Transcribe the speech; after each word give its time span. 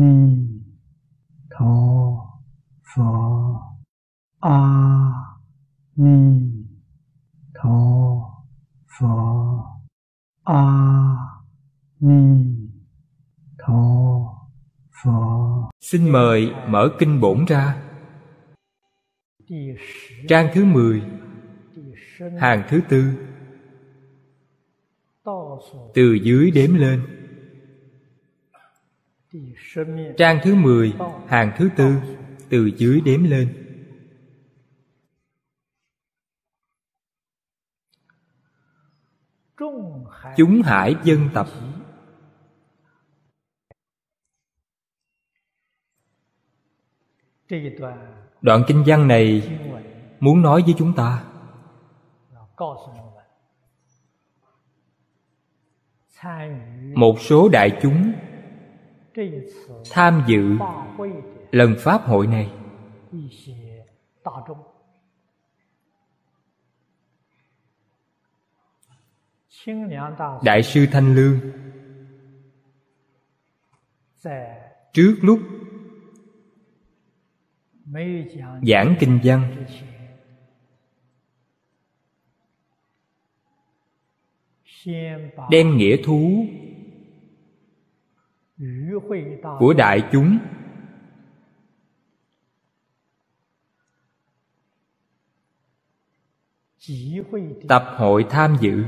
ni 0.00 0.14
tho 1.50 1.74
pho. 2.94 3.10
A 4.40 4.58
ni 5.96 6.18
tho 7.54 7.78
pho. 8.98 9.14
A 10.44 10.64
ni 12.00 12.22
tho 13.58 13.82
pho. 15.02 15.70
Xin 15.80 16.10
mời 16.12 16.52
mở 16.68 16.88
kinh 16.98 17.20
bổn 17.20 17.44
ra. 17.48 17.82
Trang 20.28 20.48
thứ 20.54 20.64
10 20.64 21.02
hàng 22.38 22.62
thứ 22.68 22.80
tư. 22.88 23.12
Từ 25.94 26.18
dưới 26.22 26.50
đếm 26.50 26.74
lên. 26.74 27.17
Trang 30.16 30.40
thứ 30.42 30.54
10, 30.54 30.94
hàng 31.26 31.52
thứ 31.56 31.70
tư, 31.76 31.94
từ 32.48 32.70
dưới 32.76 33.00
đếm 33.00 33.24
lên. 33.24 33.64
Chúng 40.36 40.62
hải 40.62 40.94
dân 41.04 41.28
tập 41.34 41.46
Đoạn 48.40 48.62
kinh 48.66 48.82
văn 48.86 49.08
này 49.08 49.58
muốn 50.20 50.42
nói 50.42 50.62
với 50.62 50.74
chúng 50.78 50.94
ta 50.94 51.24
Một 56.94 57.20
số 57.20 57.48
đại 57.48 57.78
chúng 57.82 58.12
tham 59.90 60.22
dự 60.26 60.56
lần 61.52 61.74
pháp 61.78 62.02
hội 62.02 62.26
này. 62.26 62.52
Đại 70.44 70.62
sư 70.62 70.86
thanh 70.92 71.14
lương. 71.14 71.40
Trước 74.92 75.16
lúc 75.22 75.40
giảng 78.62 78.96
kinh 79.00 79.20
văn, 79.24 79.64
đem 85.50 85.76
nghĩa 85.76 85.96
thú 86.04 86.46
của 89.58 89.74
đại 89.74 90.08
chúng. 90.12 90.38
tập 97.68 97.84
hội 97.96 98.26
tham 98.30 98.56
dự. 98.60 98.84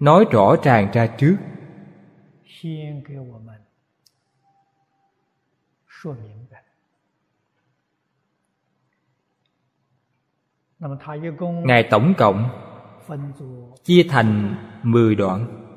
nói 0.00 0.24
rõ 0.32 0.56
ràng 0.62 0.90
ra 0.92 1.06
trước. 1.18 1.36
ngài 11.66 11.88
tổng 11.90 12.14
cộng 12.18 12.48
chia 13.84 14.02
thành 14.08 14.54
10 14.82 15.14
đoạn。 15.14 15.68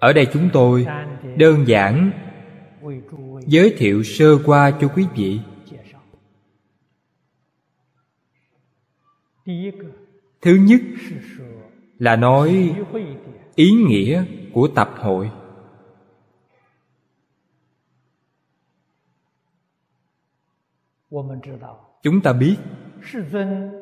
ở 0.00 0.12
đây 0.12 0.26
chúng 0.32 0.50
tôi 0.52 0.86
đơn 1.36 1.64
giản 1.66 2.10
giới 3.46 3.74
thiệu 3.78 4.02
sơ 4.02 4.38
qua 4.44 4.70
cho 4.80 4.88
quý 4.88 5.06
vị. 5.14 5.40
Thứ 10.40 10.54
nhất 10.54 10.80
là 11.98 12.16
nói 12.16 12.74
ý 13.54 13.70
nghĩa 13.70 14.24
của 14.52 14.68
tập 14.74 14.90
hội. 14.98 15.30
Chúng 22.02 22.20
ta 22.20 22.32
biết 22.32 22.56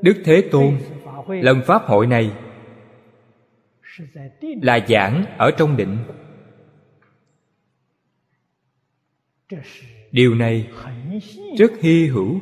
đức 0.02 0.22
thế 0.24 0.48
tôn, 0.52 0.78
lần 1.28 1.60
pháp 1.66 1.82
hội 1.82 2.06
này 2.06 2.32
là 4.62 4.86
giảng 4.88 5.24
ở 5.38 5.50
trong 5.58 5.76
định. 5.76 5.98
điều 10.12 10.34
này 10.34 10.70
rất 11.58 11.72
hy 11.80 12.06
hữu. 12.06 12.40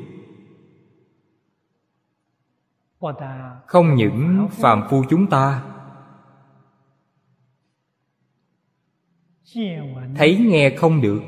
Không 3.67 3.95
những 3.95 4.49
phàm 4.51 4.83
phu 4.91 5.05
chúng 5.11 5.31
ta. 5.31 5.65
Thấy 10.17 10.39
nghe 10.39 10.77
không 10.77 11.01
được. 11.01 11.23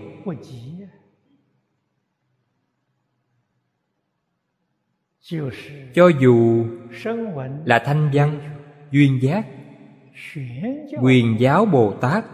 cho 5.94 6.08
dù 6.20 6.66
là 7.64 7.82
thanh 7.86 8.10
văn 8.14 8.58
duyên 8.90 9.18
giác 9.22 9.46
quyền 11.00 11.36
giáo 11.40 11.64
bồ 11.64 11.94
tát. 12.00 12.24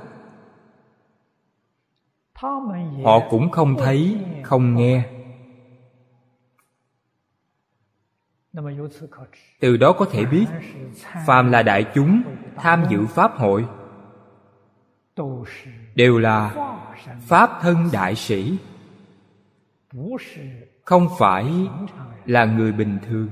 Họ 3.05 3.21
cũng 3.31 3.51
không 3.51 3.77
thấy 3.79 4.19
không 4.43 4.75
nghe. 4.77 5.05
Từ 9.61 9.77
đó 9.77 9.93
có 9.93 10.05
thể 10.05 10.25
biết 10.25 10.47
phàm 11.27 11.53
là 11.53 11.63
đại 11.63 11.87
chúng 11.95 12.23
tham 12.57 12.85
dự 12.91 13.07
pháp 13.07 13.37
hội. 13.37 13.67
Đều 15.95 16.19
là 16.19 16.55
pháp 17.21 17.51
thân 17.63 17.89
đại 17.93 18.15
sĩ. 18.15 18.59
Không 20.85 21.07
phải 21.19 21.53
là 22.27 22.45
người 22.45 22.73
bình 22.73 22.99
thường 23.07 23.29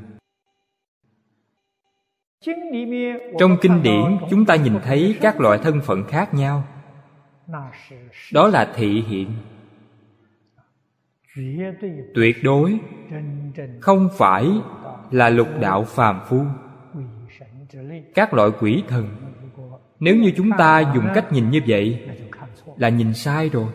trong 3.38 3.56
kinh 3.60 3.82
điển 3.82 4.16
chúng 4.30 4.44
ta 4.44 4.56
nhìn 4.56 4.74
thấy 4.84 5.16
các 5.20 5.40
loại 5.40 5.58
thân 5.58 5.80
phận 5.80 6.04
khác 6.04 6.34
nhau. 6.34 6.64
Đó 8.32 8.48
là 8.48 8.72
thị 8.74 9.04
hiện. 9.08 9.32
Tuyệt 12.14 12.36
đối 12.42 12.78
không 13.80 14.08
phải 14.12 14.48
là 15.10 15.30
lục 15.30 15.48
đạo 15.60 15.84
phàm 15.84 16.20
phu. 16.28 16.44
Các 18.14 18.34
loại 18.34 18.50
quỷ 18.60 18.82
thần, 18.88 19.08
nếu 20.00 20.16
như 20.16 20.32
chúng 20.36 20.50
ta 20.58 20.92
dùng 20.94 21.04
cách 21.14 21.32
nhìn 21.32 21.50
như 21.50 21.60
vậy, 21.66 22.08
là 22.76 22.88
nhìn 22.88 23.14
sai 23.14 23.48
rồi. 23.48 23.72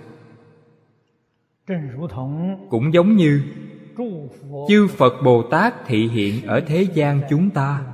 Cũng 2.69 2.94
giống 2.94 3.16
như 3.16 3.44
chư 4.68 4.88
phật 4.88 5.13
bồ 5.24 5.44
tát 5.44 5.74
thị 5.85 6.07
hiện 6.07 6.47
ở 6.47 6.62
thế 6.68 6.81
gian 6.94 7.22
chúng 7.30 7.50
ta 7.50 7.93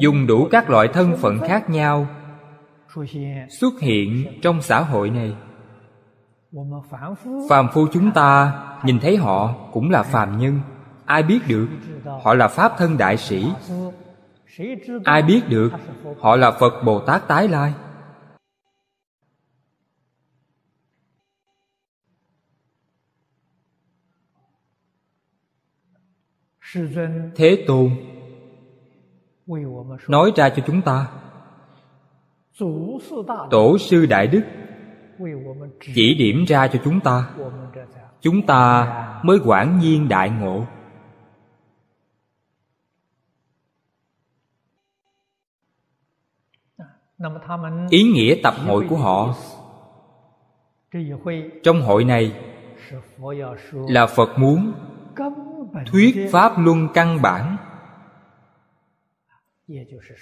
dùng 0.00 0.26
đủ 0.26 0.48
các 0.50 0.70
loại 0.70 0.88
thân 0.88 1.16
phận 1.16 1.38
khác 1.38 1.70
nhau 1.70 2.06
xuất 3.60 3.80
hiện 3.80 4.38
trong 4.42 4.62
xã 4.62 4.80
hội 4.80 5.10
này. 5.10 5.36
Phàm 7.48 7.68
phu 7.72 7.86
chúng 7.92 8.10
ta 8.12 8.60
nhìn 8.84 8.98
thấy 9.00 9.16
họ 9.16 9.54
cũng 9.72 9.90
là 9.90 10.02
phàm 10.02 10.38
nhân. 10.38 10.60
Ai 11.04 11.22
biết 11.22 11.38
được 11.48 11.68
họ 12.22 12.34
là 12.34 12.48
pháp 12.48 12.72
thân 12.78 12.98
đại 12.98 13.16
sĩ? 13.16 13.46
Ai 15.04 15.22
biết 15.22 15.42
được 15.48 15.70
họ 16.20 16.36
là 16.36 16.50
phật 16.50 16.82
bồ 16.84 17.00
tát 17.00 17.28
tái 17.28 17.48
lai? 17.48 17.74
Thế 27.36 27.64
tôn 27.66 27.90
nói 30.08 30.32
ra 30.36 30.48
cho 30.48 30.62
chúng 30.66 30.82
ta. 30.82 31.06
tổ 33.50 33.78
sư 33.78 34.06
đại 34.06 34.26
đức 34.26 34.42
chỉ 35.94 36.14
điểm 36.14 36.44
ra 36.48 36.68
cho 36.68 36.78
chúng 36.84 37.00
ta. 37.00 37.30
chúng 38.20 38.46
ta 38.46 38.86
mới 39.24 39.38
quản 39.44 39.78
nhiên 39.78 40.08
đại 40.08 40.30
ngộ. 40.30 40.64
ý 47.90 48.02
nghĩa 48.02 48.36
tập 48.42 48.54
hội 48.66 48.86
của 48.88 48.96
họ 48.96 49.34
trong 51.62 51.82
hội 51.82 52.04
này 52.04 52.32
là 53.88 54.06
phật 54.06 54.38
muốn 54.38 54.72
thuyết 55.86 56.28
pháp 56.32 56.52
luân 56.58 56.88
căn 56.94 57.22
bản 57.22 57.56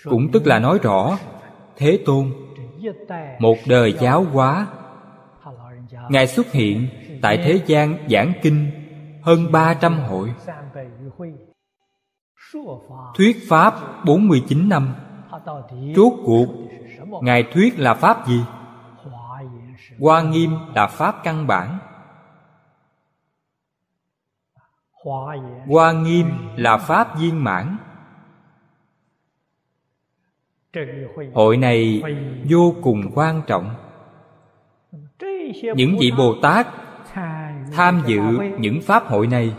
cũng 0.05 0.29
tức 0.33 0.47
là 0.47 0.59
nói 0.59 0.79
rõ, 0.83 1.19
thế 1.77 2.03
tôn, 2.07 2.33
một 3.39 3.57
đời 3.67 3.95
giáo 4.01 4.25
hóa. 4.25 4.67
Ngài 6.09 6.27
xuất 6.27 6.53
hiện 6.53 6.89
tại 7.23 7.37
thế 7.45 7.61
gian 7.67 8.09
giảng 8.11 8.33
kinh 8.43 8.71
hơn 9.23 9.53
ba 9.53 9.75
trăm 9.75 9.99
hội. 9.99 10.35
Thuyết 13.17 13.37
pháp 13.49 13.75
bốn 14.05 14.29
mươi 14.29 14.43
chín 14.49 14.69
năm. 14.69 14.95
Rốt 15.97 16.13
cuộc, 16.25 16.47
Ngài 17.23 17.45
thuyết 17.53 17.79
là 17.79 17.95
Pháp 17.95 18.27
gì? 18.27 18.41
Hoa 20.01 20.23
nghiêm 20.23 20.57
là 20.75 20.87
Pháp 20.87 21.17
căn 21.25 21.47
bản. 21.47 21.79
Hoa 25.67 25.93
nghiêm 25.93 26.27
là 26.57 26.77
Pháp 26.77 27.19
viên 27.19 27.45
mãn 27.45 27.77
hội 31.35 31.57
này 31.57 32.03
vô 32.51 32.75
cùng 32.83 33.01
quan 33.15 33.43
trọng. 33.47 33.75
Những 35.77 35.97
vị 36.01 36.11
bồ 36.19 36.35
tát 36.43 36.67
tham 37.73 38.03
dự 38.07 38.21
những 38.59 38.81
pháp 38.83 39.05
hội 39.07 39.27
này 39.27 39.55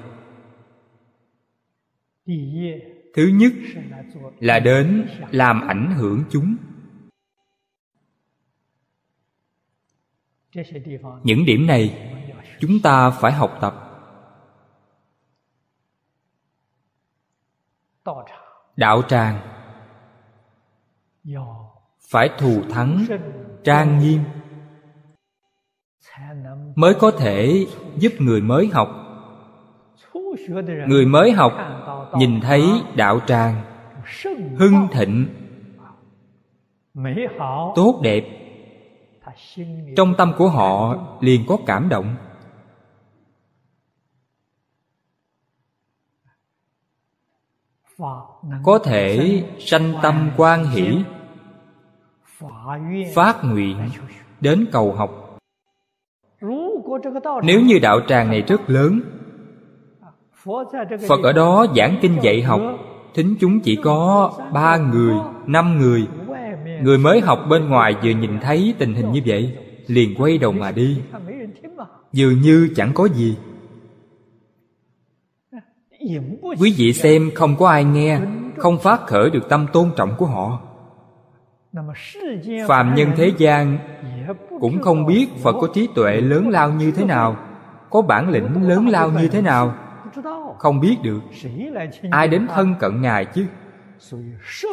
thứ 3.13 3.31
nhất 3.33 3.53
là 4.39 4.59
đến 4.59 5.07
làm 5.31 5.67
ảnh 5.67 5.95
hưởng 5.97 6.23
chúng. 6.31 6.55
Những 11.23 11.45
điểm 11.45 11.67
này 11.67 12.11
chúng 12.59 12.79
ta 12.83 13.09
phải 13.09 13.31
học 13.31 13.57
tập. 13.61 13.89
Đạo 18.75 19.01
tràng 19.07 19.62
phải 22.09 22.29
thù 22.37 22.61
thắng, 22.69 23.05
trang 23.63 23.99
nghiêm 23.99 24.21
mới 26.75 26.93
có 26.93 27.11
thể 27.11 27.67
giúp 27.97 28.13
người 28.19 28.41
mới 28.41 28.67
học. 28.67 28.89
Người 30.87 31.05
mới 31.05 31.31
học 31.31 31.53
nhìn 32.17 32.41
thấy 32.41 32.63
đạo 32.95 33.19
tràng 33.27 33.63
hưng 34.57 34.87
thịnh, 34.91 35.27
tốt 37.75 37.99
đẹp. 38.03 38.23
Trong 39.97 40.13
tâm 40.17 40.33
của 40.37 40.49
họ 40.49 40.95
liền 41.19 41.41
có 41.47 41.57
cảm 41.65 41.89
động. 41.89 42.15
Có 48.63 48.79
thể 48.83 49.43
sanh 49.59 49.93
tâm 50.01 50.31
quan 50.37 50.65
hỷ 50.65 51.03
phát 53.15 53.37
nguyện 53.43 53.77
đến 54.41 54.65
cầu 54.71 54.91
học. 54.91 55.39
Nếu 57.43 57.61
như 57.61 57.79
đạo 57.81 57.99
tràng 58.07 58.29
này 58.29 58.41
rất 58.41 58.69
lớn, 58.69 59.01
phật 61.07 61.23
ở 61.23 61.33
đó 61.33 61.65
giảng 61.75 61.97
kinh 62.01 62.17
dạy 62.21 62.41
học, 62.41 62.61
thính 63.13 63.35
chúng 63.39 63.59
chỉ 63.59 63.75
có 63.75 64.31
ba 64.53 64.77
người, 64.77 65.15
năm 65.45 65.77
người. 65.77 66.07
Người 66.81 66.97
mới 66.97 67.19
học 67.21 67.39
bên 67.49 67.69
ngoài 67.69 67.95
vừa 68.03 68.09
nhìn 68.09 68.39
thấy 68.41 68.73
tình 68.77 68.93
hình 68.93 69.11
như 69.11 69.21
vậy, 69.25 69.57
liền 69.87 70.15
quay 70.17 70.37
đầu 70.37 70.51
mà 70.51 70.71
đi. 70.71 71.01
Dường 72.11 72.41
như 72.41 72.69
chẳng 72.75 72.91
có 72.93 73.07
gì. 73.07 73.37
Quý 76.59 76.73
vị 76.77 76.93
xem, 76.93 77.31
không 77.35 77.55
có 77.55 77.69
ai 77.69 77.83
nghe, 77.83 78.19
không 78.57 78.77
phát 78.79 79.01
khởi 79.07 79.29
được 79.29 79.49
tâm 79.49 79.67
tôn 79.73 79.91
trọng 79.95 80.15
của 80.17 80.25
họ 80.25 80.61
phàm 82.67 82.95
nhân 82.95 83.11
thế 83.15 83.31
gian 83.37 83.77
cũng 84.59 84.81
không 84.81 85.05
biết 85.05 85.27
phật 85.43 85.55
có 85.61 85.67
trí 85.73 85.87
tuệ 85.95 86.21
lớn 86.21 86.49
lao 86.49 86.71
như 86.71 86.91
thế 86.91 87.05
nào 87.05 87.37
có 87.89 88.01
bản 88.01 88.29
lĩnh 88.29 88.67
lớn 88.67 88.87
lao 88.87 89.11
như 89.11 89.27
thế 89.27 89.41
nào 89.41 89.75
không 90.59 90.79
biết 90.79 90.97
được. 91.03 91.19
Ai 92.11 92.27
đến 92.27 92.47
thân 92.47 92.75
cận 92.79 93.01
ngài 93.01 93.25
chứ? 93.25 93.45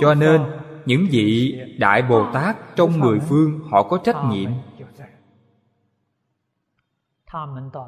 Cho 0.00 0.14
nên 0.14 0.42
những 0.86 1.06
vị 1.10 1.60
đại 1.78 2.02
bồ 2.02 2.32
tát 2.32 2.76
trong 2.76 3.00
mười 3.00 3.18
phương 3.18 3.60
họ 3.70 3.82
có 3.82 3.98
trách 4.04 4.16
nhiệm. 4.30 4.50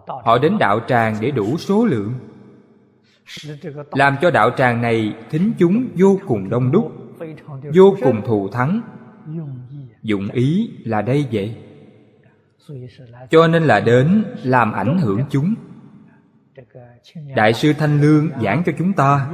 Họ 0.06 0.38
đến 0.38 0.58
đạo 0.58 0.80
tràng 0.88 1.16
để 1.20 1.30
đủ 1.30 1.56
số 1.58 1.84
lượng. 1.84 2.14
Làm 3.92 4.16
cho 4.20 4.30
đạo 4.30 4.50
tràng 4.50 4.82
này 4.82 5.14
thính 5.30 5.52
chúng 5.58 5.88
vô 5.94 6.18
cùng 6.26 6.48
đông 6.48 6.72
đúc 6.72 6.92
vô 7.74 7.96
cùng 8.02 8.22
thù 8.26 8.48
thắng 8.48 8.80
dụng 10.02 10.28
ý 10.28 10.70
là 10.84 11.02
đây 11.02 11.26
vậy. 11.32 11.56
cho 13.30 13.48
nên 13.48 13.62
là 13.62 13.80
đến 13.80 14.24
làm 14.42 14.72
ảnh 14.72 14.98
hưởng 14.98 15.20
chúng. 15.30 15.54
đại 17.36 17.52
sư 17.52 17.72
thanh 17.78 18.00
lương 18.00 18.28
giảng 18.42 18.62
cho 18.66 18.72
chúng 18.78 18.92
ta 18.92 19.30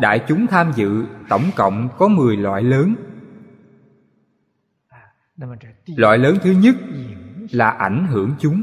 đại 0.00 0.24
chúng 0.28 0.46
tham 0.46 0.72
dự 0.76 1.04
tổng 1.28 1.50
cộng 1.56 1.88
có 1.98 2.08
10 2.08 2.36
loại 2.36 2.62
lớn. 2.62 2.94
Loại 5.86 6.18
lớn 6.18 6.36
thứ 6.42 6.50
nhất 6.50 6.76
là 7.50 7.70
ảnh 7.70 8.06
hưởng 8.06 8.30
chúng. 8.38 8.62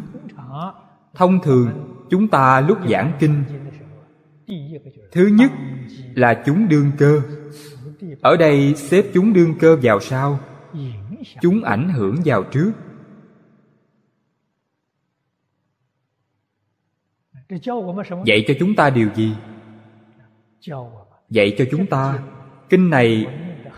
thông 1.14 1.40
thường 1.44 1.70
chúng 2.10 2.28
ta 2.28 2.62
lúc 2.62 2.78
giảng 2.90 3.12
kinh 3.20 3.44
thứ 5.12 5.28
nhất 5.28 5.52
là 6.16 6.44
chúng 6.46 6.68
đương 6.70 6.92
cơ. 6.98 7.22
ở 8.22 8.38
đây 8.38 8.76
xếp 8.76 9.04
chúng 9.14 9.34
đương 9.34 9.56
cơ 9.60 9.78
vào 9.82 10.00
sau 10.00 10.40
chúng 11.42 11.64
ảnh 11.64 11.90
hưởng 11.90 12.16
vào 12.26 12.44
trước. 12.44 12.74
Dạy 18.26 18.44
cho 18.48 18.54
chúng 18.60 18.76
ta 18.76 18.90
điều 18.90 19.10
gì? 19.16 19.36
Dạy 21.30 21.56
cho 21.58 21.66
chúng 21.72 21.86
ta. 21.86 22.20
Kinh 22.70 22.90
này 22.90 23.26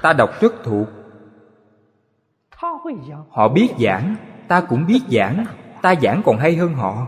ta 0.01 0.13
đọc 0.13 0.29
rất 0.41 0.53
thuộc. 0.63 0.87
Họ 3.29 3.49
biết 3.49 3.69
giảng, 3.79 4.15
ta 4.47 4.61
cũng 4.61 4.85
biết 4.87 4.99
giảng. 5.11 5.45
Ta 5.81 5.95
giảng 5.95 6.21
còn 6.25 6.37
hay 6.37 6.55
hơn 6.55 6.73
họ. 6.73 7.07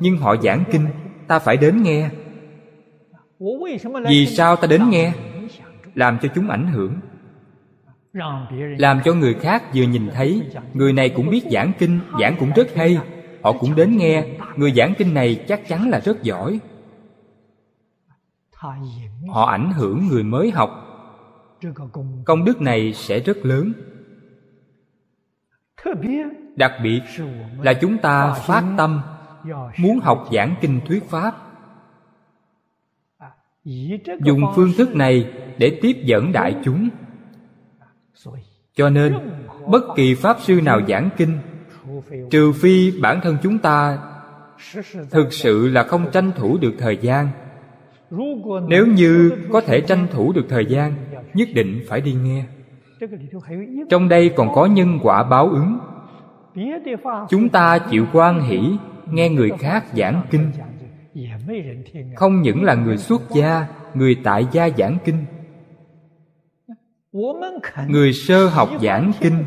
Nhưng 0.00 0.16
họ 0.16 0.36
giảng 0.36 0.64
kinh, 0.72 0.86
ta 1.26 1.38
phải 1.38 1.56
đến 1.56 1.82
nghe. 1.82 2.10
Vì 4.08 4.26
sao 4.26 4.56
ta 4.56 4.66
đến 4.66 4.90
nghe? 4.90 5.12
Làm 5.94 6.18
cho 6.22 6.28
chúng 6.34 6.50
ảnh 6.50 6.66
hưởng 6.66 7.00
làm 8.78 9.00
cho 9.04 9.14
người 9.14 9.34
khác 9.34 9.62
vừa 9.74 9.82
nhìn 9.82 10.10
thấy. 10.14 10.42
Người 10.74 10.92
này 10.92 11.08
cũng 11.08 11.30
biết 11.30 11.42
giảng 11.52 11.72
kinh, 11.78 12.00
giảng 12.20 12.36
cũng 12.38 12.50
rất 12.56 12.74
hay. 12.74 12.98
Họ 13.42 13.52
cũng 13.52 13.74
đến 13.74 13.96
nghe. 13.96 14.24
Người 14.56 14.72
giảng 14.72 14.94
kinh 14.98 15.14
này 15.14 15.44
chắc 15.48 15.68
chắn 15.68 15.90
là 15.90 16.00
rất 16.00 16.22
giỏi. 16.22 16.60
Họ 19.28 19.44
ảnh 19.50 19.72
hưởng 19.72 20.08
người 20.08 20.22
mới 20.22 20.50
học. 20.50 20.70
Công 22.24 22.44
đức 22.44 22.60
này 22.60 22.92
sẽ 22.92 23.20
rất 23.20 23.36
lớn. 23.42 23.72
Đặc 26.56 26.72
biệt 26.82 27.00
là 27.62 27.74
chúng 27.74 27.98
ta 27.98 28.32
phát 28.32 28.64
tâm, 28.76 29.00
muốn 29.78 29.98
học 30.02 30.28
giảng 30.32 30.54
kinh 30.60 30.80
thuyết 30.86 31.10
pháp. 31.10 31.34
Dùng 34.24 34.40
phương 34.54 34.72
thức 34.78 34.94
này 34.94 35.32
để 35.58 35.78
tiếp 35.82 35.96
dẫn 36.04 36.32
đại 36.32 36.56
chúng 36.64 36.88
cho 38.80 38.90
nên, 38.90 39.14
bất 39.66 39.82
kỳ 39.96 40.14
pháp 40.14 40.36
sư 40.40 40.60
nào 40.64 40.80
giảng 40.88 41.08
kinh, 41.16 41.38
trừ 42.30 42.52
phi 42.52 43.00
bản 43.00 43.20
thân 43.22 43.36
chúng 43.42 43.58
ta, 43.58 43.98
thực 45.10 45.32
sự 45.32 45.68
là 45.68 45.82
không 45.82 46.10
tranh 46.12 46.32
thủ 46.36 46.58
được 46.60 46.72
thời 46.78 46.96
gian. 46.96 47.28
Nếu 48.68 48.86
như 48.86 49.32
có 49.52 49.60
thể 49.60 49.80
tranh 49.80 50.06
thủ 50.12 50.32
được 50.32 50.46
thời 50.48 50.66
gian, 50.66 50.92
nhất 51.34 51.48
định 51.54 51.80
phải 51.88 52.00
đi 52.00 52.12
nghe. 52.12 52.44
Trong 53.90 54.08
đây 54.08 54.28
còn 54.36 54.54
có 54.54 54.66
nhân 54.66 54.98
quả 55.02 55.22
báo 55.22 55.48
ứng. 55.48 55.78
Chúng 57.28 57.48
ta 57.48 57.78
chịu 57.78 58.06
quan 58.12 58.42
hỷ, 58.42 58.60
nghe 59.10 59.28
người 59.28 59.50
khác 59.58 59.84
giảng 59.96 60.22
kinh. 60.30 60.50
Không 62.16 62.42
những 62.42 62.64
là 62.64 62.74
người 62.74 62.96
xuất 62.96 63.22
gia, 63.34 63.66
người 63.94 64.16
tại 64.24 64.46
gia 64.52 64.68
giảng 64.68 64.98
kinh 65.04 65.24
người 67.88 68.12
sơ 68.12 68.48
học 68.48 68.68
giảng 68.82 69.12
kinh 69.20 69.44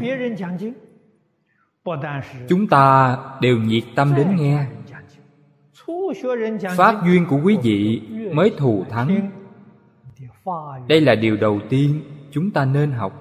chúng 2.50 2.68
ta 2.68 3.18
đều 3.42 3.58
nhiệt 3.58 3.84
tâm 3.96 4.14
đến 4.16 4.36
nghe 4.36 4.68
pháp 6.78 7.06
duyên 7.06 7.26
của 7.30 7.40
quý 7.44 7.58
vị 7.64 8.02
mới 8.34 8.52
thù 8.58 8.86
thắng。đây 8.90 11.02
là 11.02 11.16
điều 11.16 11.38
đầu 11.38 11.60
tiên 11.70 12.02
chúng 12.32 12.52
ta 12.52 12.66
nên 12.66 12.92
học。 12.92 13.14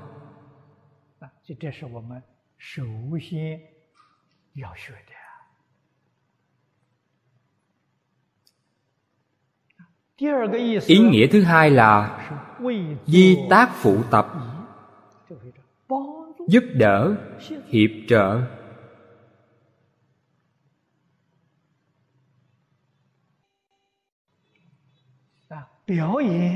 ý 10.87 10.99
nghĩa 10.99 11.27
thứ 11.27 11.43
hai 11.43 11.71
là 11.71 12.19
di 13.07 13.39
tác 13.51 13.71
phụ 13.75 13.97
tập 14.11 14.27
giúp 16.49 16.65
đỡ 16.75 17.15
hiệp 17.69 17.91
trợ. 18.09 18.41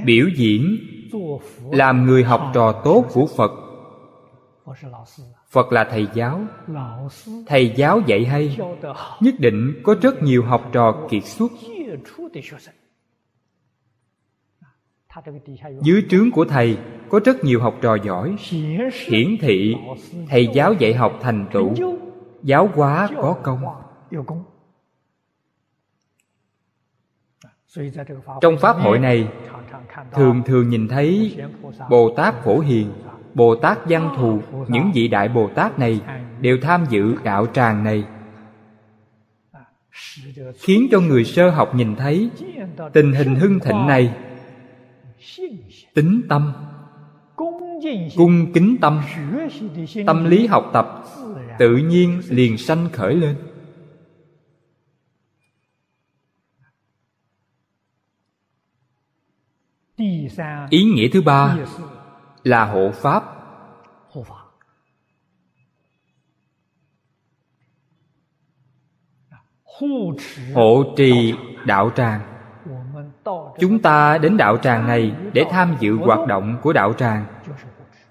Biểu 0.04 0.28
diễn 0.36 0.76
làm 1.70 2.06
người 2.06 2.24
học 2.24 2.50
trò 2.54 2.82
tốt 2.84 3.04
của 3.12 3.26
phật. 3.36 3.50
Phật 5.50 5.72
là 5.72 5.84
thầy 5.84 6.06
giáo. 6.14 6.40
Thầy 7.46 7.74
giáo 7.76 8.00
dạy 8.06 8.24
hay 8.24 8.58
nhất 9.20 9.34
định 9.38 9.80
có 9.84 9.94
rất 10.02 10.22
nhiều 10.22 10.44
học 10.44 10.70
trò 10.72 11.08
kiệt 11.10 11.24
xuất 11.24 11.52
dưới 15.82 16.04
trướng 16.08 16.30
của 16.30 16.44
thầy 16.44 16.78
có 17.08 17.20
rất 17.24 17.44
nhiều 17.44 17.60
học 17.60 17.74
trò 17.80 17.94
giỏi. 17.94 18.36
Hiển 19.06 19.36
thị 19.40 19.74
thầy 20.28 20.48
giáo 20.54 20.72
dạy 20.72 20.94
học 20.94 21.18
thành 21.22 21.46
tựu. 21.52 21.74
Giáo 22.42 22.70
hóa 22.74 23.08
có 23.16 23.36
công. 23.42 23.64
trong 28.40 28.56
pháp 28.58 28.76
hội 28.76 28.98
này 28.98 29.28
thường 30.12 30.42
thường 30.46 30.68
nhìn 30.68 30.88
thấy 30.88 31.36
bồ 31.90 32.14
tát 32.16 32.34
phổ 32.44 32.58
hiền 32.58 32.92
bồ 33.34 33.54
tát 33.54 33.78
văn 33.88 34.14
thù 34.16 34.40
những 34.68 34.90
vị 34.94 35.08
đại 35.08 35.28
bồ 35.28 35.48
tát 35.54 35.78
này 35.78 36.00
đều 36.40 36.58
tham 36.62 36.86
dự 36.90 37.14
đạo 37.24 37.46
tràng 37.46 37.84
này. 37.84 38.04
Khiến 40.58 40.86
cho 40.90 41.00
người 41.00 41.24
sơ 41.24 41.50
học 41.50 41.74
nhìn 41.74 41.96
thấy 41.96 42.30
tình 42.92 43.12
hình 43.12 43.34
hưng 43.34 43.60
thịnh 43.60 43.86
này 43.86 44.14
tính 45.94 46.22
tâm. 46.28 46.52
Cung 48.16 48.52
kính 48.54 48.76
tâm. 48.80 49.02
Tâm 50.06 50.24
lý 50.24 50.46
học 50.46 50.70
tập. 50.72 51.04
Tự 51.58 51.76
nhiên 51.76 52.22
liền 52.28 52.58
sanh 52.58 52.88
khởi 52.92 53.14
lên. 53.14 53.36
Ý 60.70 60.84
nghĩa 60.84 61.08
thứ 61.12 61.22
ba 61.22 61.58
là 62.42 62.64
hộ 62.64 62.90
pháp. 62.94 63.24
Hộ 70.54 70.94
trì 70.96 71.34
đạo 71.66 71.90
tràng 71.96 72.35
chúng 73.58 73.78
ta 73.82 74.18
đến 74.18 74.36
đạo 74.36 74.56
tràng 74.58 74.86
này 74.86 75.14
để 75.32 75.44
tham 75.50 75.76
dự 75.80 75.96
hoạt 75.96 76.28
động 76.28 76.58
của 76.62 76.72
đạo 76.72 76.92
tràng. 76.92 77.26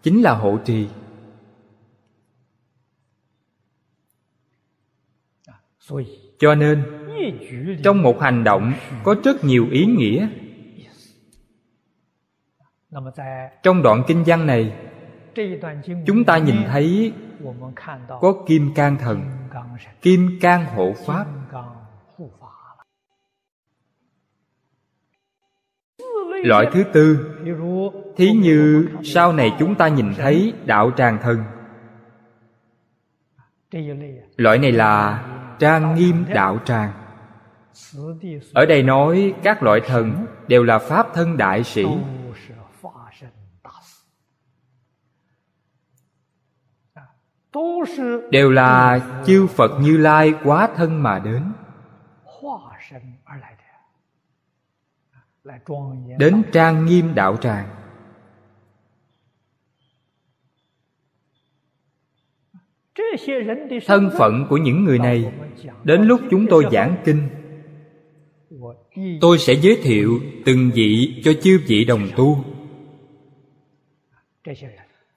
Chính 0.04 0.22
là 0.22 0.36
hộ 0.36 0.58
trì. 0.66 0.88
Cho 6.40 6.56
nên, 6.56 6.84
trong 7.84 8.02
một 8.02 8.22
hành 8.22 8.44
động 8.44 8.74
có 9.04 9.16
rất 9.24 9.44
nhiều 9.44 9.68
ý 9.72 9.86
nghĩa. 9.86 10.28
Trong 13.64 13.84
đoạn 13.84 14.04
kinh 14.08 14.24
văn 14.26 14.48
này, 14.48 14.74
chúng 16.06 16.24
ta 16.26 16.38
nhìn 16.38 16.56
thấy 16.68 17.14
có 18.08 18.44
kim 18.48 18.74
cang 18.76 18.98
thần, 18.98 19.22
kim 20.02 20.40
cang 20.42 20.66
hộ 20.66 20.94
pháp. 21.06 21.26
Loại 26.46 26.68
thứ 26.72 26.84
tư. 26.94 27.32
Thí 28.18 28.32
như 28.32 28.88
sau 29.04 29.34
này 29.34 29.52
chúng 29.60 29.76
ta 29.76 29.88
nhìn 29.88 30.14
thấy 30.18 30.54
đạo 30.66 30.92
tràng 30.98 31.18
thần. 31.22 31.44
Loại 34.38 34.58
này 34.58 34.72
là 34.72 35.26
trang 35.60 35.96
nghiêm 35.96 36.26
đạo 36.34 36.60
tràng. 36.66 36.92
Ở 38.54 38.66
đây 38.66 38.84
nói 38.84 39.34
các 39.44 39.64
loại 39.64 39.80
thần 39.88 40.26
đều 40.48 40.64
là 40.64 40.80
pháp 40.80 41.08
thân 41.14 41.38
đại 41.38 41.64
sĩ. 41.64 41.86
Đều 48.32 48.52
là 48.52 49.00
chư 49.26 49.48
phật 49.48 49.72
như 49.82 49.98
lai 49.98 50.34
quá 50.44 50.70
thân 50.76 51.04
mà 51.04 51.20
đến. 51.20 51.44
Đến 56.18 56.44
trang 56.52 56.86
nghiêm 56.86 57.16
đạo 57.16 57.38
tràng. 57.38 57.70
Thân 63.86 64.10
phận 64.18 64.46
của 64.50 64.58
những 64.58 64.84
người 64.84 65.00
này 65.00 65.34
đến 65.84 66.02
lúc 66.02 66.22
chúng 66.32 66.46
tôi 66.50 66.66
giảng 66.72 66.96
kinh 67.06 67.30
tôi 69.22 69.38
sẽ 69.38 69.54
giới 69.54 69.80
thiệu 69.84 70.20
từng 70.46 70.72
vị 70.74 71.22
cho 71.24 71.34
chư 71.42 71.60
vị 71.68 71.86
đồng 71.86 72.08
tu. 72.16 72.46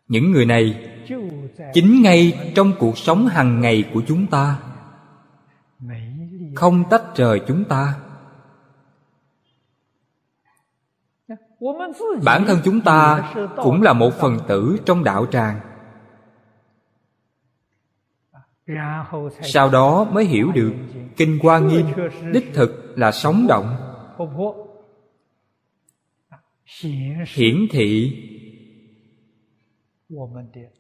Những 0.09 0.33
người 0.33 0.47
này 0.47 0.89
chính 1.75 2.03
ngay 2.03 2.53
trong 2.55 2.73
cuộc 2.79 2.99
sống 2.99 3.27
hàng 3.27 3.61
ngày 3.61 3.85
của 3.95 4.03
chúng 4.07 4.27
ta 4.27 4.61
không 6.55 6.85
tách 6.91 7.17
rời 7.17 7.41
chúng 7.49 7.65
ta 7.65 7.95
bản 12.25 12.45
thân 12.47 12.59
chúng 12.65 12.81
ta 12.81 13.33
cũng 13.57 13.83
là 13.83 13.93
một 13.93 14.11
phần 14.21 14.39
tử 14.49 14.77
trong 14.87 15.05
đạo 15.05 15.27
tràng. 15.27 15.61
Sau 19.43 19.71
đó 19.71 20.05
mới 20.05 20.25
hiểu 20.25 20.53
được 20.53 20.73
kinh 21.17 21.39
hoa 21.43 21.59
nghiêm 21.59 21.87
đích 22.33 22.51
thực 22.55 22.93
là 22.97 23.13
sống 23.13 23.47
động. 23.49 23.77
Hiển 27.35 27.67
thị 27.71 28.25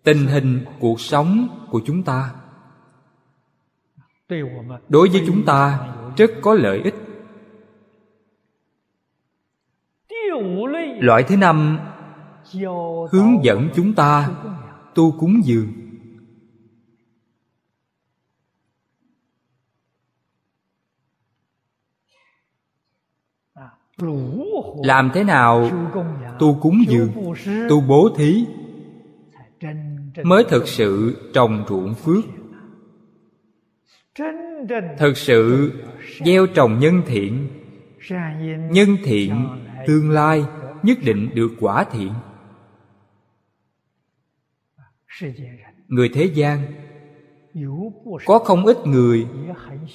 tình 0.04 0.26
hình 0.26 0.64
cuộc 0.80 1.00
sống 1.00 1.48
của 1.70 1.80
chúng 1.86 2.02
ta. 2.02 2.34
Đối 4.88 5.08
với 5.08 5.22
chúng 5.26 5.44
ta, 5.46 5.94
rất 6.16 6.30
có 6.42 6.54
lợi 6.54 6.80
ích. 6.84 6.94
Loại 11.00 11.22
thứ 11.22 11.36
năm, 11.36 11.78
hướng 13.10 13.44
dẫn 13.44 13.68
chúng 13.74 13.94
ta 13.94 14.30
tu 14.94 15.12
cúng 15.18 15.40
dường. 15.44 15.72
Làm 24.82 25.10
thế 25.14 25.24
nào 25.24 25.70
tu 26.38 26.58
cúng 26.62 26.84
dường, 26.88 27.12
tu 27.68 27.80
bố 27.80 28.08
thí 28.16 28.46
mới 30.24 30.44
thực 30.44 30.68
sự 30.68 31.16
trồng 31.34 31.64
ruộng 31.68 31.94
phước? 31.94 32.24
Thực 34.98 35.16
sự 35.16 35.72
gieo 36.24 36.46
trồng 36.46 36.78
nhân 36.78 37.02
thiện 37.06 37.48
nhân 38.70 38.96
thiện 39.04 39.46
tương 39.86 40.10
lai 40.10 40.44
nhất 40.82 40.98
định 41.02 41.30
được 41.34 41.50
quả 41.60 41.84
thiện. 41.84 42.12
Người 45.88 46.10
thế 46.14 46.24
gian 46.24 46.72
có 48.26 48.38
không 48.38 48.66
ít 48.66 48.86
người 48.86 49.26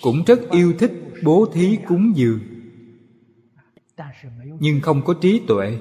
cũng 0.02 0.24
rất 0.28 0.40
yêu 0.52 0.74
thích 0.80 0.92
bố 1.24 1.46
thí 1.54 1.78
cúng 1.88 2.12
dường, 2.16 2.40
nhưng 4.60 4.82
không 4.82 5.02
có 5.06 5.14
trí 5.22 5.42
tuệ. 5.48 5.80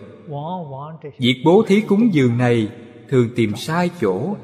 Việc 1.18 1.42
bố 1.44 1.64
thí 1.66 1.80
cúng 1.80 2.14
dường 2.14 2.38
này 2.38 2.68
thường 3.08 3.28
tìm 3.36 3.56
sai 3.56 3.90
chỗ. 4.00 4.36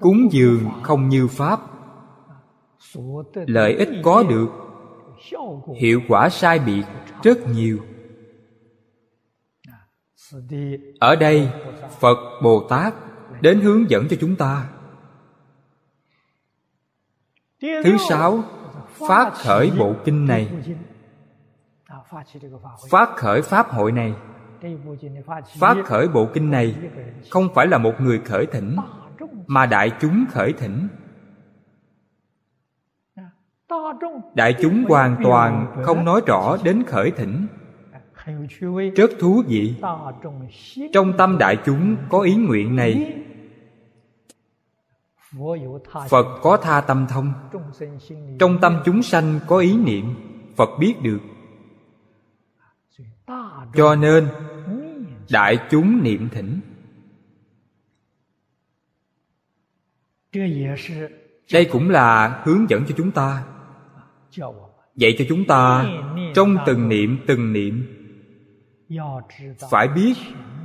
Cúng 0.00 0.28
dường 0.30 0.70
không 0.82 1.08
như 1.08 1.28
pháp, 1.28 1.60
lợi 3.34 3.74
ích 3.74 3.88
có 4.02 4.22
được, 4.22 4.48
hiệu 5.80 6.00
quả 6.08 6.28
sai 6.28 6.58
biệt 6.58 6.84
rất 7.22 7.38
nhiều. 7.48 7.78
Ở 11.00 11.16
đây, 11.16 11.50
phật 12.00 12.18
bồ 12.42 12.66
tát 12.68 12.94
đến 13.40 13.60
hướng 13.60 13.90
dẫn 13.90 14.08
cho 14.10 14.16
chúng 14.20 14.36
ta. 14.36 14.68
Thứ 17.60 17.96
sáu, 18.08 18.44
phát 19.08 19.30
khởi 19.34 19.70
bộ 19.78 19.94
kinh 20.04 20.26
này. 20.26 20.52
Phát 22.90 23.16
khởi 23.16 23.42
pháp 23.42 23.70
hội 23.70 23.92
này. 23.92 24.14
Phát 25.60 25.76
khởi 25.84 26.08
bộ 26.08 26.28
kinh 26.34 26.50
này 26.50 26.76
không 27.30 27.48
phải 27.54 27.66
là 27.66 27.78
một 27.78 27.94
người 28.00 28.20
khởi 28.24 28.46
thỉnh, 28.46 28.76
mà 29.46 29.66
đại 29.66 29.90
chúng 30.00 30.24
khởi 30.30 30.52
thỉnh 30.52 30.88
đại 34.34 34.54
chúng 34.62 34.84
hoàn 34.88 35.16
toàn 35.24 35.82
không 35.84 36.04
nói 36.04 36.20
rõ 36.26 36.56
đến 36.64 36.82
khởi 36.86 37.10
thỉnh. 37.10 37.46
Rất 38.96 39.10
thú 39.18 39.42
vị. 39.46 39.74
Trong 40.92 41.12
tâm 41.18 41.38
đại 41.38 41.56
chúng 41.64 41.96
có 42.08 42.20
ý 42.20 42.34
nguyện 42.34 42.76
này. 42.76 43.22
phật 46.08 46.38
có 46.42 46.56
tha 46.56 46.80
tâm 46.80 47.06
thông. 47.08 47.32
Trong 48.38 48.58
tâm 48.60 48.80
chúng 48.84 49.02
sanh 49.02 49.40
có 49.46 49.58
ý 49.58 49.76
niệm. 49.76 50.14
Phật 50.56 50.70
biết 50.80 50.94
được. 51.02 51.20
Cho 53.74 53.94
nên 53.94 54.28
đại 55.30 55.58
chúng 55.70 56.02
niệm 56.02 56.28
thỉnh. 56.32 56.60
Đây 61.52 61.68
cũng 61.72 61.90
là 61.90 62.42
hướng 62.44 62.70
dẫn 62.70 62.84
cho 62.88 62.94
chúng 62.98 63.10
ta 63.10 63.44
dạy 64.96 65.14
cho 65.18 65.24
chúng 65.28 65.44
ta 65.44 65.84
trong 66.34 66.56
từng 66.66 66.88
niệm 66.88 67.18
từng 67.26 67.52
niệm. 67.52 67.86
Phải 69.70 69.88
biết 69.88 70.14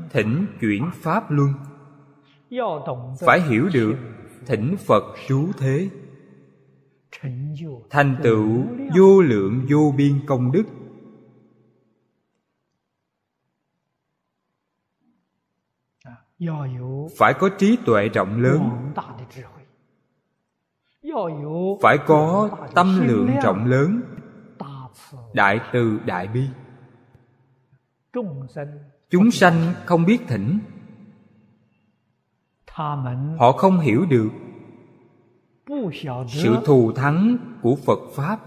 thỉnh 0.09 0.45
chuyển 0.61 0.89
pháp 0.93 1.31
luân. 1.31 1.53
Phải 3.25 3.41
hiểu 3.41 3.69
được 3.73 3.95
thỉnh 4.45 4.75
phật 4.87 5.03
trú 5.27 5.51
thế. 5.57 5.89
Thành 7.89 8.15
tựu 8.23 8.63
vô 8.97 9.21
lượng 9.21 9.65
vô 9.69 9.93
biên 9.97 10.25
công 10.25 10.51
đức. 10.51 10.63
Phải 17.17 17.33
có 17.39 17.49
trí 17.57 17.77
tuệ 17.85 18.09
rộng 18.09 18.41
lớn 18.41 18.93
phải 21.81 21.97
có 22.07 22.49
tâm 22.75 22.99
lượng 23.07 23.29
rộng 23.43 23.65
lớn. 23.65 24.01
Đại 25.33 25.59
từ 25.73 25.99
đại 26.05 26.27
bi. 26.27 26.47
Chúng 29.09 29.31
sanh. 29.31 29.73
Không 29.85 30.05
biết 30.05 30.21
thỉnh. 30.27 30.59
Họ 33.39 33.51
không 33.51 33.79
hiểu 33.79 34.05
được. 34.05 34.29
Sự 36.27 36.57
thù 36.65 36.91
thắng 36.91 37.37
của 37.61 37.75
phật 37.85 37.99
pháp. 38.15 38.39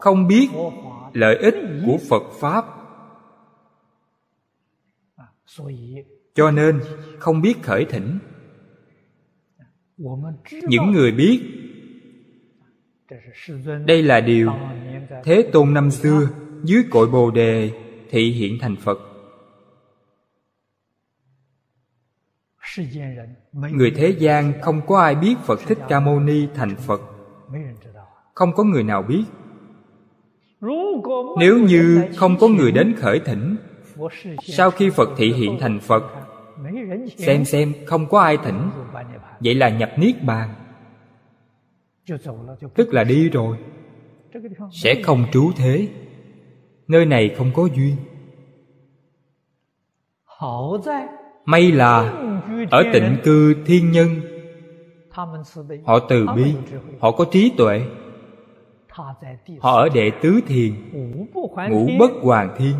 Không 0.00 0.26
biết 0.26 0.48
lợi 1.12 1.36
ích 1.36 1.54
của 1.86 1.96
phật 2.10 2.22
pháp 2.40 2.64
cho 6.34 6.50
nên, 6.50 6.80
không 7.18 7.42
biết 7.42 7.62
khởi 7.62 7.84
thỉnh. 7.84 8.18
Những 10.68 10.92
người 10.92 11.12
biết, 11.12 11.40
đây 13.86 14.02
là 14.02 14.20
điều 14.20 14.50
thế 15.24 15.50
tôn 15.52 15.74
năm 15.74 15.90
xưa 15.90 16.28
dưới 16.64 16.82
cội 16.90 17.06
bồ 17.06 17.30
đề 17.30 17.70
thị 18.10 18.30
hiện 18.30 18.58
thành 18.60 18.76
phật. 18.76 18.98
Người 23.52 23.92
thế 23.96 24.16
gian 24.18 24.52
không 24.60 24.80
có 24.86 25.00
ai 25.00 25.14
biết 25.14 25.34
phật 25.44 25.60
thích 25.66 25.78
ca 25.88 26.00
mâu 26.00 26.20
ni 26.20 26.46
thành 26.54 26.76
phật. 26.76 27.00
Không 28.34 28.52
có 28.54 28.64
người 28.64 28.82
nào 28.82 29.02
biết. 29.02 29.24
Nếu 31.38 31.58
như 31.58 32.04
không 32.16 32.36
có 32.40 32.48
người 32.48 32.72
đến 32.72 32.94
khởi 32.98 33.20
thỉnh 33.20 33.56
sau 34.42 34.70
khi 34.70 34.90
phật 34.90 35.08
thị 35.16 35.32
hiện 35.32 35.58
thành 35.60 35.80
phật 35.80 36.02
xem 37.16 37.44
xem 37.44 37.72
không 37.86 38.06
có 38.06 38.20
ai 38.20 38.36
thỉnh. 38.36 38.70
Vậy 39.40 39.54
là 39.54 39.68
nhập 39.68 39.90
niết 39.96 40.24
bàn. 40.24 40.54
Tức 42.74 42.94
là 42.94 43.04
đi 43.04 43.28
rồi. 43.28 43.56
Sẽ 44.72 45.02
không 45.02 45.24
trú 45.32 45.50
thế. 45.56 45.88
Nơi 46.88 47.06
này 47.06 47.34
không 47.36 47.50
có 47.54 47.68
duyên. 47.74 47.96
May 51.44 51.72
là 51.72 52.12
ở 52.70 52.82
tịnh 52.92 53.16
cư 53.24 53.54
thiên 53.66 53.92
nhân. 53.92 54.08
Họ 55.84 55.98
từ 56.08 56.26
bi 56.36 56.54
họ 57.00 57.10
có 57.10 57.24
trí 57.32 57.52
tuệ. 57.56 57.82
Họ 59.60 59.76
ở 59.76 59.88
đệ 59.94 60.10
tứ 60.22 60.40
thiền 60.46 60.72
ngũ 61.70 61.88
bất 61.98 62.10
hoàng 62.22 62.54
thiên 62.58 62.74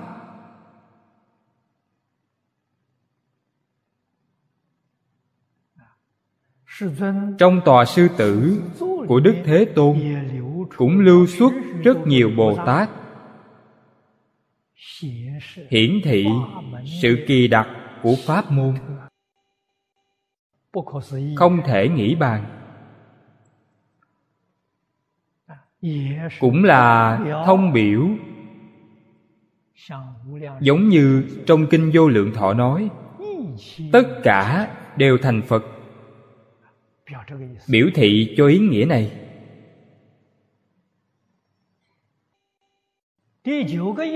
Trong 7.37 7.61
tòa 7.65 7.85
sư 7.85 8.07
tử 8.17 8.61
của 9.07 9.19
đức 9.19 9.35
thế 9.45 9.65
tôn 9.75 9.99
cũng 10.77 10.99
lưu 10.99 11.27
xuất 11.27 11.53
rất 11.83 11.97
nhiều 12.05 12.31
bồ 12.37 12.57
tát. 12.65 12.89
Hiển 15.69 15.99
thị 16.03 16.25
sự 17.01 17.25
kỳ 17.27 17.47
đặc 17.47 17.67
của 18.03 18.15
pháp 18.27 18.51
môn. 18.51 18.75
Không 21.35 21.59
thể 21.65 21.89
nghĩ 21.89 22.15
bàn. 22.15 22.61
Cũng 26.39 26.63
là 26.63 27.19
thông 27.45 27.73
biểu 27.73 28.07
giống 30.59 30.89
như 30.89 31.23
trong 31.45 31.67
kinh 31.67 31.91
vô 31.93 32.07
lượng 32.07 32.31
thọ 32.33 32.53
nói, 32.53 32.89
tất 33.91 34.03
cả 34.23 34.71
đều 34.97 35.17
thành 35.17 35.41
phật. 35.41 35.63
Biểu 37.69 37.87
thị 37.95 38.33
cho 38.37 38.47
ý 38.47 38.59
nghĩa 38.59 38.85
này. 38.85 39.11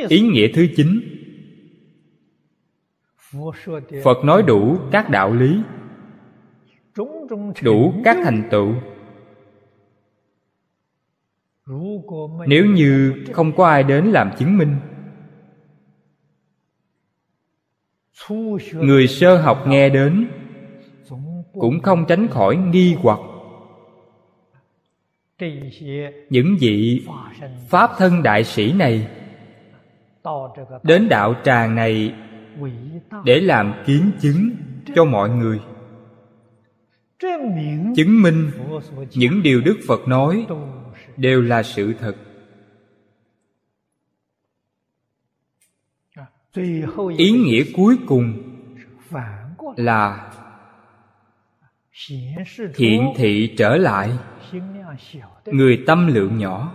Ý 0.10 0.20
nghĩa 0.22 0.48
thứ 0.54 0.68
chín. 0.76 1.02
Phật 4.04 4.26
nói 4.26 4.44
đủ 4.44 4.78
các 4.92 5.10
đạo 5.10 5.34
lý, 5.34 5.62
đủ 7.64 7.94
các 8.04 8.18
thành 8.24 8.44
tựu. 8.52 8.74
Nếu 12.48 12.66
như 12.66 13.14
không 13.34 13.56
có 13.56 13.68
ai 13.68 13.84
đến 13.84 14.06
làm 14.06 14.32
chứng 14.38 14.58
minh 14.58 14.76
người 18.74 19.08
sơ 19.08 19.38
học 19.38 19.68
nghe 19.68 19.90
đến, 19.90 20.28
cũng 21.54 21.80
không 21.82 22.06
tránh 22.08 22.28
khỏi 22.28 22.56
nghi 22.56 22.96
hoặc. 23.02 23.20
Những 26.30 26.58
vị 26.60 27.06
pháp 27.70 27.92
thân 27.98 28.24
đại 28.24 28.44
sĩ 28.44 28.74
này 28.74 29.08
đến 30.84 31.10
đạo 31.10 31.34
tràng 31.44 31.76
này 31.76 32.14
để 33.26 33.40
làm 33.42 33.74
kiến 33.86 34.12
chứng 34.22 34.50
cho 34.96 35.06
mọi 35.06 35.30
người, 35.30 35.60
chứng 37.96 38.22
minh 38.22 38.52
những 39.14 39.44
điều 39.44 39.62
đức 39.62 39.78
phật 39.88 40.08
nói 40.08 40.46
đều 41.18 41.42
là 41.42 41.64
sự 41.64 41.94
thật. 42.00 42.16
Ý 47.18 47.32
nghĩa 47.32 47.64
cuối 47.76 47.98
cùng 48.08 48.34
là 49.76 50.32
thiện 52.76 53.14
thị 53.16 53.56
trở 53.58 53.78
lại. 53.78 54.12
người 55.46 55.84
tâm 55.88 56.08
lượng 56.08 56.38
nhỏ. 56.38 56.74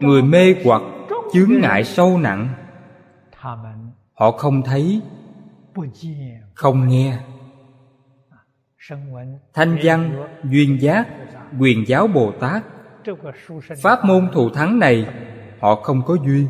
Người 0.00 0.22
mê 0.22 0.54
hoặc 0.64 0.82
chướng 1.32 1.52
ngại 1.60 1.84
sâu 1.84 2.18
nặng. 2.18 2.48
Họ 4.14 4.30
không 4.30 4.62
thấy 4.62 5.00
không 6.54 6.88
nghe. 6.88 7.18
Thanh 9.54 9.78
văn 9.82 10.26
duyên 10.44 10.80
giác 10.80 11.08
quyền 11.58 11.84
giáo 11.86 12.06
bồ 12.06 12.32
tát. 12.32 12.64
Pháp 13.82 14.04
môn 14.04 14.28
thù 14.32 14.50
thắng 14.50 14.78
này 14.78 15.06
họ 15.60 15.74
không 15.74 16.02
có 16.06 16.14
duyên. 16.14 16.48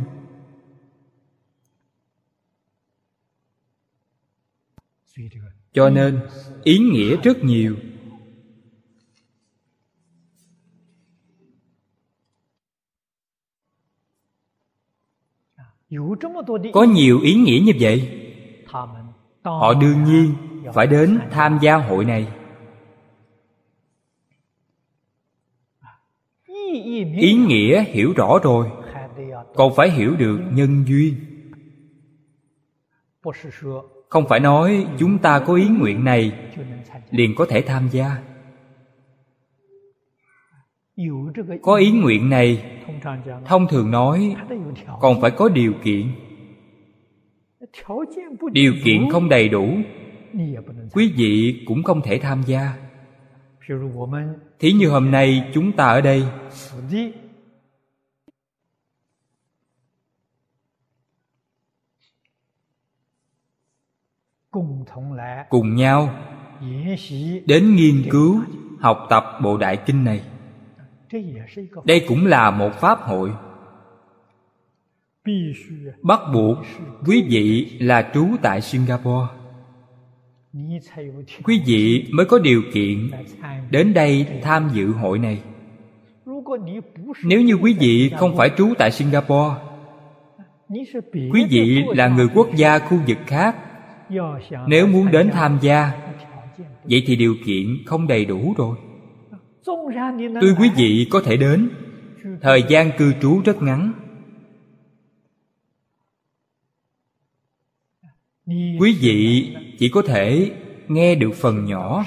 Cho 5.72 5.90
nên, 5.90 6.20
ý 6.64 6.78
nghĩa 6.78 7.16
rất 7.16 7.44
nhiều. 7.44 7.76
Có 16.72 16.82
nhiều 16.82 17.20
ý 17.20 17.34
nghĩa 17.34 17.60
như 17.64 17.72
vậy. 17.80 18.24
Họ 19.42 19.74
đương 19.74 20.04
nhiên 20.04 20.34
phải 20.74 20.86
đến 20.86 21.20
tham 21.30 21.58
gia 21.62 21.76
hội 21.76 22.04
này. 22.04 22.32
Ý 27.16 27.34
nghĩa 27.34 27.84
hiểu 27.84 28.12
rõ 28.16 28.38
rồi 28.42 28.70
còn 29.54 29.74
phải 29.76 29.90
hiểu 29.90 30.16
được 30.16 30.40
nhân 30.52 30.84
duyên. 30.86 31.14
Không 34.08 34.28
phải 34.28 34.40
nói 34.40 34.86
chúng 34.98 35.18
ta 35.18 35.38
có 35.38 35.54
ý 35.54 35.68
nguyện 35.68 36.04
này, 36.04 36.32
liền 37.10 37.34
có 37.34 37.46
thể 37.48 37.60
tham 37.60 37.88
gia. 37.92 38.22
Có 41.62 41.74
ý 41.74 41.90
nguyện 41.90 42.30
này, 42.30 42.80
thông 43.44 43.68
thường 43.68 43.90
nói, 43.90 44.36
còn 45.00 45.20
phải 45.20 45.30
có 45.30 45.48
điều 45.48 45.72
kiện. 45.84 46.10
Điều 48.52 48.72
kiện 48.84 49.10
không 49.10 49.28
đầy 49.28 49.48
đủ, 49.48 49.68
quý 50.92 51.12
vị 51.16 51.62
cũng 51.66 51.82
không 51.82 52.02
thể 52.02 52.18
tham 52.18 52.42
gia. 52.46 52.74
Thí 54.58 54.72
như 54.72 54.88
hôm 54.88 55.10
nay 55.10 55.50
chúng 55.54 55.72
ta 55.72 55.84
ở 55.84 56.00
đây. 56.00 56.22
Cùng 65.48 65.74
nhau. 65.74 66.10
Đến 67.46 67.74
nghiên 67.76 68.02
cứu 68.10 68.40
học 68.80 69.06
tập 69.10 69.24
bộ 69.42 69.56
đại 69.56 69.76
kinh 69.86 70.04
này. 70.04 70.20
Đây 71.84 72.04
cũng 72.08 72.26
là 72.26 72.50
một 72.50 72.70
pháp 72.80 73.00
hội. 73.00 73.30
Bắt 76.02 76.20
buộc 76.34 76.58
quý 77.06 77.26
vị 77.28 77.78
là 77.80 78.10
trú 78.14 78.26
tại 78.42 78.60
singapore. 78.60 79.26
Quý 81.44 81.62
vị 81.66 82.06
mới 82.12 82.26
có 82.26 82.38
điều 82.38 82.62
kiện 82.72 83.10
đến 83.70 83.94
đây 83.94 84.26
tham 84.42 84.70
dự 84.72 84.92
hội 84.92 85.18
này. 85.18 85.42
Nếu 87.24 87.40
như 87.40 87.54
quý 87.54 87.76
vị 87.80 88.12
không 88.16 88.36
phải 88.36 88.50
trú 88.56 88.74
tại 88.78 88.90
singapore 88.90 89.54
quý 91.32 91.46
vị 91.50 91.84
là 91.88 92.08
người 92.08 92.28
quốc 92.34 92.48
gia 92.56 92.78
khu 92.78 92.98
vực 93.06 93.18
khác 93.26 93.56
nếu 94.66 94.86
muốn 94.86 95.10
đến 95.10 95.30
tham 95.32 95.58
gia, 95.62 95.92
vậy 96.84 97.02
thì 97.06 97.16
điều 97.16 97.34
kiện 97.46 97.66
không 97.86 98.06
đầy 98.06 98.24
đủ 98.24 98.54
rồi. 98.56 98.76
Tuy 100.40 100.54
quý 100.58 100.70
vị 100.76 101.08
có 101.10 101.20
thể 101.24 101.36
đến. 101.36 101.70
Thời 102.40 102.64
gian 102.68 102.90
cư 102.98 103.12
trú 103.22 103.40
rất 103.44 103.62
ngắn. 103.62 103.92
Quý 108.80 108.98
vị 109.00 109.48
chỉ 109.78 109.88
có 109.88 110.02
thể 110.06 110.52
nghe 110.88 111.14
được 111.14 111.30
phần 111.34 111.64
nhỏ. 111.64 112.04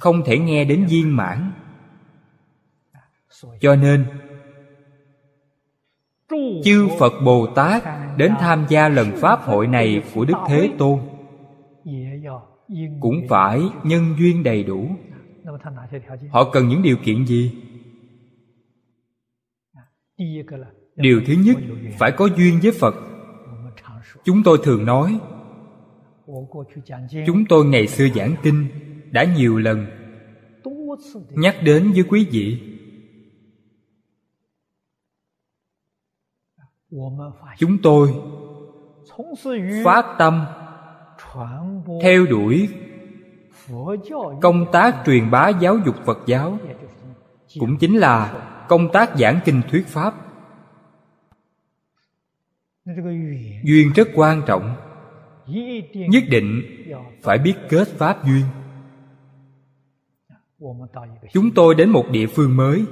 Không 0.00 0.22
thể 0.26 0.38
nghe 0.38 0.64
đến 0.64 0.86
viên 0.86 1.16
mãn. 1.16 1.52
Cho 3.60 3.76
nên, 3.76 4.04
chư 6.64 6.88
phật 6.98 7.12
bồ 7.24 7.46
tát 7.46 7.82
đến 8.16 8.32
tham 8.40 8.66
gia 8.68 8.88
lần 8.88 9.10
pháp 9.16 9.40
hội 9.42 9.66
này 9.66 10.02
của 10.14 10.24
đức 10.24 10.34
thế 10.48 10.70
tôn. 10.78 11.00
Cũng 13.00 13.16
phải 13.28 13.60
nhân 13.84 14.14
duyên 14.18 14.42
đầy 14.42 14.64
đủ. 14.64 14.88
Họ 16.30 16.50
cần 16.52 16.68
những 16.68 16.82
điều 16.82 16.96
kiện 17.04 17.26
gì? 17.26 17.52
Điều 20.96 21.20
thứ 21.26 21.34
nhất, 21.44 21.56
phải 21.98 22.12
có 22.12 22.28
duyên 22.36 22.58
với 22.62 22.72
phật. 22.80 22.94
Chúng 24.24 24.42
tôi 24.42 24.58
thường 24.62 24.84
nói, 24.84 25.18
chúng 27.26 27.44
tôi 27.48 27.64
ngày 27.64 27.86
xưa 27.86 28.08
giảng 28.14 28.34
kinh 28.42 28.66
đã 29.10 29.24
nhiều 29.36 29.58
lần, 29.58 29.86
nhắc 31.30 31.56
đến 31.62 31.92
với 31.92 32.04
quý 32.08 32.26
vị. 32.30 32.71
Chúng 37.58 37.78
tôi 37.82 38.14
phát 39.84 40.16
tâm 40.18 40.44
theo 42.02 42.26
đuổi 42.26 42.68
công 44.42 44.66
tác 44.72 44.96
truyền 45.06 45.30
bá 45.30 45.48
giáo 45.48 45.78
dục 45.86 45.96
phật 46.04 46.18
giáo. 46.26 46.58
cũng 47.60 47.76
chính 47.76 47.96
là 47.96 48.48
công 48.68 48.92
tác 48.92 49.16
giảng 49.16 49.40
kinh 49.44 49.62
thuyết 49.70 49.86
pháp. 49.86 50.14
duyên 53.64 53.92
rất 53.96 54.08
quan 54.14 54.42
trọng. 54.46 54.76
nhất 55.94 56.24
định 56.30 56.62
phải 57.22 57.38
biết 57.38 57.54
kết 57.68 57.88
pháp 57.88 58.26
duyên. 58.26 58.44
chúng 61.32 61.50
tôi 61.54 61.74
đến 61.74 61.90
một 61.90 62.04
địa 62.10 62.26
phương 62.26 62.56
mới. 62.56 62.84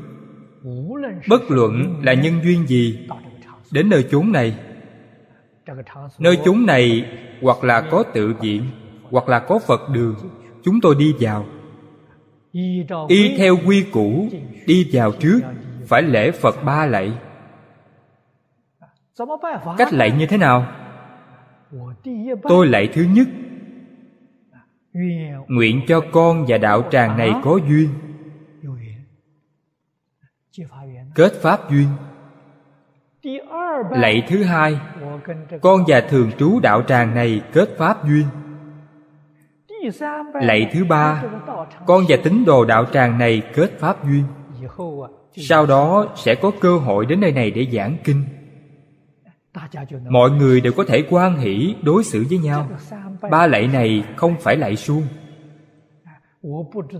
bất 1.28 1.42
luận 1.48 2.02
là 2.02 2.14
nhân 2.14 2.40
duyên 2.44 2.66
gì 2.66 3.08
đến 3.72 3.88
nơi 3.88 4.08
chốn 4.10 4.32
này. 4.32 4.58
Nơi 6.18 6.38
chốn 6.44 6.66
này 6.66 7.04
hoặc 7.42 7.64
là 7.64 7.80
có 7.80 8.02
tự 8.14 8.34
viện, 8.40 8.64
hoặc 9.10 9.28
là 9.28 9.38
có 9.38 9.58
phật 9.58 9.80
đường, 9.92 10.16
chúng 10.64 10.80
tôi 10.80 10.94
đi 10.98 11.14
vào. 11.20 11.46
Y 13.08 13.36
theo 13.38 13.56
quy 13.66 13.82
củ, 13.92 14.28
đi 14.66 14.90
vào 14.92 15.12
trước, 15.12 15.40
phải 15.86 16.02
lễ 16.02 16.30
phật 16.30 16.64
ba 16.64 16.86
lạy. 16.86 17.12
Cách 19.78 19.92
lạy 19.92 20.10
như 20.18 20.26
thế 20.26 20.36
nào? 20.36 20.66
Tôi 22.42 22.66
lạy 22.66 22.88
thứ 22.92 23.02
nhất. 23.02 23.28
Nguyện 25.48 25.80
cho 25.88 26.00
con 26.12 26.44
và 26.48 26.58
đạo 26.58 26.82
tràng 26.90 27.18
này 27.18 27.32
có 27.42 27.58
duyên. 27.68 27.88
Kết 31.14 31.32
pháp 31.42 31.70
duyên 31.70 31.88
lạy 33.90 34.22
thứ 34.28 34.42
hai, 34.42 34.78
con 35.60 35.84
và 35.86 36.00
thường 36.00 36.30
trú 36.38 36.60
đạo 36.60 36.82
tràng 36.82 37.14
này 37.14 37.42
kết 37.52 37.68
pháp 37.78 38.04
duyên. 38.04 38.26
Lạy 40.34 40.70
thứ 40.72 40.84
ba, 40.84 41.22
con 41.86 42.04
và 42.08 42.16
tín 42.24 42.44
đồ 42.44 42.64
đạo 42.64 42.84
tràng 42.92 43.18
này 43.18 43.42
kết 43.54 43.78
pháp 43.78 44.04
duyên. 44.04 44.24
Sau 45.36 45.66
đó 45.66 46.06
sẽ 46.16 46.34
có 46.34 46.50
cơ 46.60 46.78
hội 46.78 47.06
đến 47.06 47.20
nơi 47.20 47.32
này 47.32 47.50
để 47.50 47.66
giảng 47.72 47.96
kinh. 48.04 48.24
Mọi 50.08 50.30
người 50.30 50.60
đều 50.60 50.72
có 50.76 50.84
thể 50.84 51.04
quan 51.10 51.36
hỷ 51.36 51.74
đối 51.82 52.04
xử 52.04 52.26
với 52.28 52.38
nhau. 52.38 52.68
Ba 53.30 53.46
lạy 53.46 53.66
này 53.66 54.04
không 54.16 54.34
phải 54.40 54.56
lạy 54.56 54.76
suông 54.76 55.02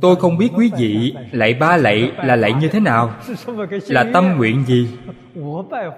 tôi 0.01 0.17
không 0.17 0.39
biết 0.39 0.49
quý 0.57 0.71
vị 0.79 1.15
lạy 1.33 1.55
ba 1.55 1.77
lạy 1.77 2.13
là 2.17 2.37
lạy 2.37 2.53
như 2.61 2.69
thế 2.69 2.81
nào. 2.81 3.15
Là 3.89 4.11
tâm 4.13 4.37
nguyện 4.37 4.65
gì? 4.67 4.89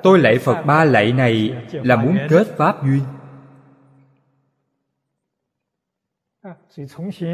Tôi 0.02 0.18
lạy 0.18 0.38
phật 0.38 0.62
ba 0.62 0.84
lạy 0.84 1.12
này 1.12 1.54
là 1.72 1.96
muốn 1.96 2.18
kết 2.28 2.46
pháp 2.56 2.76
duyên. 2.84 3.00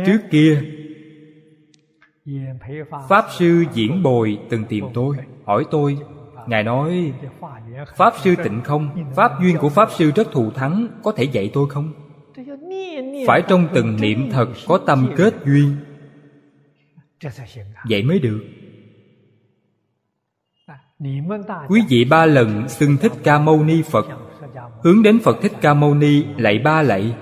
Trước 0.07 0.19
kia 0.31 0.63
pháp 3.09 3.25
sư 3.39 3.65
diễn 3.73 4.03
bồi 4.03 4.39
từng 4.51 4.65
tìm 4.65 4.85
tôi 4.95 5.17
hỏi 5.45 5.65
tôi 5.71 5.99
ngài 6.47 6.63
nói 6.63 7.13
pháp 7.97 8.15
sư 8.23 8.35
tịnh 8.45 8.61
không? 8.65 9.11
Pháp 9.15 9.33
duyên 9.41 9.57
của 9.59 9.69
pháp 9.69 9.89
sư 9.93 10.11
rất 10.15 10.33
thù 10.33 10.51
thắng 10.51 10.89
có 11.03 11.13
thể 11.13 11.25
dạy 11.25 11.51
tôi 11.55 11.69
không? 11.71 11.93
Phải 13.27 13.43
trong 13.49 13.69
từng 13.75 13.97
niệm 14.01 14.31
thật 14.31 14.49
có 14.67 14.79
tâm 14.79 15.13
kết 15.17 15.35
duyên 15.45 15.77
vậy 17.89 18.03
mới 18.03 18.19
được. 18.19 18.41
quý 21.69 21.83
vị 21.89 22.05
ba 22.05 22.27
lần 22.27 22.69
xưng 22.69 22.97
thích 22.97 23.13
ca 23.25 23.39
mâu 23.39 23.65
ni 23.65 23.83
phật. 23.83 24.07
hướng 24.83 25.03
đến 25.03 25.19
phật 25.25 25.37
thích 25.43 25.53
ca 25.61 25.75
mâu 25.75 25.95
ni 25.95 26.25
lạy 26.37 26.59
ba 26.59 26.83
lạy. 26.83 27.17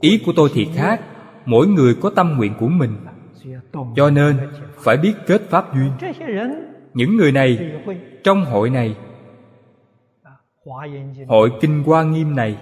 ý 0.00 0.22
của 0.26 0.32
tôi 0.36 0.50
thì 0.54 0.68
khác. 0.74 1.00
Mỗi 1.46 1.66
người 1.66 1.94
có 2.02 2.10
tâm 2.10 2.36
nguyện 2.36 2.54
của 2.60 2.68
mình. 2.68 2.96
Cho 3.96 4.10
nên 4.10 4.38
phải 4.76 4.96
biết 4.96 5.14
kết 5.26 5.42
pháp 5.50 5.74
duyên. 5.74 5.92
Những 6.94 7.16
người 7.16 7.32
này 7.32 7.72
trong 8.24 8.44
hội 8.44 8.70
này 8.70 8.96
hội 11.28 11.50
kinh 11.60 11.82
hoa 11.82 12.02
nghiêm 12.02 12.36
này 12.36 12.58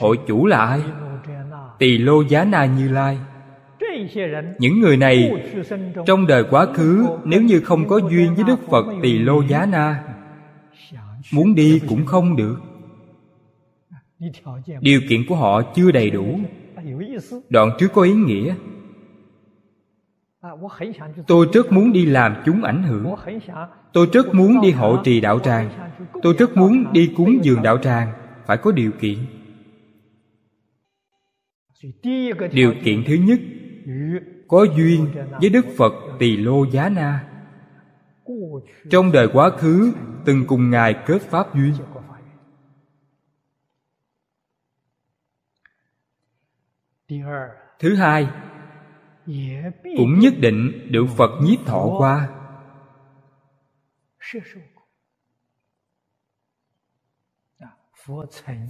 hội 0.00 0.18
chủ 0.26 0.46
là 0.46 0.66
ai 0.66 0.82
tỳ 1.78 1.98
lô 1.98 2.22
giá 2.22 2.44
na 2.44 2.64
như 2.64 2.88
lai. 2.88 3.18
Những 4.58 4.80
người 4.80 4.96
này 4.96 5.32
trong 6.06 6.26
đời 6.26 6.44
quá 6.50 6.66
khứ, 6.74 7.06
nếu 7.24 7.42
như 7.42 7.60
không 7.60 7.88
có 7.88 8.00
duyên 8.10 8.34
với 8.34 8.44
đức 8.44 8.60
phật 8.70 8.86
tỳ 9.02 9.18
lô 9.18 9.42
giá 9.42 9.66
na, 9.66 10.04
muốn 11.32 11.54
đi 11.54 11.80
cũng 11.88 12.06
không 12.06 12.36
được. 12.36 12.56
Điều 14.80 15.00
kiện 15.08 15.20
của 15.28 15.36
họ 15.36 15.62
chưa 15.74 15.90
đầy 15.90 16.10
đủ. 16.10 16.38
Đoạn 17.48 17.70
trước 17.78 17.88
có 17.92 18.02
ý 18.02 18.12
nghĩa. 18.12 18.54
Tôi 21.26 21.46
rất 21.52 21.72
muốn 21.72 21.92
đi 21.92 22.06
làm 22.06 22.34
chúng 22.46 22.64
ảnh 22.64 22.82
hưởng. 22.82 23.14
Tôi 23.92 24.06
rất 24.12 24.34
muốn 24.34 24.60
đi 24.60 24.70
hộ 24.70 24.96
trì 25.04 25.20
đạo 25.20 25.38
tràng. 25.38 25.70
Tôi 26.22 26.34
rất 26.38 26.56
muốn 26.56 26.92
đi 26.92 27.12
cúng 27.16 27.38
dường 27.42 27.62
đạo 27.62 27.78
tràng. 27.78 28.12
Phải 28.46 28.56
có 28.56 28.72
điều 28.72 28.90
kiện 29.00 29.18
điều 32.52 32.74
kiện 32.84 33.04
thứ 33.06 33.14
nhất, 33.14 33.40
có 34.48 34.66
duyên 34.76 35.06
với 35.40 35.50
đức 35.50 35.66
phật 35.76 35.92
tỳ 36.18 36.36
lô 36.36 36.66
giá 36.70 36.88
na. 36.88 37.28
Trong 38.90 39.12
đời 39.12 39.28
quá 39.32 39.50
khứ, 39.58 39.92
từng 40.24 40.44
cùng 40.46 40.70
ngài 40.70 40.94
kết 41.06 41.22
pháp 41.22 41.54
duyên. 41.54 41.74
Thứ 47.78 47.94
hai, 47.94 48.28
cũng 49.96 50.18
nhất 50.18 50.34
định 50.40 50.88
được 50.90 51.06
phật 51.16 51.30
nhiếp 51.42 51.66
thọ 51.66 51.86
qua. 51.98 52.28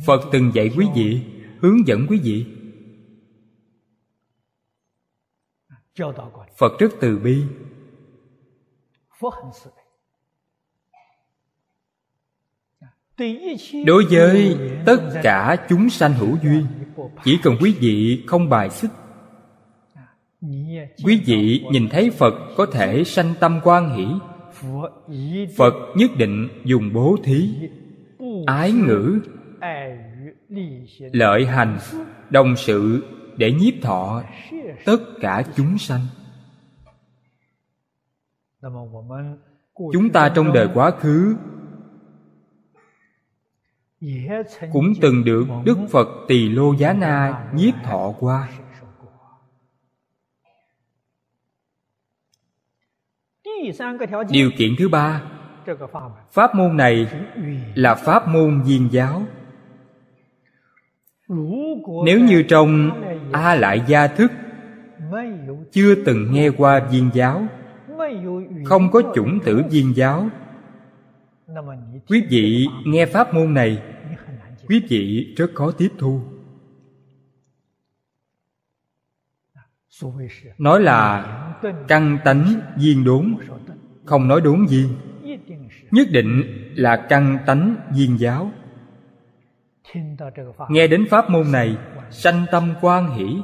Phật 0.06 0.20
từng 0.32 0.50
dạy 0.54 0.70
quý 0.76 0.86
vị, 0.94 1.24
hướng 1.60 1.86
dẫn 1.86 2.06
quý 2.08 2.20
vị 2.22 2.55
phật 6.56 6.78
rất 6.78 6.88
từ 7.00 7.18
bi. 7.18 7.42
Đối 13.86 14.04
với 14.10 14.56
tất 14.86 14.96
cả 15.22 15.66
chúng 15.68 15.90
sanh 15.90 16.12
hữu 16.12 16.36
duyên 16.42 16.66
chỉ 17.24 17.38
cần 17.42 17.56
quý 17.60 17.76
vị 17.80 18.24
không 18.26 18.48
bài 18.48 18.70
xích. 18.70 18.90
Quý 21.04 21.22
vị 21.26 21.64
nhìn 21.72 21.88
thấy 21.88 22.10
phật 22.10 22.34
có 22.56 22.66
thể 22.66 23.04
sanh 23.04 23.34
tâm 23.40 23.60
quan 23.64 23.96
hỷ. 23.96 24.06
Phật 25.56 25.74
nhất 25.96 26.10
định 26.16 26.48
dùng 26.64 26.92
bố 26.92 27.16
thí 27.24 27.50
ái 28.46 28.72
ngữ 28.72 29.20
lợi 31.12 31.46
hành 31.46 31.78
đồng 32.30 32.56
sự 32.56 33.04
để 33.36 33.52
nhiếp 33.52 33.74
thọ 33.82 34.22
tất 34.84 34.98
cả 35.20 35.42
chúng 35.56 35.78
sanh. 35.78 36.00
Chúng 39.92 40.10
ta 40.12 40.32
trong 40.34 40.52
đời 40.52 40.68
quá 40.74 40.90
khứ 40.90 41.36
cũng 44.72 44.92
từng 45.00 45.24
được 45.24 45.44
đức 45.64 45.78
phật 45.90 46.08
tỳ 46.28 46.48
lô 46.48 46.72
giá 46.72 46.92
na 46.92 47.44
nhiếp 47.54 47.74
thọ 47.84 48.14
qua. 48.20 48.48
Điều 54.30 54.50
kiện 54.58 54.74
thứ 54.78 54.88
ba, 54.88 55.22
pháp 56.30 56.54
môn 56.54 56.76
này 56.76 57.06
là 57.74 57.94
pháp 57.94 58.28
môn 58.28 58.62
viên 58.62 58.88
giáo. 58.92 59.22
Nếu 62.04 62.20
như 62.20 62.44
trong 62.48 62.90
a 63.32 63.54
lại 63.54 63.82
gia 63.86 64.06
thức 64.06 64.32
chưa 65.72 65.94
từng 66.04 66.32
nghe 66.32 66.50
qua 66.50 66.88
viên 66.90 67.10
giáo. 67.14 67.46
Không 68.64 68.90
có 68.90 69.02
chủng 69.14 69.38
tử 69.44 69.62
viên 69.70 69.96
giáo. 69.96 70.28
Quý 72.08 72.26
vị 72.30 72.66
nghe 72.86 73.06
pháp 73.06 73.34
môn 73.34 73.54
này, 73.54 73.82
quý 74.68 74.82
vị 74.88 75.34
rất 75.36 75.50
khó 75.54 75.70
tiếp 75.70 75.88
thu. 75.98 76.20
Nói 80.58 80.80
là 80.80 81.26
căn 81.88 82.18
tánh 82.24 82.60
viên 82.76 83.04
đốn, 83.04 83.36
không 84.04 84.28
nói 84.28 84.40
đốn 84.40 84.66
viên. 84.66 84.88
Nhất 85.90 86.08
định 86.10 86.42
là 86.74 87.06
căn 87.08 87.38
tánh 87.46 87.76
viên 87.94 88.18
giáo. 88.18 88.50
Nghe 90.68 90.86
đến 90.86 91.06
pháp 91.10 91.30
môn 91.30 91.52
này, 91.52 91.76
sanh 92.10 92.46
tâm 92.52 92.74
quan 92.80 93.10
hỷ 93.10 93.42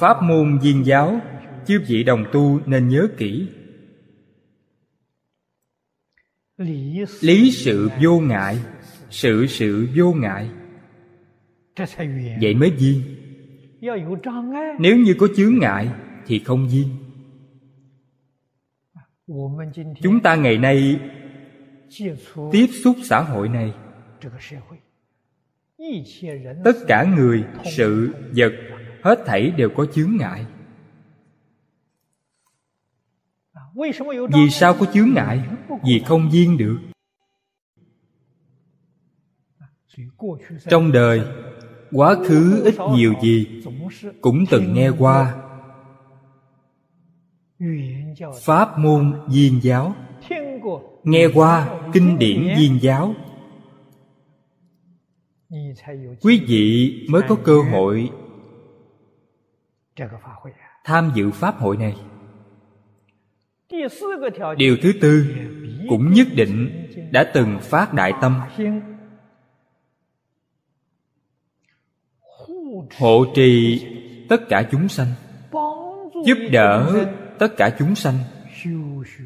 pháp 0.00 0.22
môn 0.22 0.58
viên 0.58 0.86
giáo, 0.86 1.20
chư 1.66 1.80
vị 1.86 2.04
đồng 2.04 2.24
tu 2.32 2.60
nên 2.66 2.88
nhớ 2.88 3.08
kỹ. 3.16 3.48
Lý 7.20 7.50
sự 7.52 7.90
vô 8.02 8.20
ngại, 8.20 8.58
sự 9.10 9.46
sự 9.46 9.88
vô 9.96 10.12
ngại. 10.12 10.50
Vậy 12.40 12.54
mới 12.54 12.70
viên 12.70 13.02
nếu 14.78 14.96
như 14.96 15.14
có 15.18 15.28
chướng 15.36 15.58
ngại, 15.58 15.88
thì 16.26 16.38
không 16.38 16.68
viên 16.68 16.88
chúng 20.02 20.20
ta 20.20 20.34
ngày 20.34 20.58
nay 20.58 21.00
tiếp 22.52 22.66
xúc 22.84 22.96
xã 23.04 23.20
hội 23.20 23.48
này. 23.48 23.72
Tất 26.64 26.76
cả 26.88 27.04
người, 27.16 27.44
sự 27.76 28.14
vật 28.36 28.52
hết 29.06 29.22
thảy 29.26 29.50
đều 29.50 29.70
có 29.76 29.86
chướng 29.94 30.16
ngại. 30.16 30.46
Vì 34.34 34.50
sao 34.50 34.74
có 34.80 34.86
chướng 34.94 35.14
ngại? 35.14 35.40
Vì 35.84 36.02
không 36.06 36.30
viên 36.30 36.56
được. 36.56 36.78
Trong 40.70 40.92
đời, 40.92 41.22
quá 41.92 42.16
khứ 42.28 42.62
ít 42.64 42.74
nhiều 42.94 43.14
gì 43.22 43.62
cũng 44.20 44.44
từng 44.50 44.74
nghe 44.74 44.90
qua. 44.98 45.42
Pháp 48.42 48.78
môn 48.78 49.20
viên 49.28 49.60
giáo. 49.62 49.94
Nghe 51.04 51.26
qua 51.34 51.80
kinh 51.92 52.18
điển 52.18 52.54
viên 52.58 52.78
giáo. 52.82 53.14
Quý 56.20 56.44
vị 56.48 56.92
mới 57.10 57.22
có 57.28 57.36
cơ 57.44 57.62
hội 57.72 58.10
tham 60.84 61.10
dự 61.14 61.30
pháp 61.30 61.58
hội 61.58 61.76
này. 61.76 61.96
Điều 64.56 64.76
thứ 64.82 64.92
tư 65.00 65.24
cũng 65.88 66.12
nhất 66.12 66.26
định 66.34 66.86
đã 67.12 67.30
từng 67.34 67.58
phát 67.62 67.94
đại 67.94 68.12
tâm. 68.20 68.40
Hộ 72.98 73.24
trì 73.34 73.80
tất 74.28 74.40
cả 74.48 74.68
chúng 74.70 74.88
sanh, 74.88 75.08
giúp 76.24 76.38
đỡ 76.52 77.06
tất 77.38 77.48
cả 77.56 77.76
chúng 77.78 77.94
sanh, 77.94 78.14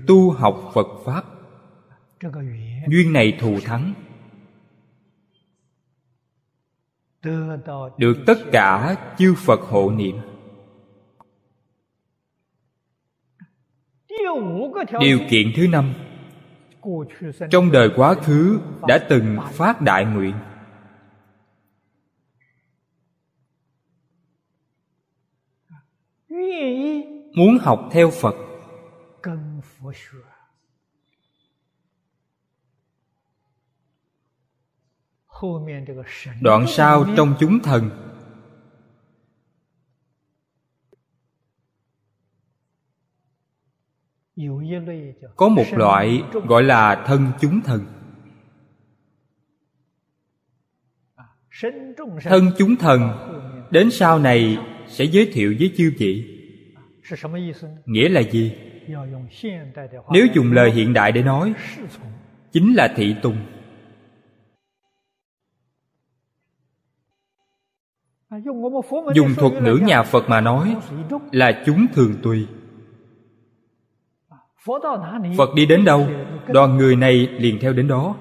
tu 0.06 0.30
học 0.30 0.70
phật 0.74 0.86
pháp. 1.04 1.24
Duyên 2.88 3.12
này 3.12 3.36
thù 3.40 3.58
thắng. 3.64 3.94
Được 7.98 8.16
tất 8.26 8.38
cả 8.52 8.96
chư 9.18 9.34
phật 9.34 9.60
hộ 9.60 9.90
niệm. 9.90 10.16
Điều 15.00 15.18
kiện 15.30 15.52
thứ 15.56 15.66
năm. 15.68 15.92
Trong 17.50 17.72
đời 17.72 17.90
quá 17.96 18.14
khứ 18.14 18.60
đã 18.88 18.98
từng 19.08 19.38
phát 19.52 19.80
đại 19.80 20.04
nguyện. 20.04 20.34
Muốn 27.36 27.58
học 27.60 27.88
theo 27.92 28.10
phật. 28.10 28.34
Đoạn 36.40 36.66
sau 36.68 37.04
trong 37.16 37.34
chúng 37.40 37.58
thần. 37.62 38.09
Có 45.36 45.48
một 45.48 45.64
loại 45.72 46.22
gọi 46.48 46.62
là 46.62 47.04
thân 47.06 47.26
chúng 47.40 47.60
thần. 47.60 47.84
Thân 52.22 52.50
chúng 52.58 52.76
thần 52.76 53.10
đến 53.70 53.90
sau 53.90 54.18
này 54.18 54.58
sẽ 54.86 55.04
giới 55.04 55.30
thiệu 55.32 55.54
với 55.58 55.72
chư 55.76 55.92
vị. 55.98 56.36
Nghĩa 57.86 58.08
là 58.08 58.20
gì? 58.20 58.56
Nếu 60.12 60.26
dùng 60.34 60.52
lời 60.52 60.70
hiện 60.70 60.92
đại 60.92 61.12
để 61.12 61.22
nói 61.22 61.54
chính 62.52 62.74
là 62.74 62.92
thị 62.96 63.14
tùng. 63.22 63.36
Dùng 69.14 69.34
thuật 69.34 69.52
ngữ 69.62 69.78
nhà 69.82 70.02
phật 70.02 70.28
mà 70.28 70.40
nói 70.40 70.76
là 71.32 71.62
chúng 71.66 71.86
thường 71.92 72.14
tùy 72.22 72.46
phật 75.38 75.54
đi 75.54 75.66
đến 75.66 75.84
đâu, 75.84 76.08
đoàn 76.48 76.76
người 76.76 76.96
này 76.96 77.14
liền 77.14 77.58
theo 77.60 77.72
đến 77.72 77.88
đó. 77.88 78.16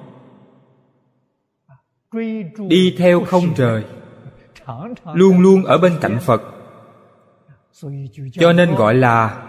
Đi 2.67 2.95
theo 2.97 3.23
không 3.23 3.43
rời, 3.55 3.83
luôn 5.13 5.39
luôn 5.39 5.63
ở 5.63 5.77
bên 5.77 5.93
cạnh 6.01 6.17
phật. 6.21 6.41
Cho 8.31 8.53
nên 8.53 8.75
gọi 8.75 8.93
là 8.93 9.45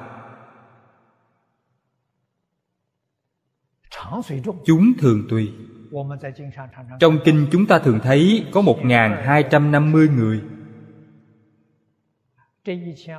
chúng 4.65 4.93
thường 4.99 5.27
tùy. 5.29 5.53
Trong 7.01 7.19
kinh 7.25 7.47
chúng 7.53 7.67
ta 7.67 7.79
thường 7.79 7.99
thấy 8.03 8.47
có 8.53 8.61
một 8.61 8.79
hai 9.25 9.43
trăm 9.51 9.73
năm 9.73 9.93
mươi 9.93 10.09
người 10.09 10.41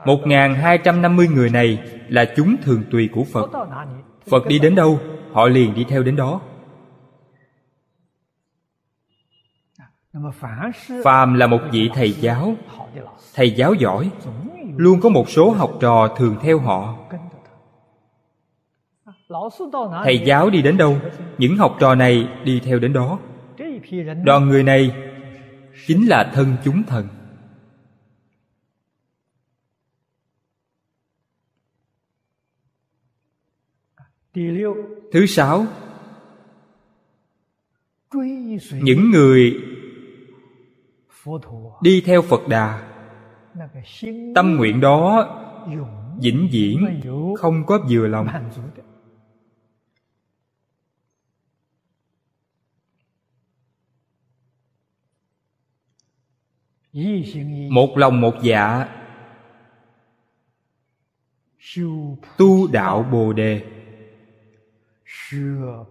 một 0.05 0.19
hai 0.61 0.77
trăm 0.77 1.01
năm 1.01 1.15
mươi 1.15 1.27
người 1.27 1.49
này 1.49 1.79
là 2.09 2.25
chúng 2.35 2.55
thường 2.63 2.83
tùy 2.91 3.09
của 3.11 3.23
Phật. 3.23 3.49
Phật 4.29 4.47
đi 4.47 4.59
đến 4.59 4.75
đâu, 4.75 4.99
Họ 5.31 5.47
liền 5.47 5.73
đi 5.73 5.85
theo 5.89 6.03
đến 6.03 6.15
đó. 6.15 6.41
Phàm 11.03 11.33
là 11.33 11.47
một 11.47 11.59
vị 11.71 11.89
thầy 11.93 12.11
giáo. 12.11 12.55
Thầy 13.35 13.51
giáo 13.51 13.73
giỏi, 13.73 14.09
Luôn 14.75 14.99
có 14.99 15.09
một 15.09 15.29
số 15.29 15.51
học 15.51 15.71
trò 15.81 16.15
thường 16.17 16.35
theo 16.41 16.59
họ. 16.59 16.95
Thầy 20.03 20.19
giáo 20.25 20.49
đi 20.49 20.61
đến 20.61 20.77
đâu, 20.77 20.97
Những 21.37 21.57
học 21.57 21.75
trò 21.79 21.95
này 21.95 22.27
đi 22.43 22.61
theo 22.65 22.79
đến 22.79 22.93
đó. 22.93 23.19
Đoàn 24.23 24.47
người 24.47 24.63
này 24.63 24.95
Chính 25.87 26.07
là 26.07 26.31
thân 26.33 26.55
chúng 26.63 26.83
thần. 26.83 27.07
Thứ 35.11 35.25
sáu 35.27 35.65
Những 38.71 39.11
người 39.11 39.59
Đi 41.81 42.03
theo 42.05 42.21
Phật 42.21 42.47
Đà 42.47 42.87
Tâm 44.35 44.55
nguyện 44.55 44.81
đó 44.81 45.37
vĩnh 46.21 46.49
viễn 46.51 47.01
không 47.37 47.65
có 47.65 47.79
vừa 47.89 48.07
lòng. 48.07 48.27
Một 57.69 57.97
lòng 57.97 58.21
một 58.21 58.33
dạ. 58.43 58.87
Tu 62.37 62.67
đạo 62.71 63.03
bồ 63.11 63.33
đề 63.33 63.80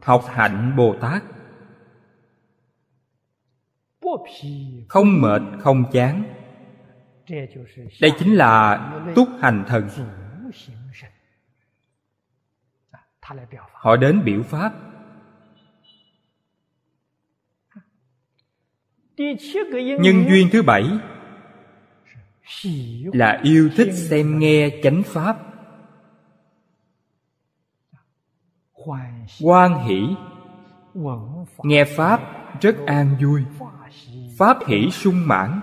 học 0.02 0.24
hạnh 0.28 0.74
bồ 0.76 0.96
tát 1.00 1.22
không 4.88 5.20
mệt 5.20 5.42
không 5.60 5.84
chán. 5.92 6.24
Đây 8.00 8.12
chính 8.18 8.34
là 8.34 8.78
túc 9.14 9.28
hành 9.40 9.64
thần. 9.68 9.88
họ 13.72 13.96
đến 13.96 14.24
biểu 14.24 14.42
pháp. 14.42 14.72
Nhân 20.00 20.24
duyên 20.28 20.48
thứ 20.52 20.62
bảy 20.62 20.84
là 23.12 23.40
yêu 23.42 23.70
thích 23.76 23.92
xem 23.92 24.38
nghe 24.38 24.70
chánh 24.82 25.02
pháp 25.02 25.49
quan 29.40 29.84
hỷ. 29.84 30.16
Nghe 31.62 31.84
pháp 31.84 32.20
rất 32.60 32.76
an 32.86 33.16
vui. 33.22 33.44
Pháp 34.38 34.56
hỷ 34.66 34.90
sung 34.90 35.28
mãn. 35.28 35.60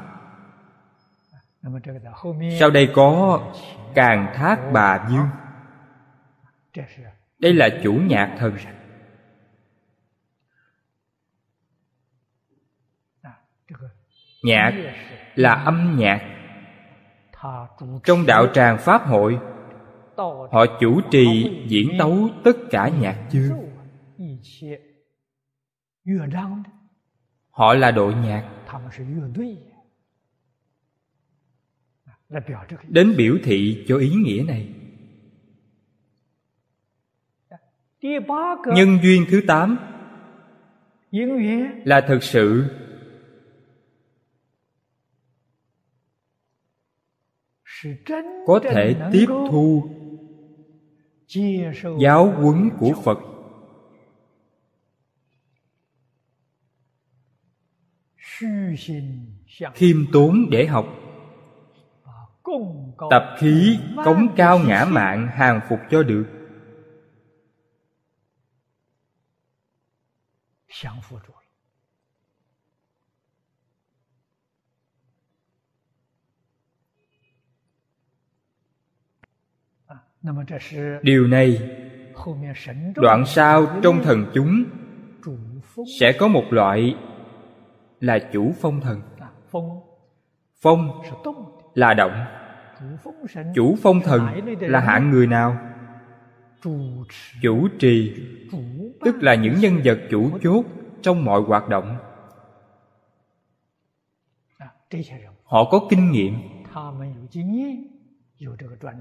Sau 2.60 2.70
đây 2.70 2.92
có 2.96 3.40
càng 3.96 4.34
thác 4.36 4.60
bà 4.74 5.08
dương 5.10 5.28
đây 7.40 7.54
là 7.54 7.70
chủ 7.84 7.94
nhạc 7.94 8.36
thần. 8.40 8.58
Nhạc 14.44 14.74
là 15.36 15.54
âm 15.54 15.96
nhạc. 16.00 16.22
Trong 18.04 18.26
đạo 18.26 18.48
tràng 18.54 18.78
pháp 18.78 19.08
hội 19.08 19.40
họ 20.52 20.66
chủ 20.80 21.02
trì 21.12 21.50
diễn 21.68 21.90
tấu 22.00 22.30
tất 22.44 22.58
cả 22.70 22.92
nhạc 23.02 23.30
chương 23.32 23.68
họ 27.50 27.74
là 27.74 27.92
đội 27.92 28.14
nhạc. 28.14 28.52
Đến 32.88 33.14
biểu 33.18 33.38
thị 33.44 33.86
cho 33.88 33.98
ý 33.98 34.10
nghĩa 34.10 34.44
này. 34.48 34.74
Nhân 38.76 38.98
duyên 39.04 39.26
thứ 39.30 39.42
tám. 39.48 39.78
Là 41.86 42.02
thực 42.08 42.24
sự. 42.24 42.66
Có 48.46 48.60
thể 48.64 49.10
tiếp 49.12 49.26
thu 49.28 49.97
giáo 52.00 52.32
huấn 52.32 52.70
của 52.80 52.94
phật. 53.04 53.18
Khiêm 59.74 59.98
tốn 60.14 60.50
để 60.52 60.66
học. 60.66 60.86
Tập 63.10 63.36
khí 63.40 63.80
cống 64.06 64.28
cao 64.36 64.60
ngã 64.60 64.86
mạng 64.86 65.28
hàng 65.28 65.60
phục 65.70 65.80
cho 65.92 66.04
được 66.04 66.26
điều 81.02 81.28
này 81.28 81.60
đoạn 82.96 83.26
sau 83.26 83.68
trong 83.84 84.04
thần 84.04 84.26
chúng 84.34 84.64
sẽ 86.00 86.12
có 86.20 86.28
một 86.28 86.44
loại 86.50 86.96
là 88.00 88.20
chủ 88.34 88.54
phong 88.62 88.82
thần. 88.82 89.02
phong. 90.62 91.02
Là 91.74 91.94
động. 91.94 92.26
Chủ 93.56 93.76
phong 93.82 94.00
thần 94.00 94.28
là 94.60 94.80
hạng 94.80 95.10
người 95.10 95.28
nào? 95.28 95.58
Chủ 97.42 97.68
trì. 97.80 98.16
tức 99.02 99.16
là 99.24 99.36
những 99.36 99.56
nhân 99.60 99.82
vật 99.84 100.00
chủ 100.10 100.30
chốt 100.44 100.66
trong 101.02 101.26
mọi 101.26 101.42
hoạt 101.42 101.70
động. 101.70 101.98
Họ 105.44 105.64
có 105.72 105.88
kinh 105.90 106.12
nghiệm 106.12 106.34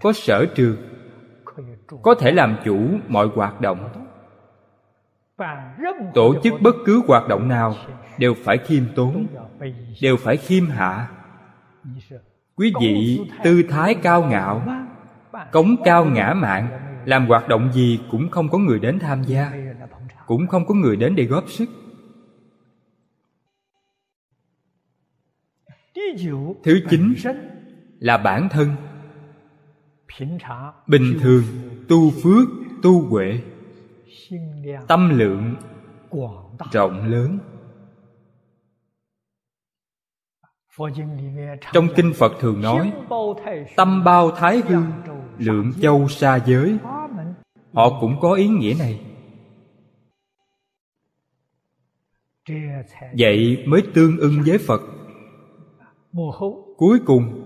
có 0.00 0.12
sở 0.12 0.46
trường 0.54 0.76
có 2.02 2.14
thể 2.14 2.32
làm 2.32 2.56
chủ 2.64 2.88
mọi 3.08 3.28
hoạt 3.34 3.60
động. 3.60 3.88
Tổ 6.14 6.34
chức 6.42 6.54
bất 6.60 6.74
cứ 6.86 7.02
hoạt 7.06 7.28
động 7.28 7.48
nào 7.48 7.74
đều 8.18 8.34
phải 8.44 8.58
khiêm 8.58 8.82
tốn 8.94 9.26
đều 10.00 10.16
phải 10.16 10.36
khiêm 10.36 10.66
hạ. 10.66 11.08
Quý 12.56 12.72
vị 12.80 13.20
tư 13.44 13.62
thái 13.68 13.94
cao 13.94 14.22
ngạo 14.22 14.62
cống 15.52 15.76
cao 15.84 16.04
ngã 16.04 16.34
mạng, 16.34 16.68
làm 17.04 17.26
hoạt 17.26 17.48
động 17.48 17.72
gì 17.72 18.00
cũng 18.10 18.30
không 18.30 18.48
có 18.48 18.58
người 18.58 18.78
đến 18.78 18.98
tham 18.98 19.22
gia 19.22 19.52
cũng 20.26 20.46
không 20.46 20.66
có 20.66 20.74
người 20.74 20.96
đến 20.96 21.16
để 21.16 21.24
góp 21.24 21.44
sức. 21.48 21.68
Thứ 26.64 26.80
chín 26.90 27.14
là 27.98 28.18
bản 28.18 28.48
thân. 28.48 28.76
Bình 30.86 31.18
thường 31.20 31.44
tu 31.88 32.10
phước 32.10 32.48
tu 32.82 33.00
huệ. 33.00 33.40
Tâm 34.88 35.18
lượng 35.18 35.54
rộng 36.72 37.04
lớn. 37.04 37.38
Trong 41.72 41.88
kinh 41.96 42.12
phật 42.14 42.32
thường 42.40 42.60
nói 42.60 42.92
tâm 43.76 44.04
bao 44.04 44.30
thái 44.30 44.62
hư 44.68 44.82
lượng 45.38 45.72
châu 45.82 46.08
xa 46.08 46.38
giới. 46.46 46.78
Họ 47.72 48.00
cũng 48.00 48.16
có 48.20 48.32
ý 48.32 48.48
nghĩa 48.48 48.74
này. 48.78 49.00
Vậy 53.18 53.64
mới 53.66 53.82
tương 53.94 54.18
ưng 54.18 54.42
với 54.46 54.58
phật. 54.58 54.80
Cuối 56.76 56.98
cùng 57.06 57.42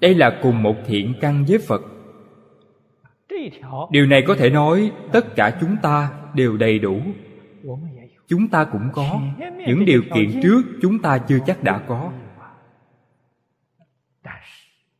đây 0.00 0.14
là 0.14 0.40
cùng 0.42 0.62
một 0.62 0.74
thiện 0.86 1.14
căn 1.20 1.44
với 1.48 1.58
phật 1.58 1.82
điều 3.90 4.06
này 4.06 4.24
có 4.26 4.34
thể 4.34 4.50
nói 4.50 4.92
tất 5.12 5.36
cả 5.36 5.58
chúng 5.60 5.76
ta 5.82 6.10
đều 6.34 6.56
đầy 6.56 6.78
đủ. 6.78 7.00
Chúng 8.28 8.48
ta 8.48 8.64
cũng 8.64 8.88
có. 8.92 9.20
Những 9.66 9.84
điều 9.84 10.02
kiện 10.14 10.40
trước 10.42 10.62
chúng 10.82 10.98
ta 10.98 11.18
chưa 11.18 11.38
chắc 11.46 11.62
đã 11.62 11.78
có. 11.88 12.12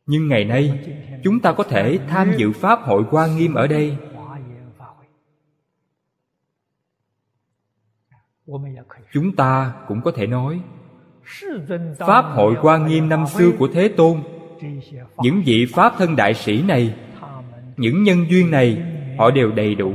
Nhưng 0.05 0.27
ngày 0.27 0.45
nay, 0.45 0.79
chúng 1.23 1.39
ta 1.39 1.53
có 1.53 1.63
thể 1.63 1.99
tham 2.07 2.31
dự 2.37 2.51
pháp 2.51 2.79
hội 2.81 3.03
quan 3.11 3.37
nghiêm 3.37 3.53
ở 3.53 3.67
đây. 3.67 3.97
Chúng 9.13 9.35
ta 9.35 9.73
cũng 9.87 10.01
có 10.01 10.11
thể 10.11 10.27
nói, 10.27 10.61
pháp 11.99 12.21
hội 12.21 12.55
quan 12.61 12.87
nghiêm 12.87 13.09
năm 13.09 13.27
xưa 13.27 13.51
của 13.59 13.67
thế 13.73 13.87
tôn, 13.87 14.23
những 15.17 15.41
vị 15.45 15.65
pháp 15.73 15.93
thân 15.97 16.15
đại 16.15 16.33
sĩ 16.33 16.61
này 16.61 16.95
những 17.77 18.03
nhân 18.03 18.25
duyên 18.29 18.51
này, 18.51 18.83
họ 19.17 19.31
đều 19.31 19.51
đầy 19.51 19.75
đủ. 19.75 19.93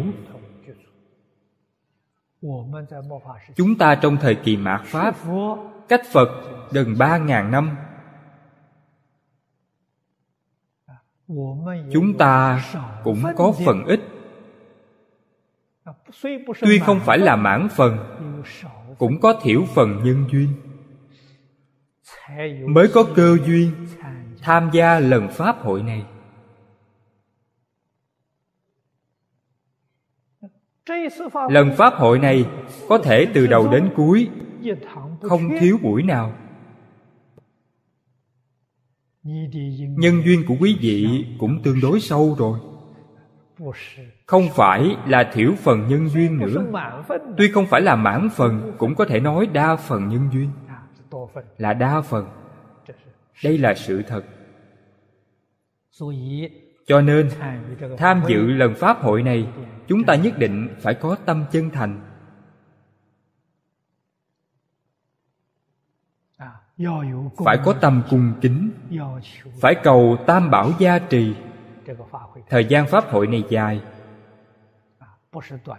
Chúng 3.57 3.79
ta 3.79 3.95
trong 3.95 4.17
thời 4.17 4.35
kỳ 4.35 4.57
mạt 4.57 4.81
pháp, 4.85 5.15
cách 5.89 6.03
phật 6.13 6.29
gần 6.71 6.95
ba 6.99 7.19
ngàn 7.19 7.51
năm. 7.51 7.71
Chúng 11.93 12.19
ta 12.19 12.65
cũng 13.05 13.23
có 13.37 13.53
phần 13.65 13.85
ít. 13.85 14.01
Tuy 16.61 16.79
không 16.79 17.01
phải 17.01 17.19
là 17.19 17.37
mãn 17.37 17.69
phần, 17.69 17.99
cũng 18.99 19.21
có 19.21 19.41
thiểu 19.43 19.65
phần 19.75 20.01
nhân 20.05 20.25
duyên. 20.33 20.49
Mới 22.69 22.89
có 22.95 23.05
cơ 23.15 23.37
duyên 23.47 23.71
tham 24.41 24.71
gia 24.73 24.99
lần 24.99 25.29
pháp 25.29 25.57
hội 25.61 25.83
này. 25.83 26.05
Lần 31.51 31.71
pháp 31.77 31.95
hội 31.95 32.19
này 32.19 32.47
có 32.89 32.99
thể 32.99 33.27
từ 33.35 33.47
đầu 33.47 33.69
đến 33.73 33.91
cuối 33.97 34.29
không 35.23 35.41
thiếu 35.61 35.79
buổi 35.83 36.03
nào. 36.03 36.33
Nhân 39.97 40.23
duyên 40.25 40.45
của 40.49 40.55
quý 40.61 40.79
vị 40.81 41.27
cũng 41.39 41.63
tương 41.63 41.81
đối 41.83 42.01
sâu 42.01 42.37
rồi. 42.39 42.59
Không 44.27 44.49
phải 44.55 44.97
là 45.07 45.31
thiểu 45.33 45.53
phần 45.59 45.89
nhân 45.89 46.09
duyên 46.09 46.39
nữa. 46.39 46.67
Tuy 47.39 47.53
không 47.53 47.67
phải 47.67 47.81
là 47.81 47.97
mãn 47.97 48.29
phần 48.37 48.73
cũng 48.79 48.95
có 48.95 49.05
thể 49.05 49.21
nói 49.21 49.47
đa 49.47 49.77
phần 49.77 50.09
nhân 50.09 50.29
duyên. 50.33 50.51
Là 51.59 51.75
đa 51.75 52.01
phần. 52.01 52.27
Đây 53.45 53.59
là 53.59 53.75
sự 53.75 54.03
thật 54.03 54.25
cho 56.93 57.01
nên, 57.01 57.31
tham 57.99 58.23
dự 58.29 58.47
lần 58.47 58.75
pháp 58.75 59.03
hội 59.03 59.23
này, 59.23 59.49
chúng 59.89 60.05
ta 60.05 60.15
nhất 60.15 60.39
định 60.39 60.69
phải 60.81 60.95
có 60.95 61.17
tâm 61.25 61.45
chân 61.53 61.71
thành. 61.71 62.01
Phải 67.45 67.59
có 67.65 67.73
tâm 67.81 68.03
cung 68.11 68.33
kính, 68.41 68.71
phải 69.61 69.75
cầu 69.83 70.17
tam 70.27 70.51
bảo 70.51 70.71
gia 70.79 70.99
trì. 70.99 71.35
Thời 72.49 72.65
gian 72.65 72.87
pháp 72.87 73.05
hội 73.11 73.27
này 73.27 73.45
dài, 73.49 73.81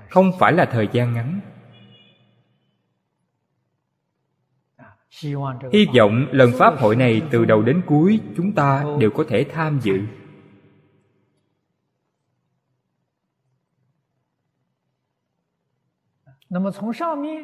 không 0.09 0.31
phải 0.39 0.53
là 0.53 0.65
thời 0.65 0.89
gian 0.91 1.13
ngắn. 1.13 1.39
Hy 5.73 5.87
vọng 5.97 6.25
lần 6.31 6.51
pháp 6.57 6.79
hội 6.79 6.95
này 6.95 7.21
từ 7.31 7.45
đầu 7.45 7.61
đến 7.61 7.81
cuối 7.85 8.19
chúng 8.37 8.51
ta 8.51 8.85
đều 8.99 9.11
có 9.11 9.23
thể 9.29 9.45
tham 9.53 9.79
dự. 9.83 10.01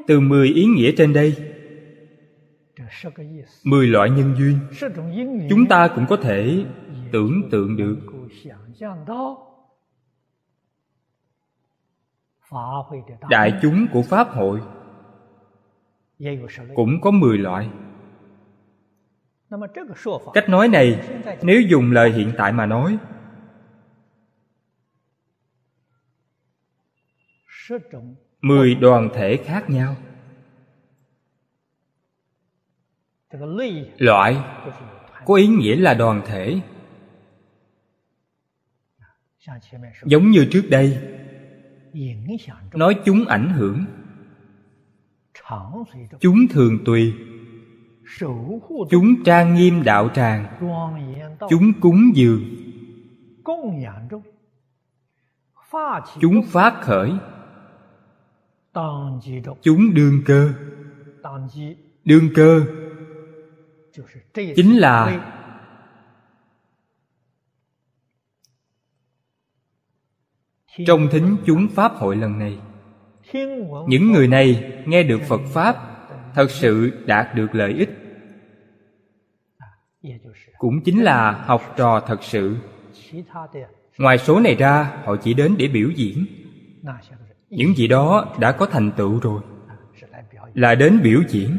Từ 0.08 0.20
mười 0.20 0.48
ý 0.48 0.66
nghĩa 0.66 0.92
trên 0.98 1.14
đây. 1.14 1.54
mười 3.64 3.88
loại 3.88 4.10
nhân 4.10 4.36
duyên. 4.38 4.60
chúng 5.50 5.66
ta 5.70 5.88
cũng 5.96 6.06
có 6.10 6.16
thể 6.16 6.66
tưởng 7.12 7.50
tượng 7.52 7.78
được. 7.78 7.98
đại 13.30 13.60
chúng 13.62 13.88
của 13.94 14.02
pháp 14.02 14.30
hội 14.30 14.62
cũng 16.76 17.02
có 17.02 17.12
mười 17.12 17.38
loại. 17.38 17.70
cách 20.34 20.50
nói 20.50 20.68
này 20.68 21.20
nếu 21.42 21.62
dùng 21.62 21.92
lời 21.92 22.12
hiện 22.12 22.32
tại 22.38 22.54
mà 22.54 22.66
nói 22.66 22.98
mười 28.42 28.76
đoàn 28.76 29.10
thể 29.14 29.38
khác 29.38 29.70
nhau. 29.70 29.96
Loại 33.98 34.38
có 35.26 35.36
ý 35.36 35.48
nghĩa 35.48 35.76
là 35.76 35.94
đoàn 35.94 36.22
thể. 36.26 36.62
Giống 40.04 40.30
như 40.30 40.48
trước 40.52 40.64
đây, 40.70 40.98
nói 42.74 43.00
chúng 43.06 43.26
ảnh 43.26 43.50
hưởng. 43.50 43.86
Chúng 46.20 46.48
thường 46.50 46.78
tùy. 46.86 47.14
Chúng 48.90 49.24
trang 49.26 49.56
nghiêm 49.56 49.84
đạo 49.84 50.10
tràng. 50.16 50.60
Chúng 51.50 51.74
cúng 51.82 52.12
dường. 52.14 52.44
Chúng 56.22 56.42
phát 56.48 56.82
khởi 56.82 57.12
chúng 59.62 59.94
đương 59.94 60.22
cơ. 60.26 60.54
đương 62.06 62.30
cơ. 62.36 62.62
chính 64.56 64.78
là 64.78 65.26
trong 70.86 71.08
thính 71.12 71.38
chúng 71.46 71.68
pháp 71.68 71.92
hội 71.96 72.16
lần 72.16 72.40
này. 72.40 72.60
những 73.88 74.12
người 74.12 74.28
này 74.28 74.74
nghe 74.86 75.04
được 75.04 75.22
phật 75.28 75.42
pháp 75.54 75.76
thật 76.36 76.52
sự 76.52 77.04
đạt 77.06 77.36
được 77.36 77.56
lợi 77.56 77.74
ích. 77.74 77.90
cũng 80.58 80.82
chính 80.86 81.04
là 81.04 81.32
học 81.32 81.74
trò 81.78 82.00
thật 82.08 82.24
sự. 82.24 82.56
ngoài 83.98 84.18
số 84.18 84.40
này 84.40 84.56
ra 84.56 85.02
họ 85.06 85.16
chỉ 85.16 85.34
đến 85.34 85.56
để 85.58 85.68
biểu 85.68 85.90
diễn 85.90 86.26
những 87.50 87.76
gì 87.76 87.88
đó 87.88 88.36
đã 88.40 88.52
có 88.52 88.66
thành 88.66 88.92
tựu 88.98 89.20
rồi. 89.20 89.42
Là 90.54 90.76
đến 90.76 91.00
biểu 91.04 91.22
diễn. 91.30 91.58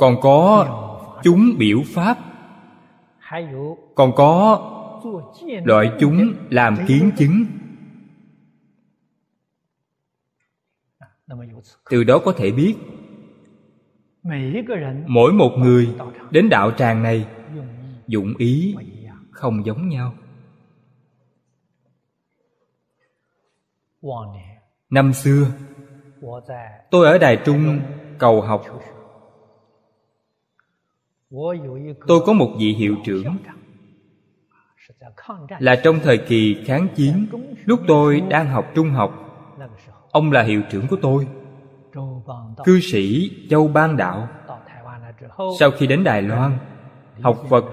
Còn 0.00 0.20
có 0.22 0.66
chúng 1.24 1.54
biểu 1.58 1.82
pháp. 1.86 2.18
Còn 3.94 4.12
có 4.16 4.60
loại 5.64 5.92
chúng 6.00 6.34
làm 6.50 6.76
kiến 6.86 7.10
chứng. 7.16 7.44
Từ 11.90 12.04
đó 12.04 12.18
có 12.24 12.32
thể 12.36 12.50
biết, 12.50 12.74
mỗi 15.06 15.32
một 15.32 15.50
người 15.58 15.94
đến 16.30 16.48
đạo 16.48 16.70
tràng 16.70 17.02
này, 17.02 17.26
dụng 18.06 18.34
ý 18.38 18.76
không 19.30 19.66
giống 19.66 19.88
nhau. 19.88 20.14
Năm 24.90 25.12
xưa 25.12 25.46
tôi 26.90 27.06
ở 27.06 27.18
đài 27.18 27.36
trung 27.44 27.80
cầu 28.18 28.40
học. 28.40 28.64
Tôi 32.06 32.20
có 32.26 32.32
một 32.32 32.54
vị 32.58 32.72
hiệu 32.72 32.96
trưởng. 33.04 33.36
Là 35.58 35.76
trong 35.84 36.00
thời 36.02 36.18
kỳ 36.18 36.64
kháng 36.64 36.88
chiến 36.94 37.26
lúc 37.64 37.80
tôi 37.88 38.20
đang 38.20 38.48
học 38.48 38.66
trung 38.74 38.90
học 38.90 39.20
ông 40.12 40.32
là 40.32 40.42
hiệu 40.42 40.62
trưởng 40.70 40.86
của 40.88 40.96
tôi. 41.02 41.26
Cư 42.64 42.80
sĩ 42.80 43.30
châu 43.50 43.68
ban 43.68 43.96
đạo. 43.96 44.28
Sau 45.58 45.70
khi 45.70 45.86
đến 45.86 46.04
đài 46.04 46.22
loan 46.22 46.58
học 47.20 47.44
phật 47.50 47.64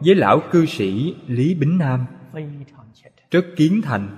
với 0.00 0.14
lão 0.14 0.40
cư 0.50 0.66
sĩ 0.66 1.16
lý 1.26 1.54
bính 1.54 1.78
nam. 1.78 2.06
Rất 3.30 3.44
kiến 3.56 3.80
thành 3.84 4.17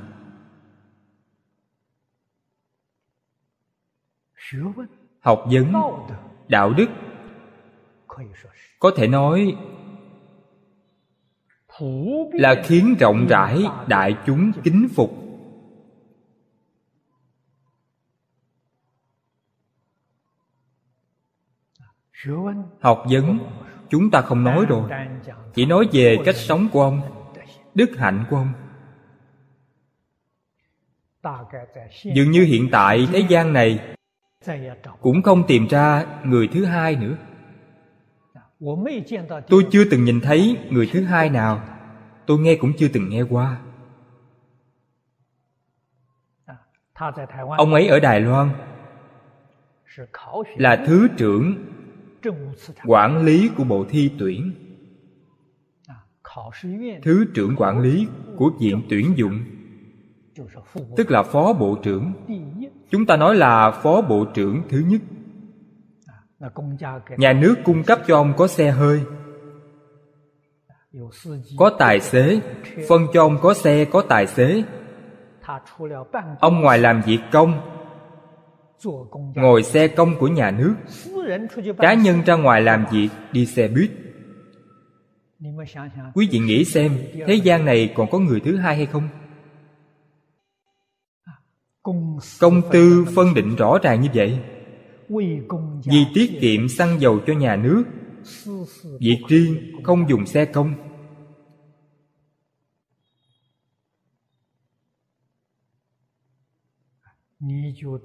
học 5.21 5.45
vấn, 5.51 5.73
đạo 6.49 6.73
đức. 6.73 6.87
Có 8.79 8.91
thể 8.97 9.09
nói 9.09 9.57
là 12.33 12.63
khiến 12.65 12.97
rộng 13.01 13.27
rãi 13.27 13.65
đại 13.89 14.17
chúng 14.27 14.53
kính 14.65 14.89
phục. 14.95 15.11
Học 22.81 23.05
vấn, 23.11 23.39
chúng 23.89 24.11
ta 24.11 24.21
không 24.21 24.45
nói 24.45 24.67
rồi. 24.69 24.91
Chỉ 25.55 25.67
nói 25.67 25.89
về 25.93 26.19
cách 26.25 26.37
sống 26.37 26.69
của 26.73 26.83
ông, 26.83 27.01
đức 27.75 27.91
hạnh 27.99 28.25
của 28.31 28.37
ông. 28.37 28.53
Dường 32.15 32.31
như 32.31 32.45
hiện 32.45 32.69
tại 32.73 33.09
thế 33.13 33.27
gian 33.29 33.53
này 33.53 33.97
cũng 35.01 35.23
không 35.23 35.43
tìm 35.47 35.67
ra 35.71 36.07
người 36.25 36.49
thứ 36.49 36.65
hai 36.65 36.97
nữa. 36.97 37.17
Tôi 39.49 39.67
chưa 39.71 39.85
từng 39.91 40.05
nhìn 40.05 40.21
thấy 40.21 40.59
người 40.71 40.91
thứ 40.93 41.03
hai 41.05 41.31
nào. 41.31 41.63
Tôi 42.27 42.39
nghe 42.39 42.57
cũng 42.61 42.73
chưa 42.79 42.89
từng 42.93 43.09
nghe 43.09 43.23
qua. 43.23 43.61
Ông 47.57 47.73
ấy 47.73 47.89
ở 47.89 48.01
đài 48.01 48.21
loan. 48.21 48.51
Là 50.57 50.85
thứ 50.87 51.09
trưởng 51.17 51.55
quản 52.87 53.25
lý 53.25 53.51
của 53.57 53.65
bộ 53.65 53.85
thi 53.89 54.11
tuyển. 54.19 54.53
Thứ 57.03 57.27
trưởng 57.35 57.57
quản 57.57 57.81
lý 57.81 58.07
của 58.37 58.51
viện 58.61 58.83
tuyển 58.89 59.13
dụng. 59.17 59.41
Tức 60.97 61.11
là 61.11 61.23
phó 61.23 61.53
bộ 61.53 61.79
trưởng 61.83 62.13
chúng 62.91 63.07
ta 63.07 63.17
nói 63.17 63.37
là 63.37 63.71
phó 63.71 64.01
bộ 64.01 64.25
trưởng 64.35 64.63
thứ 64.69 64.83
nhất. 64.87 65.01
Nhà 67.17 67.33
nước 67.33 67.55
cung 67.65 67.83
cấp 67.83 68.01
cho 68.07 68.17
ông 68.17 68.33
có 68.37 68.47
xe 68.47 68.71
hơi 68.71 69.01
có 71.59 71.71
tài 71.79 72.01
xế 72.01 72.41
phân 72.89 73.07
cho 73.13 73.23
ông 73.23 73.39
có 73.43 73.55
xe 73.55 73.85
có 73.85 74.03
tài 74.09 74.27
xế. 74.27 74.63
Ông 76.41 76.61
ngoài 76.61 76.79
làm 76.79 77.03
việc 77.07 77.19
công 77.33 77.61
ngồi 79.35 79.63
xe 79.63 79.89
công 79.89 80.17
của 80.19 80.29
nhà 80.29 80.51
nước. 80.51 80.75
Cá 81.79 81.95
nhân 81.95 82.23
ra 82.27 82.35
ngoài 82.35 82.63
làm 82.63 82.85
việc 82.93 83.09
đi 83.33 83.47
xe 83.47 83.69
buýt. 83.69 83.91
Quý 86.15 86.29
vị 86.33 86.39
nghĩ 86.39 86.65
xem 86.65 86.99
thế 87.27 87.35
gian 87.35 87.65
này 87.65 87.93
còn 87.97 88.11
có 88.11 88.19
người 88.19 88.41
thứ 88.41 88.57
hai 88.57 88.77
hay 88.77 88.87
không 88.87 89.09
công 92.41 92.63
tư 92.73 93.05
phân 93.15 93.35
định 93.35 93.57
rõ 93.57 93.79
ràng 93.83 94.01
như 94.01 94.09
vậy. 94.15 94.39
Vì 95.85 96.07
tiết 96.15 96.39
kiệm 96.41 96.69
xăng 96.69 97.01
dầu 97.01 97.21
cho 97.27 97.33
nhà 97.33 97.57
nước 97.57 97.85
việc 99.01 99.23
riêng 99.29 99.83
không 99.85 100.09
dùng 100.09 100.27
xe 100.27 100.45
công. 100.45 100.75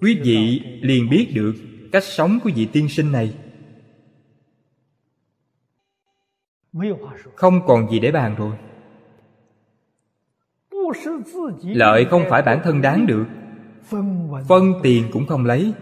Quý 0.02 0.20
vị 0.24 0.62
liền 0.82 1.10
biết 1.10 1.32
được 1.36 1.54
cách 1.92 2.04
sống 2.04 2.40
của 2.44 2.50
vị 2.56 2.68
tiên 2.74 2.90
sinh 2.90 3.12
này. 3.12 3.38
Không 7.36 7.68
còn 7.68 7.92
gì 7.92 8.00
để 8.00 8.12
bàn 8.12 8.36
rồi. 8.36 8.58
Lợi 11.64 12.06
không 12.06 12.24
phải 12.30 12.42
bản 12.42 12.60
thân 12.64 12.82
đáng 12.82 13.08
được 13.08 13.26
phân 14.48 14.74
tiền 14.84 15.10
cũng 15.14 15.26
không 15.28 15.46
lấy. 15.46 15.74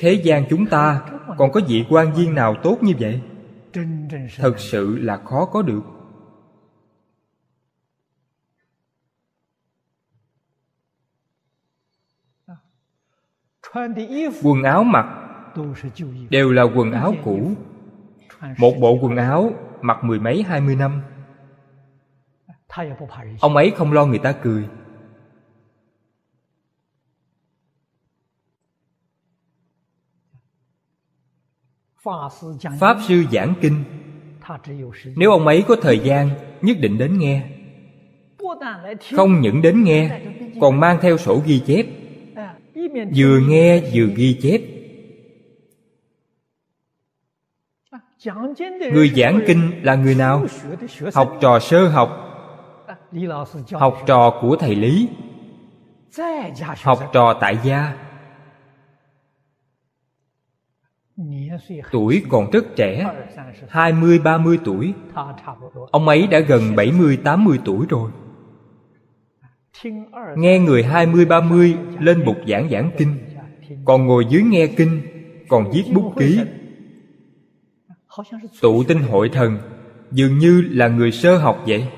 Thế 0.00 0.12
gian 0.24 0.44
chúng 0.50 0.66
ta 0.66 1.10
còn 1.38 1.52
có 1.52 1.60
vị 1.68 1.84
quan 1.90 2.14
viên 2.14 2.34
nào 2.34 2.54
tốt 2.62 2.78
như 2.80 2.94
vậy? 3.00 3.20
Thật 4.36 4.54
sự 4.58 4.98
là 4.98 5.16
khó 5.16 5.44
có 5.44 5.62
được. 5.62 5.82
Quần 14.42 14.62
áo 14.62 14.84
mặc 14.84 15.06
đều 16.30 16.52
là 16.52 16.62
quần 16.62 16.92
áo 16.92 17.14
cũ. 17.24 17.52
một 18.58 18.72
bộ 18.80 18.98
quần 19.02 19.16
áo 19.16 19.52
mặc 19.80 20.04
mười 20.04 20.20
mấy 20.20 20.42
hai 20.42 20.60
mươi 20.60 20.76
năm 20.76 21.02
ông 23.40 23.56
ấy 23.56 23.70
không 23.76 23.92
lo 23.92 24.06
người 24.06 24.18
ta 24.18 24.32
cười. 24.32 24.68
Pháp 32.80 32.96
sư 33.08 33.24
giảng 33.32 33.54
kinh. 33.60 33.84
Nếu 35.16 35.30
ông 35.30 35.46
ấy 35.46 35.64
có 35.68 35.76
thời 35.82 35.98
gian 35.98 36.30
nhất 36.62 36.76
định 36.80 36.98
đến 36.98 37.18
nghe. 37.18 37.48
không 39.16 39.40
những 39.40 39.62
đến 39.62 39.84
nghe 39.84 40.20
còn 40.60 40.80
mang 40.80 40.98
theo 41.02 41.18
sổ 41.18 41.42
ghi 41.46 41.62
chép. 41.66 41.86
Vừa 43.16 43.40
nghe 43.48 43.80
vừa 43.94 44.06
ghi 44.16 44.38
chép. 44.42 44.60
Người 48.92 49.08
giảng 49.16 49.40
kinh 49.46 49.70
là 49.82 49.94
người 49.94 50.14
nào? 50.14 50.46
học 51.14 51.38
trò 51.40 51.58
sơ 51.58 51.88
học 51.88 52.21
học 53.72 54.02
trò 54.06 54.38
của 54.40 54.56
thầy 54.56 54.74
lý. 54.74 55.08
Học 56.82 56.98
trò 57.12 57.34
tại 57.40 57.58
gia. 57.64 57.96
Tuổi 61.90 62.22
còn 62.28 62.50
rất 62.50 62.64
trẻ 62.76 63.06
hai 63.68 63.92
mươi 63.92 64.18
ba 64.18 64.38
mươi 64.38 64.58
tuổi. 64.64 64.94
Ông 65.90 66.08
ấy 66.08 66.26
đã 66.26 66.38
gần 66.38 66.76
bảy 66.76 66.92
mươi 66.92 67.16
tám 67.16 67.44
mươi 67.44 67.58
tuổi 67.64 67.86
rồi. 67.88 68.10
Nghe 70.36 70.58
người 70.58 70.82
hai 70.82 71.06
mươi 71.06 71.24
ba 71.24 71.40
mươi 71.40 71.76
lên 71.98 72.24
bục 72.24 72.36
giảng 72.48 72.68
giảng 72.70 72.90
kinh 72.98 73.18
Còn 73.84 74.06
ngồi 74.06 74.24
dưới 74.28 74.42
nghe 74.42 74.66
kinh 74.66 75.00
Còn 75.48 75.70
viết 75.70 75.84
bút 75.94 76.12
ký. 76.18 76.40
Tụ 78.60 78.84
tinh 78.84 78.98
hội 78.98 79.28
thần 79.28 79.58
Dường 80.10 80.38
như 80.38 80.64
là 80.70 80.88
người 80.88 81.12
sơ 81.12 81.38
học 81.38 81.62
vậy 81.66 81.88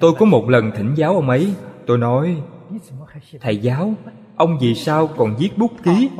Tôi 0.00 0.12
có 0.18 0.26
một 0.26 0.48
lần 0.48 0.70
thỉnh 0.76 0.94
giáo 0.94 1.14
ông 1.14 1.28
ấy. 1.28 1.54
Tôi 1.86 1.98
nói, 1.98 2.36
Thầy 3.40 3.56
giáo, 3.56 3.94
Ông 4.36 4.58
vì 4.60 4.74
sao 4.74 5.06
còn 5.06 5.36
viết 5.38 5.50
bút 5.56 5.70
ký 5.82 6.10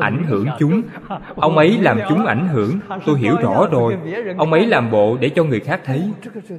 Ảnh 0.00 0.24
hưởng 0.28 0.46
chúng? 0.58 0.82
Ông 1.36 1.58
ấy 1.58 1.78
làm 1.78 2.00
chúng 2.08 2.26
ảnh 2.26 2.48
hưởng, 2.48 2.78
Tôi 3.06 3.18
hiểu 3.18 3.36
rõ 3.42 3.68
rồi. 3.72 3.96
Ông 4.36 4.52
ấy 4.52 4.66
làm 4.66 4.90
bộ 4.90 5.16
để 5.20 5.28
cho 5.28 5.44
người 5.44 5.60
khác 5.60 5.80
thấy. 5.84 6.10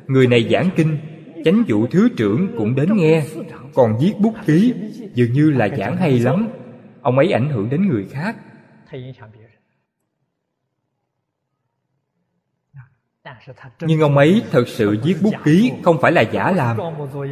Người 0.08 0.28
này 0.28 0.48
giảng 0.52 0.70
kinh, 0.76 0.98
Chánh 1.46 1.64
vụ 1.68 1.88
thứ 1.88 2.10
trưởng 2.18 2.48
cũng 2.58 2.76
đến 2.76 2.90
nghe. 2.96 3.24
Còn 3.74 3.98
viết 4.02 4.14
bút 4.20 4.34
ký, 4.46 4.74
Dường 5.14 5.34
như 5.34 5.52
là 5.52 5.70
giảng 5.78 5.98
hay 5.98 6.20
lắm. 6.20 6.48
Ông 7.02 7.18
ấy 7.18 7.32
ảnh 7.32 7.50
hưởng 7.50 7.70
đến 7.70 7.88
người 7.88 8.06
khác. 8.12 8.36
Nhưng 13.80 14.02
ông 14.02 14.18
ấy 14.18 14.44
thật 14.52 14.64
sự 14.68 14.98
viết 15.04 15.16
bút 15.22 15.34
ký 15.44 15.74
Không 15.84 15.98
phải 16.02 16.12
là 16.12 16.22
giả 16.22 16.52
làm, 16.52 16.78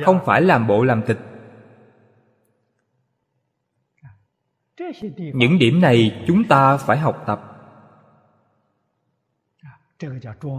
Không 0.06 0.20
phải 0.26 0.42
làm 0.42 0.68
bộ 0.68 0.84
làm 0.84 1.02
tịch. 1.02 1.20
Những 5.34 5.60
điểm 5.60 5.82
này 5.82 6.24
chúng 6.28 6.44
ta 6.44 6.78
phải 6.78 6.98
học 6.98 7.24
tập. 7.28 7.48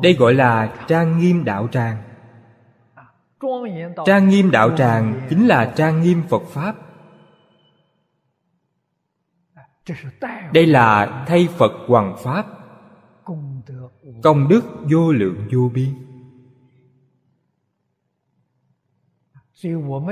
Đây 0.03 0.15
gọi 0.15 0.35
là 0.35 0.85
trang 0.89 1.19
nghiêm 1.19 1.45
đạo 1.45 1.69
tràng. 1.73 2.03
Trang 4.07 4.29
nghiêm 4.29 4.51
đạo 4.51 4.77
tràng 4.77 5.27
chính 5.31 5.47
là 5.47 5.73
trang 5.77 6.03
nghiêm 6.03 6.23
phật 6.29 6.43
pháp. 6.43 6.77
Đây 10.53 10.67
là 10.67 11.25
thay 11.29 11.49
phật 11.59 11.73
hoàng 11.87 12.17
pháp 12.25 12.47
công 14.23 14.49
đức 14.49 14.63
vô 14.91 15.13
lượng 15.13 15.49
vô 15.53 15.71
biên. 15.75 15.89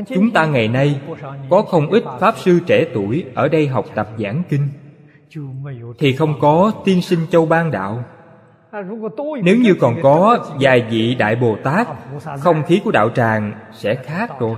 Chúng 0.08 0.30
ta 0.34 0.46
ngày 0.46 0.68
nay 0.68 1.00
có 1.50 1.62
không 1.62 1.90
ít 1.90 2.04
pháp 2.20 2.34
sư 2.38 2.60
trẻ 2.66 2.84
tuổi 2.94 3.24
ở 3.34 3.48
đây 3.48 3.68
học 3.68 3.86
tập 3.94 4.08
giảng 4.18 4.42
kinh. 4.48 4.68
Thì 5.98 6.12
không 6.16 6.34
có 6.40 6.72
tiên 6.84 7.02
sinh 7.02 7.20
châu 7.30 7.46
ban 7.46 7.70
đạo. 7.70 8.04
Nếu 9.42 9.56
như 9.56 9.74
còn 9.80 9.96
có 10.02 10.48
vài 10.60 10.86
vị 10.90 11.14
đại 11.14 11.36
bồ 11.36 11.56
tát, 11.64 11.88
không 12.40 12.62
khí 12.66 12.80
của 12.84 12.90
đạo 12.90 13.10
tràng 13.10 13.52
sẽ 13.72 13.94
khác 13.94 14.40
rồi 14.40 14.56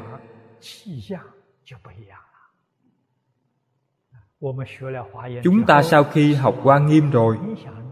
chúng 5.43 5.63
ta 5.67 5.83
sau 5.83 6.05
khi 6.05 6.35
học 6.35 6.55
qua 6.63 6.79
nghiêm 6.79 7.11
rồi 7.11 7.37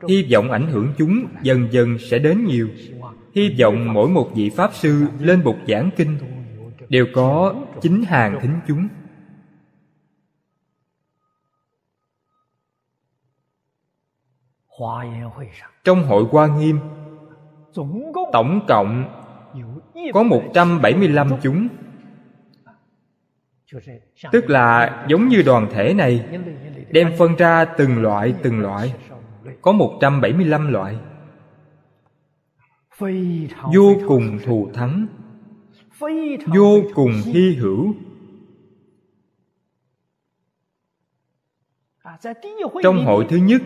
hy 0.08 0.28
vọng 0.32 0.50
ảnh 0.50 0.66
hưởng 0.66 0.92
chúng 0.98 1.26
dần 1.42 1.68
dần 1.70 1.98
sẽ 1.98 2.18
đến 2.18 2.44
nhiều. 2.44 2.68
Hy 3.34 3.56
vọng 3.60 3.92
mỗi 3.92 4.08
một 4.08 4.30
vị 4.34 4.50
pháp 4.50 4.74
sư 4.74 5.06
lên 5.18 5.44
bục 5.44 5.56
giảng 5.68 5.90
kinh 5.96 6.18
đều 6.88 7.06
có 7.14 7.54
chính 7.80 8.02
hàng 8.02 8.38
thính 8.42 8.60
chúng. 8.68 8.88
trong 15.84 16.04
hội 16.04 16.24
Hoa 16.30 16.46
Nghiêm 16.46 16.78
Tổng 18.32 18.60
cộng 18.68 19.04
có 20.14 20.22
175 20.22 21.30
chúng 21.42 21.68
Tức 24.32 24.50
là 24.50 25.04
giống 25.08 25.28
như 25.28 25.42
đoàn 25.42 25.68
thể 25.70 25.94
này 25.94 26.24
Đem 26.90 27.12
phân 27.18 27.36
ra 27.36 27.64
từng 27.64 28.02
loại 28.02 28.34
từng 28.42 28.60
loại. 28.60 28.94
Có 29.62 29.72
175 29.72 30.72
loại. 30.72 30.96
Vô 33.74 33.96
cùng 34.08 34.38
thù 34.44 34.70
thắng. 34.74 35.06
Vô 36.46 36.82
cùng 36.94 37.12
hy 37.24 37.54
hữu. 37.54 37.94
Trong 42.82 43.04
hội 43.04 43.26
thứ 43.28 43.36
nhất 43.36 43.62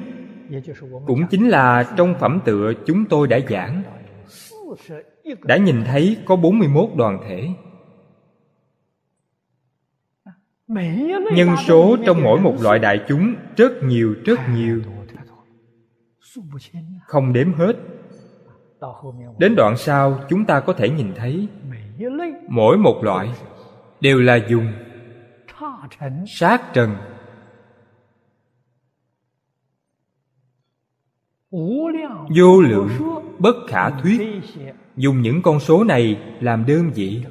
cũng 1.06 1.26
chính 1.30 1.48
là 1.48 1.94
trong 1.96 2.14
phẩm 2.20 2.40
tựa 2.44 2.72
chúng 2.86 3.04
tôi 3.04 3.28
đã 3.28 3.38
giảng. 3.48 3.82
Đã 5.42 5.56
nhìn 5.56 5.84
thấy 5.84 6.16
có 6.24 6.36
41 6.36 6.90
đoàn 6.96 7.18
thể 7.28 7.48
nhân 10.68 11.48
số 11.66 11.96
trong 12.06 12.22
mỗi 12.22 12.40
một 12.40 12.54
loại 12.62 12.78
đại 12.78 13.04
chúng 13.08 13.34
rất 13.56 13.72
nhiều 13.82 14.14
rất 14.24 14.38
nhiều. 14.54 14.82
không 17.06 17.32
đếm 17.32 17.52
hết. 17.52 17.72
Đến 19.38 19.54
đoạn 19.56 19.76
sau 19.76 20.20
chúng 20.28 20.44
ta 20.44 20.60
có 20.60 20.72
thể 20.72 20.90
nhìn 20.90 21.12
thấy 21.16 21.48
mỗi 22.48 22.78
một 22.78 23.00
loại 23.02 23.30
đều 24.00 24.20
là 24.20 24.36
dùng 24.48 24.72
sát 26.26 26.62
trần. 26.72 26.96
Vô 32.36 32.60
lượng 32.60 32.88
bất 33.38 33.54
khả 33.68 33.90
thuyết. 33.90 34.20
dùng 34.96 35.22
những 35.22 35.42
con 35.42 35.60
số 35.60 35.84
này 35.84 36.20
làm 36.40 36.66
đơn 36.66 36.90
vị 36.94 37.24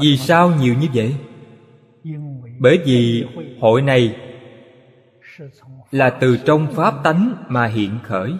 vì 0.00 0.16
sao 0.16 0.52
nhiều 0.60 0.74
như 0.80 0.86
vậy? 0.94 1.16
Bởi 2.58 2.78
vì 2.84 3.26
hội 3.60 3.82
này 3.82 4.16
là 5.90 6.10
từ 6.10 6.38
trong 6.44 6.66
pháp 6.74 6.94
tánh 7.04 7.34
mà 7.48 7.66
hiện 7.66 7.98
khởi. 8.02 8.34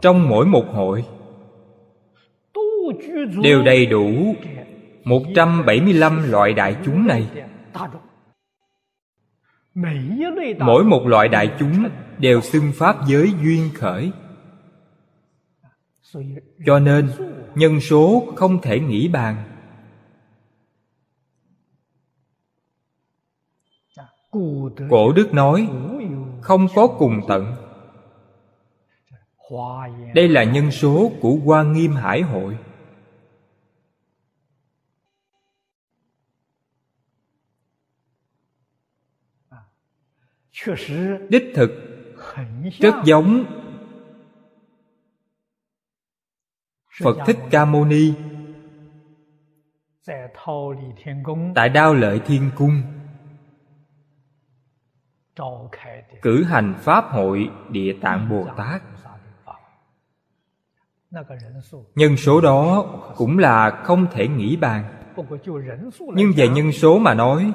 Trong 0.00 0.28
mỗi 0.28 0.46
một 0.46 0.64
hội 0.72 1.04
đều 3.42 3.62
đầy 3.62 3.86
đủ 3.86 4.34
175 5.04 6.30
loại 6.30 6.52
đại 6.52 6.76
chúng 6.84 7.06
này. 7.06 7.26
Mỗi 10.58 10.84
một 10.84 11.06
loại 11.06 11.28
đại 11.28 11.50
chúng 11.58 11.88
đều 12.18 12.40
xưng 12.40 12.72
Pháp 12.74 12.96
giới 13.06 13.32
duyên 13.42 13.70
khởi. 13.74 14.12
Cho 16.66 16.78
nên, 16.78 17.10
nhân 17.54 17.80
số 17.80 18.32
không 18.36 18.60
thể 18.62 18.80
nghĩ 18.80 19.08
bàn. 19.08 19.44
Cổ 24.90 25.12
đức 25.12 25.34
nói, 25.34 25.68
Không 26.40 26.66
có 26.74 26.86
cùng 26.98 27.20
tận. 27.28 27.54
Đây 30.14 30.28
là 30.28 30.44
nhân 30.44 30.70
số 30.70 31.12
của 31.20 31.36
Hoa 31.44 31.62
Nghiêm 31.62 31.92
Hải 31.92 32.22
Hội. 32.22 32.58
Đích 41.28 41.52
thực, 41.54 41.70
rất 42.80 42.94
giống 43.04 43.44
phật 47.02 47.16
thích 47.26 47.38
ca 47.50 47.64
mâu 47.64 47.84
ni. 47.84 48.14
Tại 51.54 51.68
đao 51.68 51.94
lợi 51.94 52.20
thiên 52.26 52.50
cung. 52.56 52.82
Cử 56.22 56.44
hành 56.44 56.74
pháp 56.78 57.04
hội 57.10 57.50
địa 57.70 57.96
tạng 58.00 58.28
bồ 58.30 58.46
tát. 58.56 58.82
nhân 61.94 62.16
số 62.16 62.40
đó 62.40 62.84
cũng 63.16 63.38
là 63.38 63.82
không 63.84 64.06
thể 64.12 64.28
nghĩ 64.28 64.56
bàn. 64.56 64.84
Nhưng 66.14 66.32
về 66.36 66.48
nhân 66.48 66.72
số 66.72 66.98
mà 66.98 67.14
nói 67.14 67.52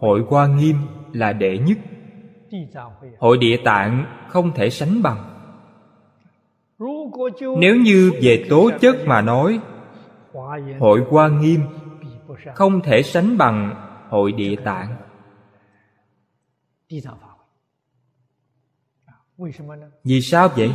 hội 0.00 0.24
hoa 0.28 0.46
nghiêm 0.46 0.76
là 1.12 1.32
đệ 1.32 1.58
nhất. 1.58 1.78
Hội 3.18 3.38
địa 3.38 3.56
tạng 3.64 4.06
không 4.28 4.52
thể 4.54 4.70
sánh 4.70 5.02
bằng 5.02 5.31
nếu 7.58 7.76
như 7.76 8.12
về 8.22 8.46
tố 8.50 8.70
chất 8.80 8.96
mà 9.06 9.20
nói, 9.20 9.60
hội 10.80 11.04
hoa 11.10 11.28
nghiêm 11.28 11.60
không 12.54 12.80
thể 12.80 13.02
sánh 13.02 13.38
bằng 13.38 13.74
hội 14.08 14.32
địa 14.32 14.56
tạng. 14.64 14.96
Vì 20.04 20.20
sao 20.20 20.48
vậy? 20.48 20.72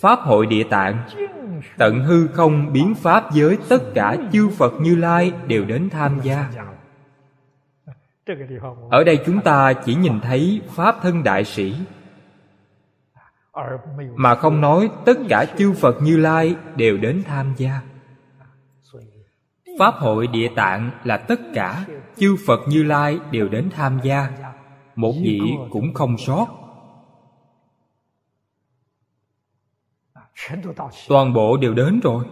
Pháp 0.00 0.18
hội 0.20 0.46
địa 0.46 0.64
tạng, 0.70 1.08
tận 1.78 2.04
hư 2.04 2.26
không 2.26 2.72
biến 2.72 2.94
pháp 2.94 3.32
giới, 3.32 3.58
tất 3.68 3.82
cả 3.94 4.16
chư 4.32 4.48
phật 4.48 4.72
như 4.80 4.96
lai 4.96 5.32
đều 5.46 5.64
đến 5.64 5.88
tham 5.90 6.20
gia. 6.22 6.50
Ở 8.90 9.04
đây 9.04 9.18
chúng 9.26 9.40
ta 9.40 9.72
chỉ 9.72 9.94
nhìn 9.94 10.20
thấy 10.20 10.62
pháp 10.68 10.96
thân 11.02 11.22
đại 11.22 11.44
sĩ 11.44 11.74
mà 14.14 14.34
không 14.34 14.60
nói 14.60 14.90
tất 15.04 15.18
cả 15.28 15.46
chư 15.58 15.72
phật 15.72 15.96
như 16.02 16.16
lai 16.16 16.56
đều 16.76 16.96
đến 16.96 17.22
tham 17.26 17.54
gia. 17.56 17.80
Pháp 19.78 19.94
hội 19.94 20.26
địa 20.26 20.48
tạng 20.56 20.90
là 21.04 21.16
tất 21.16 21.40
cả 21.54 21.86
chư 22.16 22.36
phật 22.46 22.60
như 22.68 22.82
lai 22.82 23.18
đều 23.30 23.48
đến 23.48 23.70
tham 23.70 24.00
gia. 24.02 24.28
Một 24.96 25.12
vị 25.22 25.40
cũng 25.70 25.94
không 25.94 26.18
sót. 26.18 26.46
Toàn 31.08 31.32
bộ 31.32 31.56
đều 31.56 31.74
đến 31.74 32.00
rồi. 32.00 32.24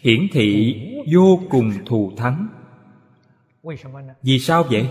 Hiển 0.00 0.26
thị 0.32 0.76
vô 1.14 1.40
cùng 1.50 1.72
thù 1.86 2.12
thắng. 2.16 2.48
Vì 4.22 4.38
sao 4.38 4.62
vậy? 4.70 4.90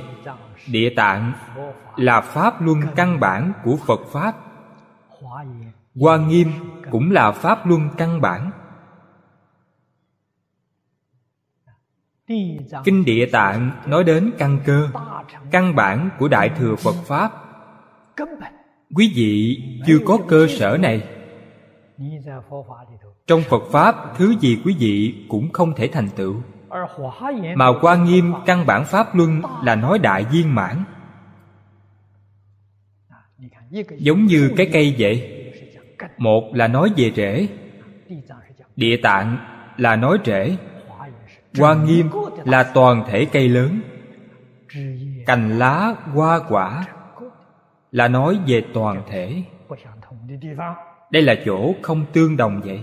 Địa 0.67 0.93
tạng 0.95 1.33
là 1.95 2.21
pháp 2.21 2.61
luân 2.61 2.81
căn 2.95 3.19
bản 3.19 3.53
của 3.63 3.77
phật 3.87 3.99
pháp 4.11 4.52
hoa 5.95 6.17
nghiêm 6.17 6.51
cũng 6.91 7.11
là 7.11 7.31
pháp 7.31 7.67
luân 7.67 7.89
căn 7.97 8.21
bản. 8.21 8.51
Kinh 12.83 13.05
địa 13.05 13.25
tạng 13.31 13.71
nói 13.85 14.03
đến 14.03 14.31
căn 14.37 14.59
cơ, 14.65 14.89
căn 15.51 15.75
bản 15.75 16.09
của 16.19 16.27
đại 16.27 16.49
thừa 16.49 16.75
phật 16.75 16.95
pháp. 17.05 17.31
Quý 18.95 19.13
vị 19.15 19.63
chưa 19.85 19.97
có 20.05 20.17
cơ 20.27 20.47
sở 20.49 20.77
này. 20.77 21.07
Trong 23.27 23.41
phật 23.49 23.63
pháp, 23.71 23.95
thứ 24.17 24.35
gì 24.39 24.61
quý 24.65 24.75
vị 24.79 25.25
cũng 25.29 25.51
không 25.51 25.73
thể 25.75 25.87
thành 25.87 26.09
tựu. 26.15 26.35
Mà 27.55 27.67
hoa 27.81 27.95
nghiêm 27.95 28.33
căn 28.45 28.65
bản 28.65 28.85
pháp 28.85 29.15
luân 29.15 29.41
là 29.63 29.75
nói 29.75 29.99
đại 29.99 30.25
viên 30.31 30.55
mãn 30.55 30.83
giống 33.97 34.25
như 34.25 34.51
cái 34.57 34.69
cây 34.73 34.95
vậy. 34.97 35.39
Một 36.17 36.51
là 36.53 36.67
nói 36.67 36.91
về 36.97 37.11
rễ, 37.15 37.47
địa 38.75 38.97
tạng 38.97 39.37
là 39.77 39.95
nói 39.95 40.17
rễ, 40.25 40.55
hoa 41.57 41.75
nghiêm 41.75 42.09
là 42.45 42.63
toàn 42.63 43.03
thể 43.09 43.25
cây 43.25 43.49
lớn, 43.49 43.81
cành 45.25 45.59
lá, 45.59 45.95
hoa 46.13 46.39
quả 46.49 46.85
là 47.91 48.07
nói 48.07 48.39
về 48.47 48.63
toàn 48.73 49.03
thể. 49.09 49.43
Đây 51.11 51.21
là 51.21 51.35
chỗ 51.45 51.73
không 51.81 52.05
tương 52.13 52.37
đồng 52.37 52.61
vậy. 52.65 52.81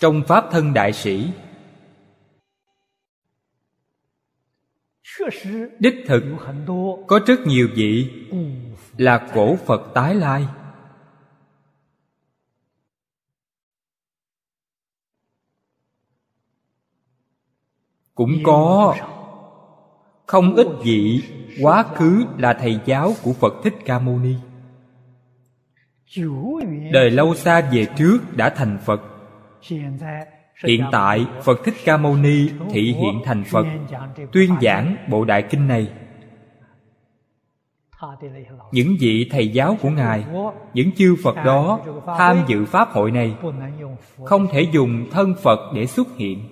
Trong 0.00 0.22
pháp 0.28 0.44
thân 0.50 0.74
đại 0.74 0.92
sĩ 0.92 1.32
đích 5.78 5.94
thực 6.06 6.22
có 7.06 7.20
rất 7.26 7.40
nhiều 7.46 7.68
vị 7.74 8.10
là 8.96 9.28
cổ 9.34 9.56
phật 9.56 9.90
tái 9.94 10.14
lai. 10.14 10.46
Cũng 18.14 18.32
có 18.44 18.96
không 20.26 20.54
ít 20.54 20.66
vị 20.84 21.22
quá 21.62 21.84
khứ 21.94 22.24
là 22.38 22.54
thầy 22.60 22.80
giáo 22.86 23.12
của 23.22 23.32
phật 23.32 23.54
thích 23.64 23.74
ca 23.84 23.98
mâu 23.98 24.18
ni 24.18 24.34
đời 26.92 27.10
lâu 27.10 27.34
xa 27.34 27.60
về 27.72 27.86
trước 27.96 28.18
đã 28.36 28.50
thành 28.50 28.78
phật. 28.84 29.00
Hiện 30.64 30.82
tại, 30.92 31.26
phật 31.42 31.64
thích 31.64 31.74
ca 31.84 31.96
mâu 31.96 32.16
ni 32.16 32.48
thị 32.70 32.92
hiện 32.92 33.20
thành 33.24 33.44
phật, 33.44 33.66
tuyên 34.32 34.50
giảng 34.62 34.96
bộ 35.10 35.24
đại 35.24 35.42
kinh 35.50 35.68
này. 35.68 35.88
Những 38.72 38.96
vị 39.00 39.28
thầy 39.30 39.48
giáo 39.48 39.76
của 39.82 39.90
ngài, 39.90 40.24
những 40.74 40.92
chư 40.92 41.16
phật 41.24 41.36
đó 41.44 41.80
tham 42.18 42.36
dự 42.46 42.64
pháp 42.64 42.88
hội 42.88 43.10
này, 43.10 43.34
không 44.24 44.46
thể 44.52 44.66
dùng 44.72 45.06
thân 45.10 45.34
phật 45.42 45.72
để 45.74 45.86
xuất 45.86 46.08
hiện. 46.16 46.48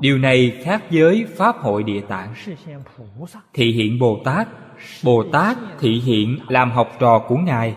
Điều 0.00 0.18
này 0.18 0.58
khác 0.62 0.82
với 0.90 1.26
pháp 1.36 1.56
hội 1.56 1.82
địa 1.82 2.00
tạng. 2.00 2.34
Thị 3.54 3.72
hiện 3.72 3.98
bồ 3.98 4.20
tát 4.24 4.48
bồ 5.04 5.24
tát 5.32 5.56
thị 5.78 6.00
hiện 6.00 6.38
làm 6.48 6.70
học 6.70 6.88
trò 6.98 7.24
của 7.28 7.36
ngài. 7.36 7.76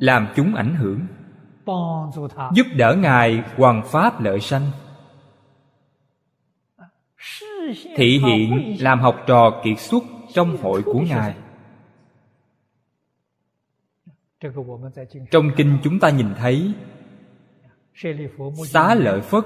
Làm 0.00 0.28
chúng 0.36 0.54
ảnh 0.54 0.74
hưởng, 0.74 1.06
giúp 2.54 2.66
đỡ 2.76 2.94
ngài 2.94 3.42
hoàn 3.56 3.82
pháp 3.86 4.20
lợi 4.20 4.40
sanh. 4.40 4.70
Thị 7.96 8.18
hiện 8.18 8.76
làm 8.80 9.00
học 9.00 9.16
trò 9.26 9.60
kiệt 9.64 9.78
xuất 9.78 10.02
trong 10.34 10.56
hội 10.56 10.82
của 10.82 11.00
ngài. 11.00 11.34
Trong 15.30 15.50
kinh 15.56 15.78
chúng 15.82 15.98
ta 15.98 16.10
nhìn 16.10 16.34
thấy, 16.36 16.72
xá 18.66 18.94
lợi 18.94 19.20
phất 19.20 19.44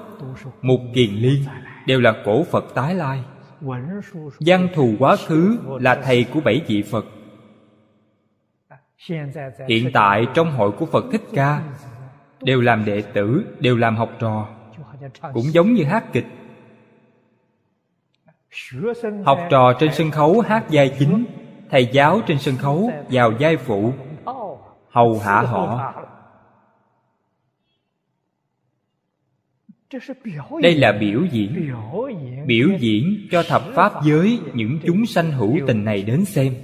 mục 0.63 0.81
kiền 0.95 1.11
liên, 1.11 1.45
đều 1.87 2.01
là 2.01 2.23
cổ 2.25 2.45
phật 2.45 2.65
tái 2.75 2.95
lai 2.95 3.25
văn 4.41 4.69
thù 4.75 4.95
quá 4.99 5.17
khứ 5.27 5.59
là 5.81 5.95
thầy 5.95 6.27
của 6.35 6.41
bảy 6.41 6.63
vị 6.67 6.83
phật. 6.83 7.05
Hiện 9.69 9.91
tại 9.93 10.27
trong 10.35 10.53
hội 10.53 10.73
của 10.73 10.87
phật 10.87 11.05
thích 11.13 11.23
ca 11.33 11.63
đều 12.43 12.61
làm 12.61 12.85
đệ 12.85 13.03
tử, 13.03 13.45
đều 13.61 13.77
làm 13.77 13.97
học 13.97 14.11
trò, 14.19 14.49
cũng 15.33 15.45
giống 15.53 15.75
như 15.75 15.85
hát 15.85 16.05
kịch. 16.13 16.27
Học 19.25 19.39
trò 19.51 19.73
trên 19.81 19.93
sân 19.93 20.11
khấu 20.11 20.41
hát 20.41 20.65
giai 20.71 20.97
chính, 20.99 21.25
thầy 21.71 21.87
giáo 21.93 22.21
trên 22.27 22.39
sân 22.39 22.57
khấu 22.57 22.91
vào 23.11 23.33
giai 23.39 23.57
phụ, 23.57 23.93
hầu 24.91 25.19
hạ 25.19 25.41
họ. 25.41 25.95
Đây 30.63 30.75
là 30.75 30.93
biểu 30.93 31.25
diễn. 31.31 31.73
Biểu 32.47 32.69
diễn 32.79 33.29
cho 33.31 33.43
thập 33.49 33.63
pháp 33.75 33.93
giới 34.05 34.41
những 34.55 34.79
chúng 34.87 35.07
sanh 35.07 35.33
hữu 35.33 35.59
tình 35.67 35.85
này 35.85 36.03
đến 36.03 36.25
xem. 36.25 36.55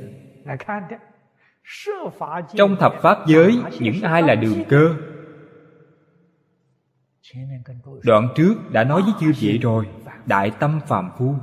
Trong 2.55 2.77
thập 2.77 2.95
pháp 3.03 3.19
giới, 3.27 3.59
những 3.81 4.03
ai 4.03 4.23
là 4.23 4.35
đường 4.35 4.65
cơ? 4.69 4.95
Đoạn 8.03 8.29
trước 8.35 8.55
đã 8.73 8.85
nói 8.85 9.03
với 9.03 9.13
chư 9.21 9.33
vị 9.41 9.59
rồi, 9.59 9.87
đại 10.27 10.51
tâm 10.61 10.81
phàm 10.87 11.11
phu. 11.19 11.35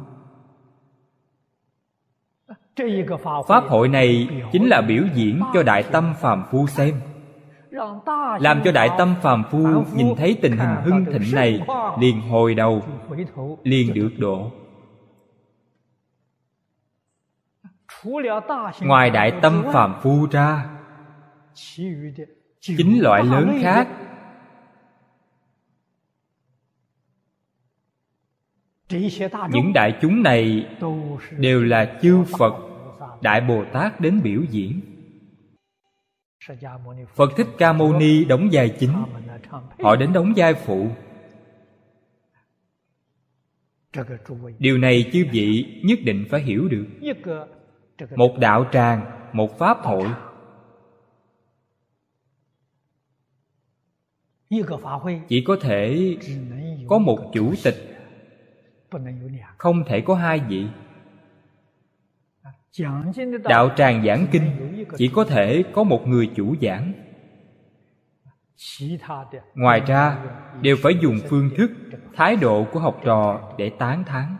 Pháp 3.48 3.64
hội 3.68 3.88
này 3.88 4.30
chính 4.52 4.68
là 4.68 4.82
biểu 4.82 5.04
diễn 5.14 5.42
cho 5.54 5.64
đại 5.64 5.84
tâm 5.92 6.14
phàm 6.22 6.44
phu 6.52 6.68
xem 6.68 6.96
làm 8.40 8.62
cho 8.64 8.72
đại 8.72 8.90
tâm 8.98 9.16
phàm 9.22 9.44
phu 9.52 9.84
nhìn 9.96 10.08
thấy 10.18 10.40
tình 10.42 10.58
hình 10.58 10.76
hưng 10.84 11.06
thịnh 11.06 11.36
này 11.36 11.62
liền 12.00 12.22
hồi 12.22 12.56
đầu 12.56 12.82
liền 13.64 13.94
được 13.94 14.10
độ. 14.18 14.52
Ngoài 18.82 19.10
đại 19.10 19.34
tâm 19.42 19.64
phàm 19.74 19.96
phu 20.02 20.28
ra 20.32 20.70
chính 22.60 23.02
loại 23.02 23.24
lớn 23.24 23.60
khác. 23.62 23.88
Những 29.50 29.74
đại 29.74 29.98
chúng 30.02 30.24
này 30.24 30.68
đều 31.38 31.64
là 31.64 31.98
chư 32.02 32.24
phật 32.40 32.54
đại 33.22 33.42
bồ 33.42 33.64
tát 33.74 34.00
đến 34.00 34.22
biểu 34.24 34.42
diễn 34.50 34.97
phật 37.16 37.32
thích 37.38 37.48
ca 37.58 37.74
mâu 37.74 37.94
ni 37.94 38.26
đóng 38.26 38.50
vai 38.52 38.76
chính. 38.80 38.94
Họ 39.84 39.96
đến 39.96 40.14
đóng 40.14 40.34
vai 40.36 40.54
phụ. 40.54 40.88
Điều 44.60 44.78
này 44.78 45.10
chư 45.14 45.26
vị 45.32 45.82
nhất 45.84 46.00
định 46.04 46.26
phải 46.30 46.42
hiểu 46.42 46.68
được. 46.68 46.86
Một 48.16 48.38
đạo 48.40 48.66
tràng, 48.72 49.30
một 49.34 49.58
pháp 49.58 49.78
hội. 49.82 50.08
Chỉ 55.28 55.44
có 55.46 55.58
thể 55.62 56.16
có 56.88 56.98
một 56.98 57.32
chủ 57.34 57.54
tịch. 57.64 57.76
Không 59.58 59.84
thể 59.88 60.02
có 60.02 60.16
hai 60.16 60.40
vị 60.40 60.68
đạo 63.44 63.70
tràng 63.76 64.06
giảng 64.06 64.28
kinh 64.32 64.86
chỉ 64.98 65.12
có 65.14 65.24
thể 65.24 65.64
có 65.74 65.84
một 65.84 66.08
người 66.08 66.32
chủ 66.36 66.56
giảng. 66.62 66.94
Ngoài 69.56 69.82
ra 69.88 70.18
đều 70.62 70.76
phải 70.84 70.94
dùng 71.02 71.20
phương 71.30 71.50
thức 71.58 71.72
thái 72.16 72.36
độ 72.36 72.68
của 72.72 72.80
học 72.80 73.02
trò 73.04 73.54
để 73.58 73.70
tán 73.70 74.04
thán. 74.04 74.38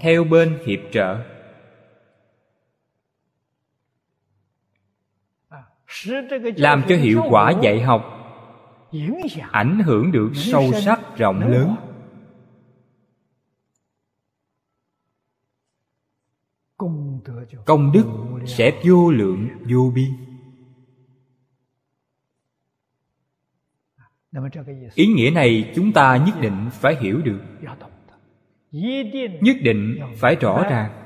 Theo 0.00 0.24
bên 0.24 0.58
hiệp 0.66 0.80
trợ. 0.92 1.18
Làm 6.56 6.82
cho 6.88 6.96
hiệu 6.96 7.22
quả 7.30 7.52
dạy 7.62 7.80
học. 7.80 8.16
Ảnh 9.50 9.80
hưởng 9.80 10.12
được 10.12 10.30
sâu 10.34 10.72
sắc 10.72 11.00
rộng 11.16 11.40
lớn 11.40 11.76
công 17.66 17.92
đức 17.92 18.04
sẽ 18.46 18.80
vô 18.84 19.10
lượng, 19.10 19.48
vô 19.70 19.92
biên. 19.94 20.10
Ý 24.94 25.06
nghĩa 25.06 25.30
này 25.30 25.72
chúng 25.74 25.92
ta 25.92 26.16
nhất 26.26 26.34
định 26.40 26.68
phải 26.72 26.96
hiểu 27.00 27.20
được. 27.22 27.40
Nhất 29.40 29.56
định 29.62 29.98
phải 30.16 30.36
rõ 30.36 30.62
ràng. 30.70 30.96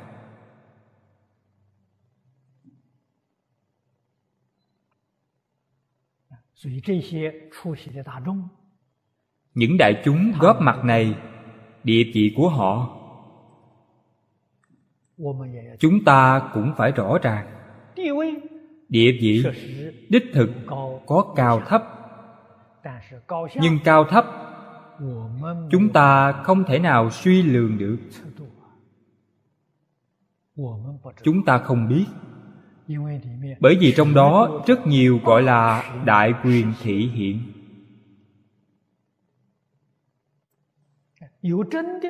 Những 9.54 9.76
đại 9.78 10.02
chúng 10.04 10.32
góp 10.40 10.60
mặt 10.60 10.84
này, 10.84 11.14
địa 11.84 12.10
vị 12.14 12.34
của 12.36 12.48
họ 12.48 13.00
chúng 15.78 16.04
ta 16.04 16.50
cũng 16.54 16.72
phải 16.76 16.92
rõ 16.92 17.18
ràng. 17.22 17.46
địa 18.88 19.12
vị 19.20 19.44
đích 20.08 20.24
thực 20.32 20.50
có 21.06 21.32
cao 21.36 21.62
thấp. 21.66 21.82
nhưng 23.56 23.78
cao 23.84 24.04
thấp 24.04 24.26
chúng 25.70 25.92
ta 25.92 26.32
không 26.32 26.64
thể 26.64 26.78
nào 26.78 27.10
suy 27.10 27.42
lường 27.42 27.78
được. 27.78 27.98
chúng 31.22 31.44
ta 31.44 31.58
không 31.58 31.88
biết. 31.88 32.06
bởi 33.60 33.76
vì 33.80 33.92
trong 33.96 34.14
đó 34.14 34.62
rất 34.66 34.86
nhiều 34.86 35.20
gọi 35.24 35.42
là 35.42 35.92
đại 36.04 36.34
quyền 36.44 36.72
thị 36.82 37.10
hiện 37.14 37.40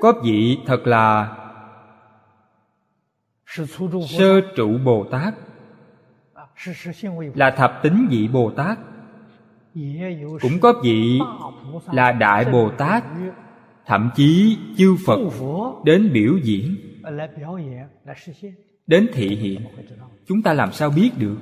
có 0.00 0.12
vị 0.24 0.58
thật 0.66 0.86
là 0.86 1.36
sơ 4.08 4.40
trụ 4.56 4.78
bồ 4.84 5.04
tát. 5.04 5.34
là 7.34 7.50
thập 7.50 7.82
tính 7.82 8.06
vị 8.10 8.28
bồ 8.28 8.50
tát. 8.50 8.78
cũng 10.40 10.60
có 10.60 10.72
vị 10.82 11.20
là 11.92 12.12
đại 12.12 12.44
bồ 12.44 12.70
tát. 12.70 13.04
thậm 13.86 14.10
chí 14.16 14.58
chư 14.76 14.96
phật 15.06 15.18
đến 15.84 16.12
biểu 16.12 16.36
diễn. 16.42 16.76
đến 18.86 19.08
thị 19.12 19.28
hiện. 19.28 19.60
chúng 20.26 20.42
ta 20.42 20.52
làm 20.52 20.72
sao 20.72 20.90
biết 20.90 21.10
được? 21.18 21.36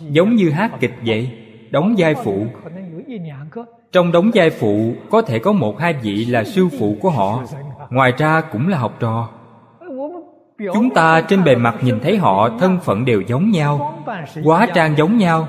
giống 0.00 0.36
như 0.36 0.50
hát 0.50 0.70
kịch 0.80 0.94
vậy. 1.06 1.38
đóng 1.70 1.94
vai 1.98 2.14
phụ. 2.14 2.46
trong 3.92 4.12
đóng 4.12 4.30
vai 4.34 4.50
phụ 4.50 4.94
có 5.10 5.22
thể 5.22 5.38
có 5.38 5.52
một 5.52 5.78
hai 5.78 5.92
vị 5.92 6.24
là 6.24 6.44
sư 6.44 6.68
phụ 6.78 6.96
của 7.00 7.10
họ. 7.10 7.44
ngoài 7.90 8.12
ra 8.18 8.40
cũng 8.40 8.68
là 8.68 8.78
học 8.78 8.96
trò 9.00 9.41
chúng 10.74 10.94
ta 10.94 11.20
trên 11.28 11.44
bề 11.44 11.56
mặt 11.56 11.78
nhìn 11.82 12.00
thấy 12.00 12.16
họ 12.16 12.58
thân 12.58 12.78
phận 12.84 13.04
đều 13.04 13.20
giống 13.20 13.50
nhau, 13.50 14.04
quá 14.44 14.68
trang 14.74 14.96
giống 14.96 15.18
nhau. 15.18 15.48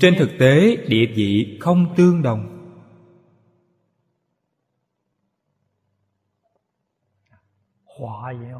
Trên 0.00 0.14
thực 0.18 0.30
tế, 0.38 0.76
địa 0.76 1.06
vị 1.14 1.58
không 1.60 1.94
tương 1.96 2.22
đồng. 2.22 2.52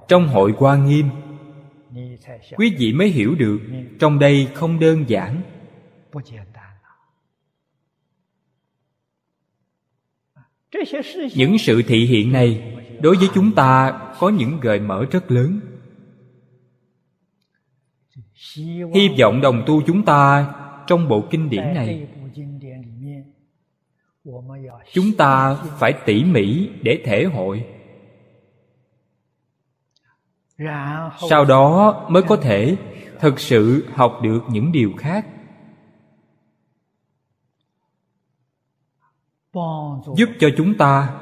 Trong 0.08 0.28
hội 0.28 0.54
hoa 0.56 0.76
nghiêm, 0.76 1.08
quý 2.56 2.76
vị 2.78 2.92
mới 2.92 3.08
hiểu 3.08 3.34
được 3.34 3.58
trong 4.00 4.18
đây 4.18 4.48
không 4.54 4.80
đơn 4.80 5.04
giản. 5.08 5.42
Những 11.34 11.58
sự 11.58 11.82
thị 11.82 12.06
hiện 12.06 12.32
này 12.32 12.75
đối 13.00 13.16
với 13.16 13.28
chúng 13.34 13.54
ta, 13.54 14.00
có 14.18 14.28
những 14.28 14.60
gợi 14.60 14.80
mở 14.80 15.04
rất 15.10 15.30
lớn. 15.30 15.60
Hy 18.94 19.08
vọng 19.20 19.40
đồng 19.40 19.62
tu 19.66 19.82
chúng 19.86 20.04
ta 20.04 20.54
trong 20.86 21.08
bộ 21.08 21.24
kinh 21.30 21.50
điển 21.50 21.74
này. 21.74 22.08
Chúng 24.92 25.16
ta 25.18 25.54
phải 25.54 25.94
tỉ 26.06 26.24
mỉ 26.24 26.70
để 26.82 27.02
thể 27.04 27.24
hội. 27.24 27.66
Sau 31.30 31.44
đó 31.44 32.06
mới 32.10 32.22
có 32.22 32.36
thể 32.36 32.76
thực 33.20 33.40
sự 33.40 33.86
học 33.94 34.18
được 34.22 34.40
những 34.50 34.72
điều 34.72 34.92
khác. 34.98 35.26
Giúp 40.16 40.28
cho 40.40 40.48
chúng 40.56 40.76
ta 40.78 41.20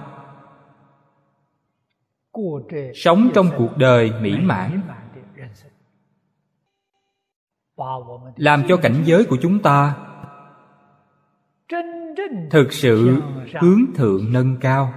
sống 2.95 3.30
trong 3.35 3.51
cuộc 3.59 3.76
đời 3.76 4.12
mỹ 4.20 4.39
mãn. 4.39 4.80
Làm 8.37 8.62
cho 8.68 8.76
cảnh 8.76 9.03
giới 9.05 9.24
của 9.24 9.37
chúng 9.43 9.62
ta 9.62 9.97
thực 12.51 12.72
sự 12.72 13.22
hướng 13.61 13.80
thượng 13.95 14.32
nâng 14.32 14.57
cao. 14.61 14.95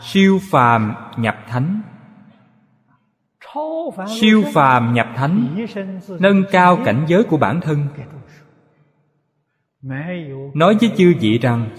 Siêu 0.00 0.38
phàm 0.50 0.94
nhập 1.18 1.36
thánh. 1.48 1.82
Siêu 4.20 4.42
phàm 4.54 4.94
nhập 4.94 5.06
thánh, 5.16 5.66
nâng 6.20 6.42
cao 6.50 6.78
cảnh 6.84 7.04
giới 7.08 7.24
của 7.24 7.36
bản 7.36 7.60
thân. 7.60 7.86
Nói 10.54 10.76
với 10.80 10.92
chư 10.96 11.14
vị 11.20 11.38
rằng 11.38 11.70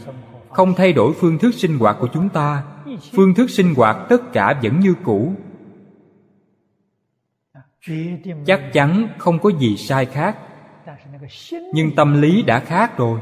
không 0.55 0.73
thay 0.73 0.93
đổi 0.93 1.13
phương 1.13 1.37
thức 1.37 1.53
sinh 1.53 1.77
hoạt 1.77 1.97
của 1.99 2.07
chúng 2.13 2.29
ta. 2.29 2.63
Phương 3.13 3.33
thức 3.33 3.49
sinh 3.49 3.75
hoạt 3.75 3.97
tất 4.09 4.33
cả 4.33 4.59
vẫn 4.63 4.79
như 4.79 4.93
cũ. 5.03 5.33
Chắc 8.45 8.61
chắn 8.73 9.07
không 9.17 9.39
có 9.39 9.51
gì 9.59 9.77
sai 9.77 10.05
khác. 10.05 10.37
Nhưng 11.73 11.95
tâm 11.95 12.21
lý 12.21 12.43
đã 12.43 12.59
khác 12.59 12.97
rồi. 12.97 13.19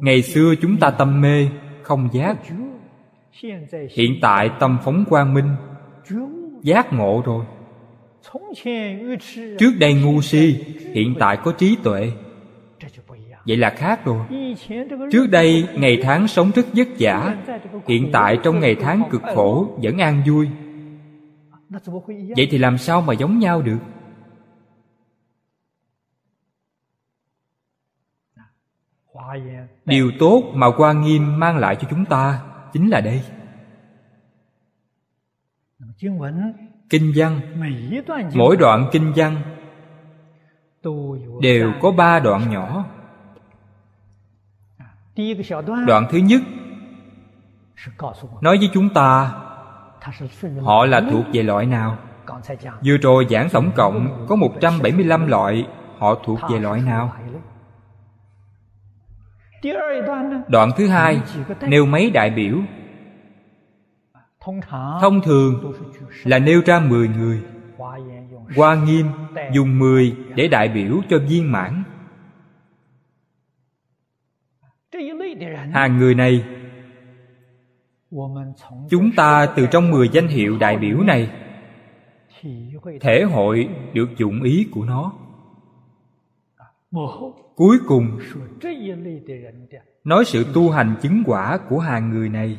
Ngày 0.00 0.22
xưa 0.22 0.54
chúng 0.62 0.76
ta 0.76 0.90
tâm 0.90 1.20
mê, 1.20 1.48
không 1.82 2.08
giác. 2.12 2.36
Hiện 3.96 4.18
tại 4.22 4.50
tâm 4.60 4.78
phóng 4.84 5.04
quang 5.08 5.34
minh, 5.34 5.54
giác 6.62 6.92
ngộ 6.92 7.22
rồi. 7.26 7.44
Trước 9.58 9.72
đây 9.78 9.94
ngu 9.94 10.20
si, 10.22 10.64
hiện 10.94 11.14
tại 11.18 11.38
có 11.44 11.52
trí 11.52 11.76
tuệ 11.82 12.12
vậy 13.46 13.56
là 13.56 13.70
khác 13.70 14.04
rồi. 14.04 14.26
Trước 15.12 15.26
đây 15.26 15.68
ngày 15.74 16.00
tháng 16.02 16.28
sống 16.28 16.50
rất 16.54 16.66
vất 16.72 16.88
vả 16.98 17.36
hiện 17.88 18.10
tại 18.12 18.38
trong 18.42 18.60
ngày 18.60 18.76
tháng 18.80 19.02
cực 19.10 19.22
khổ 19.34 19.78
vẫn 19.82 19.98
an 19.98 20.22
vui. 20.26 20.48
Vậy 22.36 22.48
thì 22.50 22.58
làm 22.58 22.78
sao 22.78 23.00
mà 23.00 23.14
giống 23.14 23.38
nhau 23.38 23.62
được? 23.62 23.78
Điều 29.84 30.10
tốt 30.18 30.42
mà 30.54 30.66
hoa 30.76 30.92
nghiêm 30.92 31.38
mang 31.40 31.56
lại 31.56 31.76
cho 31.80 31.88
chúng 31.90 32.04
ta 32.04 32.42
chính 32.72 32.90
là 32.90 33.00
đây. 33.00 33.22
Kinh 36.90 37.12
văn. 37.16 37.40
Mỗi 38.34 38.56
đoạn 38.56 38.88
kinh 38.92 39.12
văn 39.16 39.36
đều 41.40 41.72
có 41.80 41.92
ba 41.92 42.20
đoạn 42.20 42.50
nhỏ 42.50 42.84
đoạn 45.86 46.06
thứ 46.10 46.18
nhất. 46.18 46.42
nói 48.40 48.58
với 48.58 48.70
chúng 48.72 48.88
ta 48.88 49.32
họ 50.60 50.86
là 50.86 51.00
thuộc 51.10 51.24
về 51.32 51.42
loại 51.42 51.66
nào? 51.66 51.98
vừa 52.84 52.96
rồi 52.96 53.26
giảng 53.30 53.48
tổng 53.50 53.70
cộng 53.76 54.26
có 54.28 54.36
175 54.36 55.26
loại 55.26 55.66
họ 55.98 56.14
thuộc 56.24 56.38
về 56.50 56.58
loại 56.58 56.80
nào? 56.80 57.12
đoạn 60.48 60.70
thứ 60.76 60.88
hai 60.88 61.20
nêu 61.60 61.86
mấy 61.86 62.10
đại 62.10 62.30
biểu? 62.30 62.58
thông 65.00 65.20
thường 65.20 65.72
là 66.24 66.38
nêu 66.38 66.62
ra 66.66 66.80
10 66.80 67.08
người. 67.08 67.42
Hoa 68.56 68.74
nghiêm 68.74 69.06
dùng 69.52 69.78
10 69.78 70.16
để 70.34 70.48
đại 70.48 70.68
biểu 70.68 71.00
cho 71.10 71.18
viên 71.18 71.52
mãn 71.52 71.82
hàng 75.72 75.98
người 75.98 76.14
này. 76.14 76.44
Chúng 78.90 79.10
ta 79.16 79.46
từ 79.56 79.66
trong 79.66 79.90
mười 79.90 80.08
danh 80.08 80.28
hiệu 80.28 80.58
đại 80.58 80.76
biểu 80.76 81.00
này 81.00 81.30
thể 83.00 83.22
hội 83.22 83.68
được 83.92 84.16
dụng 84.16 84.42
ý 84.42 84.68
của 84.72 84.84
nó. 84.84 85.12
Cuối 87.56 87.78
cùng, 87.86 88.18
nói 90.04 90.24
sự 90.24 90.46
tu 90.54 90.70
hành 90.70 90.94
chứng 91.02 91.22
quả 91.26 91.58
của 91.68 91.78
hàng 91.78 92.10
người 92.10 92.28
này. 92.28 92.58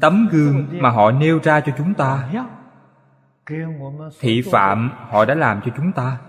Tấm 0.00 0.28
gương 0.32 0.66
mà 0.70 0.90
họ 0.90 1.10
nêu 1.10 1.40
ra 1.42 1.60
cho 1.60 1.72
chúng 1.78 1.94
ta. 1.94 2.28
Thị 4.20 4.42
phạm 4.52 4.90
họ 4.94 5.24
đã 5.24 5.34
làm 5.34 5.60
cho 5.64 5.72
chúng 5.76 5.92
ta. 5.92 6.20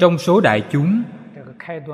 Trong 0.00 0.18
số 0.18 0.40
đại 0.40 0.66
chúng 0.70 1.02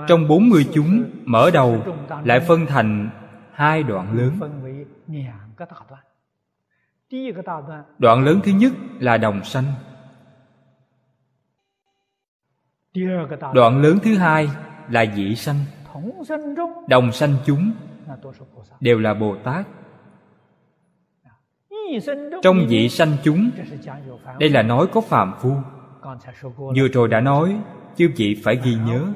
trong 0.08 0.28
bốn 0.28 0.48
mươi 0.48 0.68
chúng 0.74 1.04
mở 1.24 1.50
đầu 1.50 1.82
lại 2.24 2.40
phân 2.40 2.66
thành 2.66 3.10
hai 3.52 3.82
đoạn 3.82 4.18
lớn. 4.18 4.40
đoạn 7.98 8.24
lớn 8.24 8.40
thứ 8.44 8.52
nhất 8.52 8.72
là 8.98 9.16
đồng 9.16 9.44
sanh. 9.44 9.64
Đoạn 13.54 13.82
lớn 13.82 13.98
thứ 14.02 14.16
hai 14.16 14.48
là 14.90 15.04
dị 15.16 15.34
sanh. 15.34 15.56
Đồng 16.88 17.12
sanh 17.12 17.36
chúng 17.46 17.72
đều 18.80 18.98
là 18.98 19.14
bồ 19.14 19.36
tát. 19.36 19.66
Trong 22.42 22.66
vị 22.68 22.88
sanh 22.88 23.16
chúng 23.24 23.50
đây 24.38 24.50
là 24.50 24.62
nói 24.62 24.86
có 24.92 25.00
phàm 25.00 25.34
phu 25.40 25.56
vừa 26.76 26.88
rồi 26.92 27.08
đã 27.08 27.20
nói 27.20 27.60
chư 27.96 28.10
vị 28.16 28.40
phải 28.44 28.58
ghi 28.64 28.74
nhớ. 28.86 29.06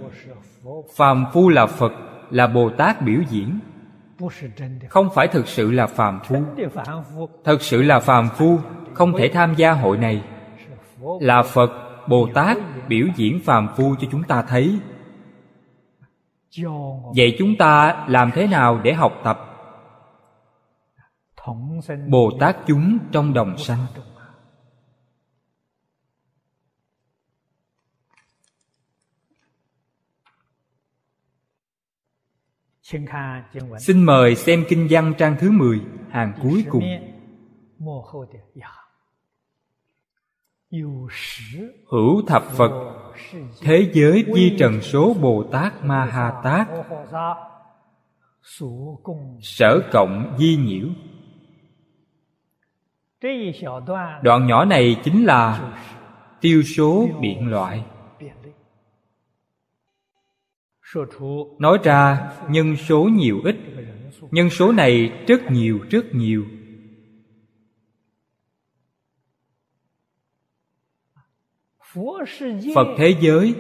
Phàm 0.96 1.26
phu 1.32 1.48
là 1.48 1.66
phật, 1.66 1.92
là 2.30 2.46
bồ 2.46 2.70
tát 2.70 3.02
biểu 3.02 3.20
diễn. 3.30 3.58
Không 4.88 5.08
phải 5.14 5.28
thực 5.28 5.48
sự 5.48 5.70
là 5.70 5.86
phàm 5.86 6.20
phu. 6.24 6.36
Thật 7.44 7.62
sự 7.62 7.82
là 7.82 8.00
phàm 8.00 8.28
phu, 8.28 8.58
không 8.94 9.12
thể 9.18 9.28
tham 9.28 9.54
gia 9.54 9.72
hội 9.72 9.98
này. 9.98 10.24
Là 11.20 11.42
phật, 11.42 11.70
bồ 12.08 12.28
tát 12.34 12.56
biểu 12.88 13.06
diễn 13.16 13.40
phàm 13.44 13.68
phu 13.76 13.94
cho 14.00 14.08
chúng 14.10 14.22
ta 14.22 14.42
thấy. 14.42 14.78
Vậy 17.16 17.36
chúng 17.38 17.56
ta 17.58 18.04
làm 18.08 18.30
thế 18.34 18.46
nào 18.46 18.80
để 18.82 18.92
học 18.92 19.12
tập? 19.24 19.44
Bồ 22.08 22.30
tát 22.40 22.56
chúng 22.66 22.98
trong 23.12 23.34
đồng 23.34 23.58
sanh. 23.58 23.86
Xin 33.78 34.02
mời 34.02 34.34
xem 34.34 34.64
kinh 34.68 34.86
văn 34.90 35.14
trang 35.18 35.36
thứ 35.40 35.50
10, 35.50 35.80
hàng 36.10 36.32
cuối 36.42 36.64
cùng. 36.70 36.84
Hữu 41.90 42.22
thập 42.26 42.42
Phật, 42.42 42.70
thế 43.60 43.90
giới 43.92 44.24
di 44.34 44.56
trần 44.58 44.80
số 44.80 45.14
Bồ 45.20 45.42
Tát 45.52 45.84
Ma 45.84 46.04
Ha 46.04 46.40
Tát, 46.44 46.68
sở 49.40 49.80
cộng 49.92 50.36
di 50.38 50.56
nhiễu. 50.56 50.88
Đoạn 54.22 54.46
nhỏ 54.46 54.64
này 54.64 55.00
chính 55.04 55.24
là 55.24 55.72
tiêu 56.40 56.62
số 56.62 57.08
biện 57.20 57.48
loại 57.48 57.84
nói 61.58 61.78
ra 61.84 62.32
nhân 62.50 62.76
số 62.76 63.04
nhiều 63.04 63.40
ít. 63.44 63.56
Nhân 64.30 64.50
số 64.50 64.72
này 64.72 65.24
rất 65.26 65.50
nhiều 65.50 65.78
rất 65.90 66.14
nhiều. 66.14 66.44
Phật 72.74 72.86
thế 72.98 73.16
giới 73.20 73.54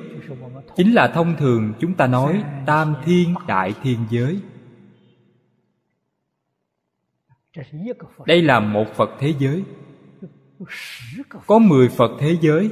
chính 0.76 0.92
là 0.92 1.08
thông 1.08 1.36
thường, 1.36 1.74
chúng 1.80 1.94
ta 1.94 2.06
nói, 2.06 2.44
tam 2.66 2.94
thiên, 3.04 3.34
đại 3.46 3.74
thiên 3.82 3.98
giới. 4.10 4.40
Đây 8.26 8.42
là 8.42 8.60
một 8.60 8.86
phật 8.94 9.10
thế 9.18 9.34
giới. 9.38 9.64
Có 11.46 11.58
mười 11.58 11.88
phật 11.88 12.10
thế 12.20 12.36
giới 12.40 12.70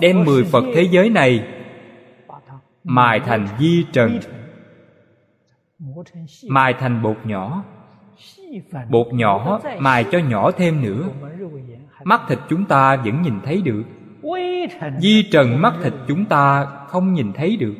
đem 0.00 0.24
mười 0.24 0.44
phật 0.44 0.64
thế 0.74 0.82
giới 0.82 1.10
này 1.10 1.48
mài 2.84 3.20
thành 3.20 3.48
di 3.58 3.86
trần. 3.92 4.20
Mài 6.48 6.74
thành 6.74 7.02
bột 7.02 7.16
nhỏ. 7.24 7.64
Bột 8.90 9.06
nhỏ 9.12 9.60
mài 9.78 10.04
cho 10.12 10.18
nhỏ 10.18 10.50
thêm 10.50 10.82
nữa. 10.82 11.08
Mắt 12.04 12.20
thịt 12.28 12.38
chúng 12.48 12.64
ta 12.64 12.96
vẫn 12.96 13.22
nhìn 13.22 13.40
thấy 13.44 13.62
được. 13.62 13.82
Di 14.98 15.28
trần 15.32 15.62
mắt 15.62 15.74
thịt 15.82 15.92
chúng 16.08 16.24
ta 16.24 16.64
không 16.88 17.12
nhìn 17.12 17.32
thấy 17.32 17.56
được. 17.56 17.74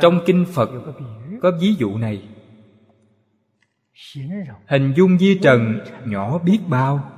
Trong 0.00 0.20
kinh 0.26 0.44
phật 0.54 0.70
có 1.42 1.52
ví 1.60 1.74
dụ 1.74 1.98
này 1.98 2.28
hình 4.66 4.92
dung 4.96 5.18
di 5.18 5.38
trần 5.42 5.80
nhỏ 6.04 6.38
biết 6.38 6.60
bao. 6.68 7.12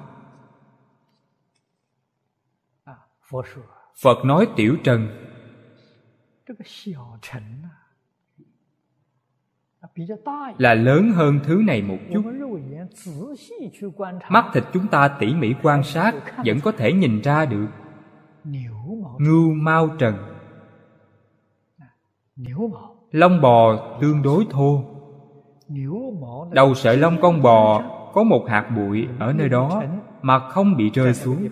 Phật 4.02 4.24
nói 4.24 4.48
tiểu 4.56 4.76
trần. 4.84 5.26
Là 10.58 10.74
lớn 10.74 11.12
hơn 11.12 11.40
thứ 11.44 11.62
này 11.66 11.82
một 11.82 11.98
chút. 12.12 12.22
Mắt 14.28 14.50
thịt 14.52 14.64
chúng 14.72 14.88
ta 14.88 15.08
tỉ 15.08 15.34
mỉ 15.34 15.54
quan 15.62 15.82
sát, 15.82 16.12
vẫn 16.44 16.60
có 16.60 16.72
thể 16.72 16.92
nhìn 16.92 17.20
ra 17.20 17.46
được. 17.46 17.68
Ngưu 19.18 19.54
mau 19.54 19.88
trần. 19.98 20.14
Lông 23.10 23.40
bò 23.40 23.76
tương 24.00 24.22
đối 24.22 24.46
thô 24.50 24.99
đầu 26.50 26.74
sợi 26.74 26.96
lông 26.96 27.20
con 27.20 27.42
bò 27.42 27.82
có 28.12 28.22
một 28.22 28.44
hạt 28.48 28.70
bụi 28.76 29.08
ở 29.18 29.32
nơi 29.32 29.48
đó 29.48 29.82
mà 30.22 30.38
không 30.38 30.76
bị 30.76 30.90
rơi 30.90 31.14
xuống. 31.14 31.48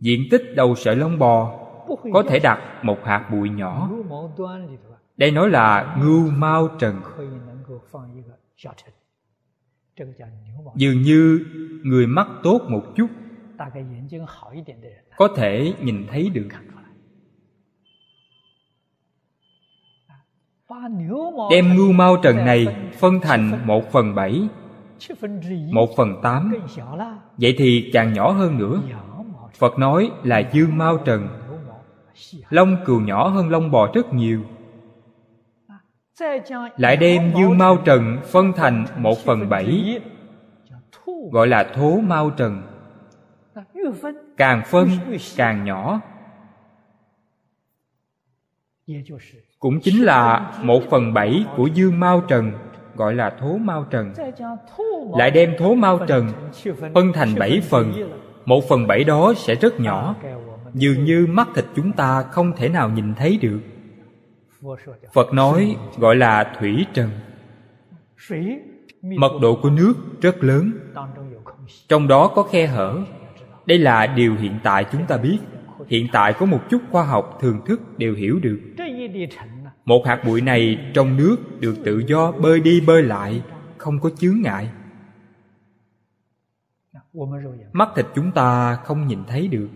diện 0.00 0.20
tích 0.30 0.42
đầu 0.56 0.74
sợi 0.74 0.96
lông 0.96 1.18
bò 1.18 1.68
có 2.12 2.22
thể 2.28 2.38
đặt 2.38 2.60
một 2.82 3.04
hạt 3.04 3.28
bụi 3.32 3.50
nhỏ. 3.50 3.90
Đây 5.16 5.30
nói 5.30 5.50
là 5.50 5.96
ngưu 6.00 6.30
mau 6.30 6.68
trần. 6.78 7.00
Dường 10.74 11.02
như 11.02 11.40
người 11.84 12.06
mắt 12.06 12.28
tốt 12.42 12.60
một 12.68 12.82
chút. 12.96 13.06
Có 15.16 15.28
thể 15.36 15.74
nhìn 15.80 16.06
thấy 16.10 16.30
được 16.34 16.48
đem 21.50 21.76
ngưu 21.76 21.92
mau 21.92 22.16
trần 22.22 22.36
này 22.36 22.66
phân 22.98 23.20
thành 23.20 23.66
một 23.66 23.92
phần 23.92 24.14
bảy, 24.14 24.48
một 25.72 25.88
phần 25.96 26.20
tám. 26.22 26.52
Vậy 27.36 27.54
thì 27.58 27.90
càng 27.92 28.12
nhỏ 28.12 28.30
hơn 28.30 28.58
nữa. 28.58 28.80
Phật 29.58 29.78
nói 29.78 30.10
là 30.22 30.38
dương 30.52 30.78
mau 30.78 30.98
trần. 30.98 31.28
Lông 32.50 32.76
cừu 32.84 33.00
nhỏ 33.00 33.28
hơn 33.28 33.48
lông 33.48 33.70
bò 33.70 33.88
rất 33.94 34.14
nhiều. 34.14 34.42
Lại 36.76 36.96
đem 36.96 37.32
dương 37.36 37.58
mau 37.58 37.76
trần 37.84 38.18
phân 38.24 38.52
thành 38.52 38.86
một 38.96 39.18
phần 39.18 39.48
bảy, 39.48 40.00
gọi 41.32 41.46
là 41.46 41.64
thố 41.74 42.00
mau 42.00 42.30
trần. 42.30 42.62
Càng 44.36 44.62
phân, 44.66 44.88
càng 45.36 45.64
nhỏ 45.64 46.00
cũng 49.58 49.80
chính 49.80 50.04
là 50.04 50.52
một 50.62 50.82
phần 50.90 51.14
bảy 51.14 51.44
của 51.56 51.66
dương 51.66 52.00
mao 52.00 52.22
trần, 52.28 52.52
gọi 52.96 53.14
là 53.14 53.30
thố 53.40 53.58
mao 53.58 53.86
trần. 53.90 54.12
Lại 55.18 55.30
đem 55.30 55.54
thố 55.58 55.74
mao 55.74 55.98
trần 56.06 56.28
phân 56.94 57.12
thành 57.12 57.34
bảy 57.38 57.60
phần. 57.60 57.92
Một 58.44 58.68
phần 58.68 58.86
bảy 58.86 59.04
đó 59.04 59.34
sẽ 59.36 59.54
rất 59.54 59.80
nhỏ, 59.80 60.14
dường 60.74 61.04
như 61.04 61.26
mắt 61.30 61.48
thịt 61.54 61.64
chúng 61.76 61.92
ta 61.92 62.22
không 62.22 62.52
thể 62.56 62.68
nào 62.68 62.90
nhìn 62.90 63.14
thấy 63.14 63.38
được. 63.42 63.60
Phật 65.12 65.34
nói, 65.34 65.76
gọi 65.98 66.16
là 66.16 66.52
thủy 66.60 66.86
trần. 66.94 67.10
Mật 69.02 69.32
độ 69.42 69.58
của 69.62 69.70
nước 69.70 69.94
rất 70.20 70.44
lớn, 70.44 70.72
trong 71.88 72.08
đó 72.08 72.28
có 72.28 72.42
khe 72.42 72.66
hở. 72.66 72.98
Đây 73.66 73.78
là 73.78 74.06
điều 74.06 74.36
hiện 74.36 74.58
tại 74.62 74.84
chúng 74.92 75.06
ta 75.06 75.16
biết. 75.16 75.38
Hiện 75.88 76.06
tại 76.12 76.32
có 76.32 76.46
một 76.46 76.60
chút 76.70 76.82
khoa 76.90 77.04
học 77.04 77.38
thường 77.40 77.60
thức 77.66 77.98
đều 77.98 78.14
hiểu 78.14 78.38
được 78.42 78.60
một 79.84 80.06
hạt 80.06 80.22
bụi 80.26 80.40
này 80.40 80.78
trong 80.94 81.16
nước 81.16 81.36
được 81.60 81.76
tự 81.84 82.02
do 82.06 82.32
bơi 82.32 82.60
đi 82.60 82.80
bơi 82.86 83.02
lại 83.02 83.42
không 83.76 84.00
có 84.00 84.10
chướng 84.10 84.40
ngại 84.42 84.70
mắt 87.72 87.88
thịt 87.96 88.06
chúng 88.14 88.32
ta 88.32 88.74
không 88.74 89.06
nhìn 89.06 89.18
thấy 89.28 89.48
được 89.48 89.68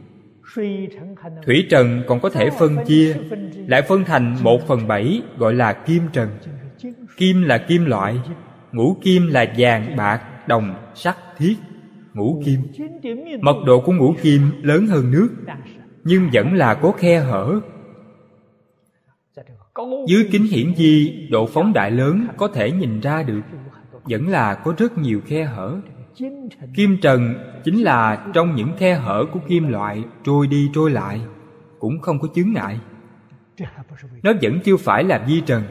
thủy 1.47 1.66
trần 1.70 2.03
còn 2.07 2.20
có 2.20 2.30
thể 2.30 2.51
phân 2.59 2.76
chia 2.87 3.16
lại 3.66 3.83
phân 3.83 4.05
thành 4.05 4.37
một 4.43 4.61
phần 4.66 4.89
bảy 4.89 5.22
gọi 5.39 5.55
là 5.55 5.72
kim 5.72 6.03
trần 6.12 6.28
kim 7.16 7.43
là 7.43 7.59
kim 7.59 7.85
loại 7.85 8.20
ngũ 8.72 8.97
kim 9.03 9.26
là 9.26 9.55
vàng 9.59 9.97
bạc 9.97 10.49
đồng 10.49 10.74
sắt 10.95 11.16
thiết 11.39 11.57
ngũ 12.14 12.43
kim 12.45 12.61
mật 13.41 13.57
độ 13.66 13.80
của 13.80 13.93
ngũ 13.93 14.14
kim 14.22 14.41
lớn 14.62 14.87
hơn 14.87 15.11
nước 15.11 15.28
nhưng 16.05 16.28
vẫn 16.33 16.55
là 16.55 16.74
có 16.74 16.93
khe 16.93 17.20
hở 17.20 17.61
dưới 20.07 20.29
kính 20.33 20.45
hiển 20.45 20.73
vi, 20.77 21.27
độ 21.31 21.47
phóng 21.47 21.73
đại 21.73 21.91
lớn 21.91 22.27
có 22.37 22.49
thể 22.49 22.70
nhìn 22.70 23.01
ra 23.01 23.23
được. 23.23 23.41
Vẫn 24.05 24.29
là 24.29 24.55
có 24.55 24.75
rất 24.79 24.99
nhiều 24.99 25.20
khe 25.27 25.45
hở. 25.45 25.81
Kim 26.75 26.97
trần 27.03 27.35
chính 27.64 27.83
là 27.83 28.27
trong 28.35 28.55
những 28.55 28.73
khe 28.79 28.95
hở 28.95 29.25
của 29.33 29.41
kim 29.49 29.68
loại 29.68 30.05
trôi 30.25 30.47
đi 30.47 30.70
trôi 30.75 30.91
lại, 30.91 31.20
cũng 31.79 32.01
không 32.01 32.18
có 32.18 32.29
chướng 32.35 32.53
ngại. 32.53 32.79
Nó 34.23 34.33
vẫn 34.43 34.61
chưa 34.64 34.77
phải 34.77 35.05
là 35.05 35.25
vi 35.29 35.41
trần. 35.47 35.62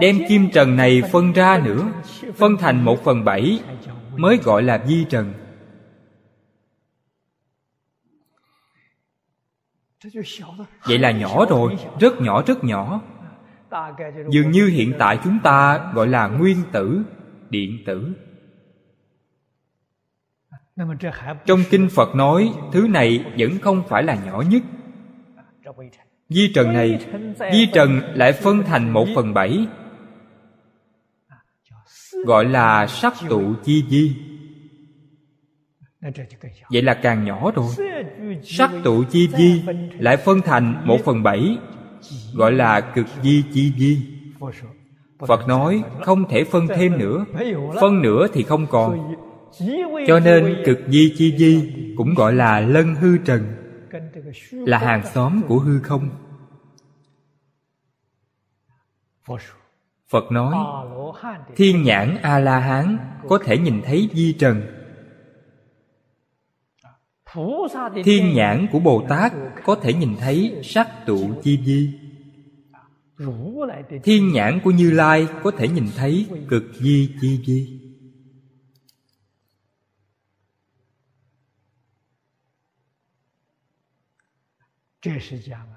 Đem 0.00 0.16
kim 0.28 0.50
trần 0.50 0.76
này 0.76 1.02
phân 1.12 1.32
ra 1.32 1.60
nữa, 1.64 1.88
phân 2.36 2.56
thành 2.56 2.84
một 2.84 3.04
phần 3.04 3.24
bảy, 3.24 3.60
mới 4.16 4.36
gọi 4.36 4.62
là 4.62 4.78
vi 4.78 5.04
trần. 5.08 5.32
Vậy 10.86 10.98
là 10.98 11.10
nhỏ 11.10 11.46
rồi 11.50 11.76
rất 12.00 12.20
nhỏ 12.20 12.42
rất 12.46 12.64
nhỏ. 12.64 13.00
Dường 14.30 14.50
như 14.50 14.66
hiện 14.66 14.92
tại 14.98 15.18
chúng 15.24 15.38
ta 15.42 15.90
gọi 15.94 16.06
là 16.06 16.26
nguyên 16.26 16.56
tử 16.72 17.02
điện 17.50 17.78
tử. 17.86 18.12
Trong 21.46 21.60
kinh 21.70 21.88
phật 21.88 22.14
nói 22.14 22.52
thứ 22.72 22.88
này 22.88 23.24
vẫn 23.38 23.58
không 23.58 23.82
phải 23.88 24.02
là 24.02 24.14
nhỏ 24.14 24.40
nhất. 24.40 24.62
Di 26.28 26.52
trần 26.54 26.72
này 26.72 27.06
di 27.52 27.66
trần 27.72 28.00
lại 28.14 28.32
phân 28.32 28.62
thành 28.62 28.92
một 28.92 29.06
phần 29.14 29.34
bảy 29.34 29.66
gọi 32.24 32.44
là 32.44 32.86
sắc 32.86 33.14
tụ 33.28 33.54
chi 33.64 33.84
di 33.88 34.16
vậy 36.70 36.82
là 36.82 36.94
càng 36.94 37.24
nhỏ 37.24 37.50
rồi 37.54 37.66
sắc 38.42 38.70
tụ 38.84 39.04
chi 39.10 39.28
di 39.36 39.62
lại 39.98 40.16
phân 40.16 40.40
thành 40.40 40.82
một 40.86 41.00
phần 41.04 41.22
bảy 41.22 41.58
gọi 42.34 42.52
là 42.52 42.80
cực 42.80 43.06
di 43.22 43.44
chi 43.52 43.72
di. 43.78 43.98
phật 45.18 45.48
nói 45.48 45.82
không 46.00 46.28
thể 46.28 46.44
phân 46.44 46.66
thêm 46.68 46.98
nữa. 46.98 47.24
phân 47.80 48.02
nữa 48.02 48.26
thì 48.32 48.42
không 48.42 48.66
còn. 48.66 49.14
Cho 50.06 50.20
nên 50.20 50.62
cực 50.64 50.78
di 50.88 51.14
chi 51.18 51.36
di 51.38 51.72
cũng 51.96 52.14
gọi 52.14 52.32
là 52.34 52.60
lân 52.60 52.94
hư 52.94 53.18
trần. 53.18 53.42
Là 54.50 54.78
hàng 54.78 55.02
xóm 55.14 55.42
của 55.48 55.58
hư 55.58 55.80
không. 55.80 56.10
Phật 60.08 60.32
nói 60.32 60.54
thiên 61.56 61.82
nhãn 61.82 62.16
a 62.22 62.38
la 62.38 62.58
hán 62.58 62.98
có 63.28 63.38
thể 63.44 63.58
nhìn 63.58 63.82
thấy 63.84 64.08
di 64.12 64.32
trần 64.32 64.81
thiên 68.04 68.34
nhãn 68.34 68.66
của 68.72 68.78
bồ 68.78 69.06
tát 69.08 69.32
có 69.64 69.74
thể 69.74 69.92
nhìn 69.92 70.16
thấy 70.20 70.60
sắc 70.64 71.06
tụ 71.06 71.30
chi 71.42 71.58
di 71.64 71.98
thiên 74.04 74.32
nhãn 74.32 74.60
của 74.64 74.70
như 74.70 74.90
lai 74.90 75.26
có 75.42 75.50
thể 75.50 75.68
nhìn 75.68 75.86
thấy 75.96 76.26
cực 76.48 76.64
di 76.80 77.10
chi 77.20 77.40
di 77.46 77.82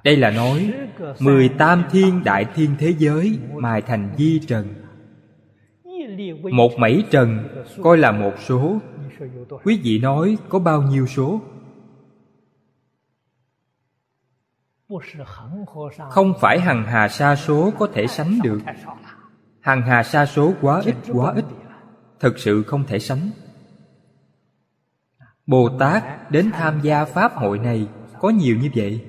đây 0.04 0.18
là 0.18 0.32
nói, 0.32 0.74
mười 1.20 1.50
tam 1.50 1.84
thiên 1.92 2.24
đại 2.24 2.46
thiên 2.56 2.70
thế 2.80 2.94
giới 2.98 3.40
mài 3.54 3.82
thành 3.82 4.16
di 4.18 4.40
trần. 4.48 4.68
Một 6.52 6.72
mảy 6.78 7.04
trần 7.12 7.48
coi 7.84 7.98
là 7.98 8.12
một 8.12 8.34
số 8.40 8.80
quý 9.64 9.82
vị 9.84 10.00
nói 10.00 10.38
có 10.50 10.60
bao 10.60 10.82
nhiêu 10.82 11.08
số? 11.08 11.42
Không 16.10 16.34
phải 16.42 16.60
hằng 16.60 16.84
hà 16.84 17.08
sa 17.08 17.36
số 17.36 17.72
có 17.80 17.88
thể 17.94 18.08
sánh 18.08 18.40
được. 18.44 18.60
Hằng 19.60 19.82
hà 19.82 20.04
sa 20.04 20.26
số 20.26 20.54
quá 20.62 20.82
ít 20.86 20.96
quá 21.14 21.34
ít. 21.34 21.46
Thực 22.20 22.40
sự 22.40 22.64
không 22.64 22.84
thể 22.88 23.00
sánh. 23.00 23.30
Bồ 25.48 25.70
tát 25.80 26.32
đến 26.32 26.52
tham 26.54 26.80
gia 26.82 27.06
pháp 27.06 27.34
hội 27.36 27.60
này 27.60 27.88
có 28.20 28.30
nhiều 28.30 28.58
như 28.62 28.70
vậy? 28.76 29.06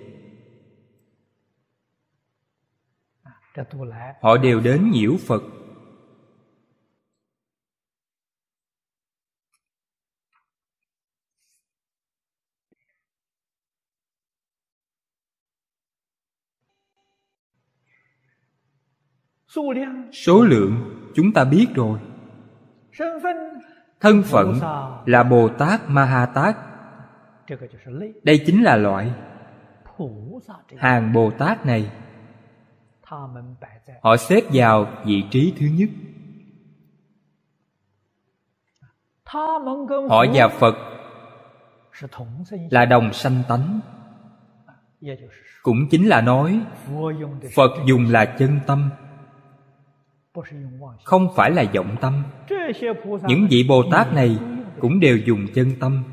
Họ 4.20 4.36
đều 4.36 4.60
đến 4.60 4.90
nhiễu 4.90 5.16
phật. 5.26 5.42
Số 20.12 20.42
lượng 20.42 20.74
chúng 21.14 21.32
ta 21.32 21.44
biết 21.44 21.66
rồi. 21.74 21.98
Thân 24.00 24.22
phận 24.22 24.60
là 25.06 25.22
bồ 25.22 25.48
tát 25.48 25.80
ma 25.88 26.04
ha 26.04 26.26
tát 26.26 26.56
đây 28.22 28.42
chính 28.46 28.62
là 28.62 28.76
loại 28.76 29.12
hàng 30.76 31.12
bồ 31.12 31.30
tát 31.30 31.66
này. 31.66 31.90
Họ 34.02 34.16
xếp 34.16 34.40
vào 34.52 34.86
vị 35.04 35.24
trí 35.30 35.54
thứ 35.58 35.66
nhất. 35.66 35.88
Họ 40.08 40.24
và 40.34 40.48
phật 40.48 40.74
là 42.70 42.84
đồng 42.84 43.12
sanh 43.12 43.42
tánh. 43.48 43.80
Cũng 45.62 45.88
chính 45.90 46.08
là 46.08 46.20
nói 46.20 46.60
phật 47.54 47.70
dùng 47.86 48.06
là 48.10 48.24
chân 48.24 48.60
tâm 48.66 48.90
không 51.04 51.28
phải 51.36 51.50
là 51.50 51.64
vọng 51.74 51.96
tâm. 52.00 52.22
những 53.28 53.46
vị 53.50 53.66
bồ 53.68 53.82
tát 53.90 54.12
này 54.12 54.38
cũng 54.80 55.00
đều 55.00 55.16
dùng 55.16 55.46
chân 55.54 55.72
tâm. 55.80 56.04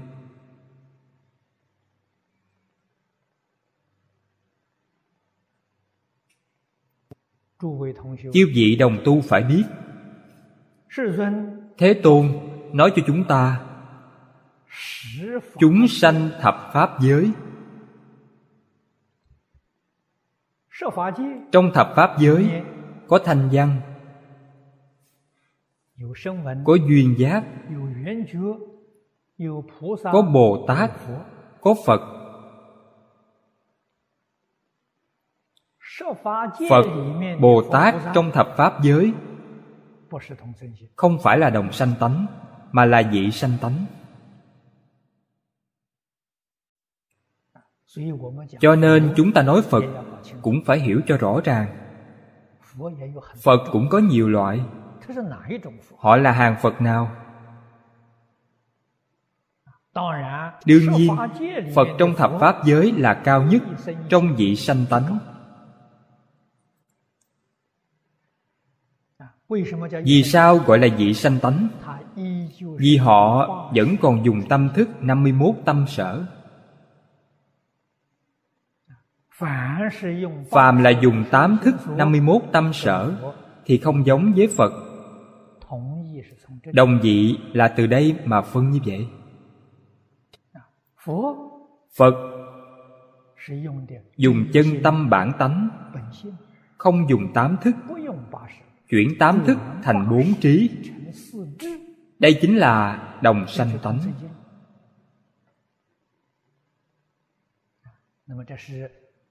chư 8.34 8.51
vị 8.55 8.76
đồng 8.76 8.97
tu 9.05 9.21
phải 9.21 9.43
biết. 9.43 9.63
thế 11.78 11.93
tôn 12.03 12.28
nói 12.74 12.91
cho 12.95 13.01
chúng 13.07 13.24
ta 13.24 13.61
chúng 15.59 15.88
sanh 15.88 16.30
thập 16.41 16.55
pháp 16.74 16.89
giới. 17.01 17.32
trong 21.51 21.71
thập 21.74 21.93
pháp 21.95 22.15
giới 22.19 22.61
có 23.07 23.19
thanh 23.26 23.49
văn 23.51 23.93
có 26.66 26.76
duyên 26.76 27.16
giác 27.18 27.43
có 30.04 30.22
bồ 30.22 30.66
tát 30.68 30.91
có 31.62 31.76
phật. 31.86 32.01
phật 36.70 36.86
bồ 37.39 37.63
tát 37.71 37.96
trong 38.13 38.32
thập 38.32 38.47
pháp 38.58 38.84
giới. 38.84 39.13
không 40.96 41.17
phải 41.24 41.38
là 41.38 41.50
đồng 41.50 41.71
sanh 41.71 41.93
tánh 42.00 42.25
mà 42.71 42.86
là 42.86 43.12
dị 43.12 43.32
sanh 43.32 43.58
tánh. 43.62 43.86
cho 48.59 48.75
nên 48.75 49.13
chúng 49.16 49.34
ta 49.34 49.42
nói 49.42 49.62
phật 49.62 49.84
cũng 50.42 50.55
phải 50.66 50.80
hiểu 50.80 51.01
cho 51.08 51.17
rõ 51.17 51.42
ràng. 51.43 51.67
phật 53.43 53.59
cũng 53.71 53.88
có 53.89 54.00
nhiều 54.00 54.30
loại 54.30 54.59
họ 55.97 56.17
là 56.17 56.32
hàng 56.32 56.55
phật 56.62 56.82
nào? 56.82 57.12
đương 60.66 60.92
nhiên 60.92 61.16
phật 61.75 61.88
trong 62.00 62.16
thập 62.16 62.32
pháp 62.39 62.66
giới 62.66 62.92
là 62.92 63.13
cao 63.13 63.43
nhất 63.43 63.63
trong 64.09 64.36
vị 64.36 64.55
sanh 64.55 64.86
tánh. 64.89 65.17
vì 70.04 70.24
sao 70.24 70.58
gọi 70.58 70.80
là 70.80 70.88
vị 70.97 71.13
sanh 71.13 71.39
tánh? 71.39 71.67
vì 72.78 72.97
họ 72.97 73.47
vẫn 73.75 73.96
còn 74.01 74.25
dùng 74.25 74.42
tâm 74.50 74.70
thức 74.75 74.89
51 75.00 75.55
tâm 75.66 75.86
sở. 75.88 76.25
Phàm 80.51 80.84
là 80.84 80.89
dùng 80.89 81.24
tám 81.32 81.58
thức 81.63 81.75
51 81.88 82.42
tâm 82.51 82.74
sở 82.74 83.12
Thì 83.66 83.78
không 83.78 84.05
giống 84.05 84.34
với 84.36 84.47
Phật 84.58 84.92
Đồng 86.72 87.00
vị 87.04 87.38
là 87.54 87.68
từ 87.68 87.88
đây 87.88 88.16
mà 88.26 88.42
phân 88.42 88.70
như 88.70 88.80
vậy. 88.86 89.08
Phật 91.96 92.14
dùng 94.18 94.46
chân 94.54 94.66
tâm 94.84 95.10
bản 95.10 95.32
tánh 95.40 95.70
Không 96.78 97.10
dùng 97.10 97.34
tám 97.34 97.58
thức 97.62 97.76
Chuyển 98.90 99.10
tám 99.20 99.44
thức 99.46 99.58
thành 99.84 100.10
bốn 100.10 100.34
trí. 100.42 100.70
Đây 102.20 102.38
chính 102.42 102.58
là 102.58 103.04
đồng 103.22 103.48
sanh 103.48 103.70
tánh. 103.84 104.00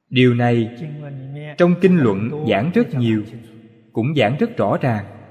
điều 0.08 0.34
này 0.34 0.78
trong 1.58 1.74
kinh 1.80 1.98
luận 1.98 2.46
giảng 2.50 2.70
rất 2.74 2.94
nhiều 2.94 3.24
cũng 3.92 4.14
giảng 4.16 4.36
rất 4.40 4.56
rõ 4.56 4.78
ràng 4.80 5.21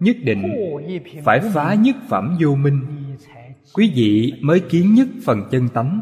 nhất 0.00 0.16
định 0.24 0.42
phải 1.24 1.40
phá 1.40 1.74
nhất 1.74 1.96
phẩm 2.08 2.36
vô 2.40 2.54
minh. 2.54 2.80
quý 3.74 3.92
vị 3.94 4.32
mới 4.42 4.60
kiến 4.60 4.94
nhất 4.94 5.08
phần 5.24 5.42
chân 5.50 5.68
tánh. 5.68 6.00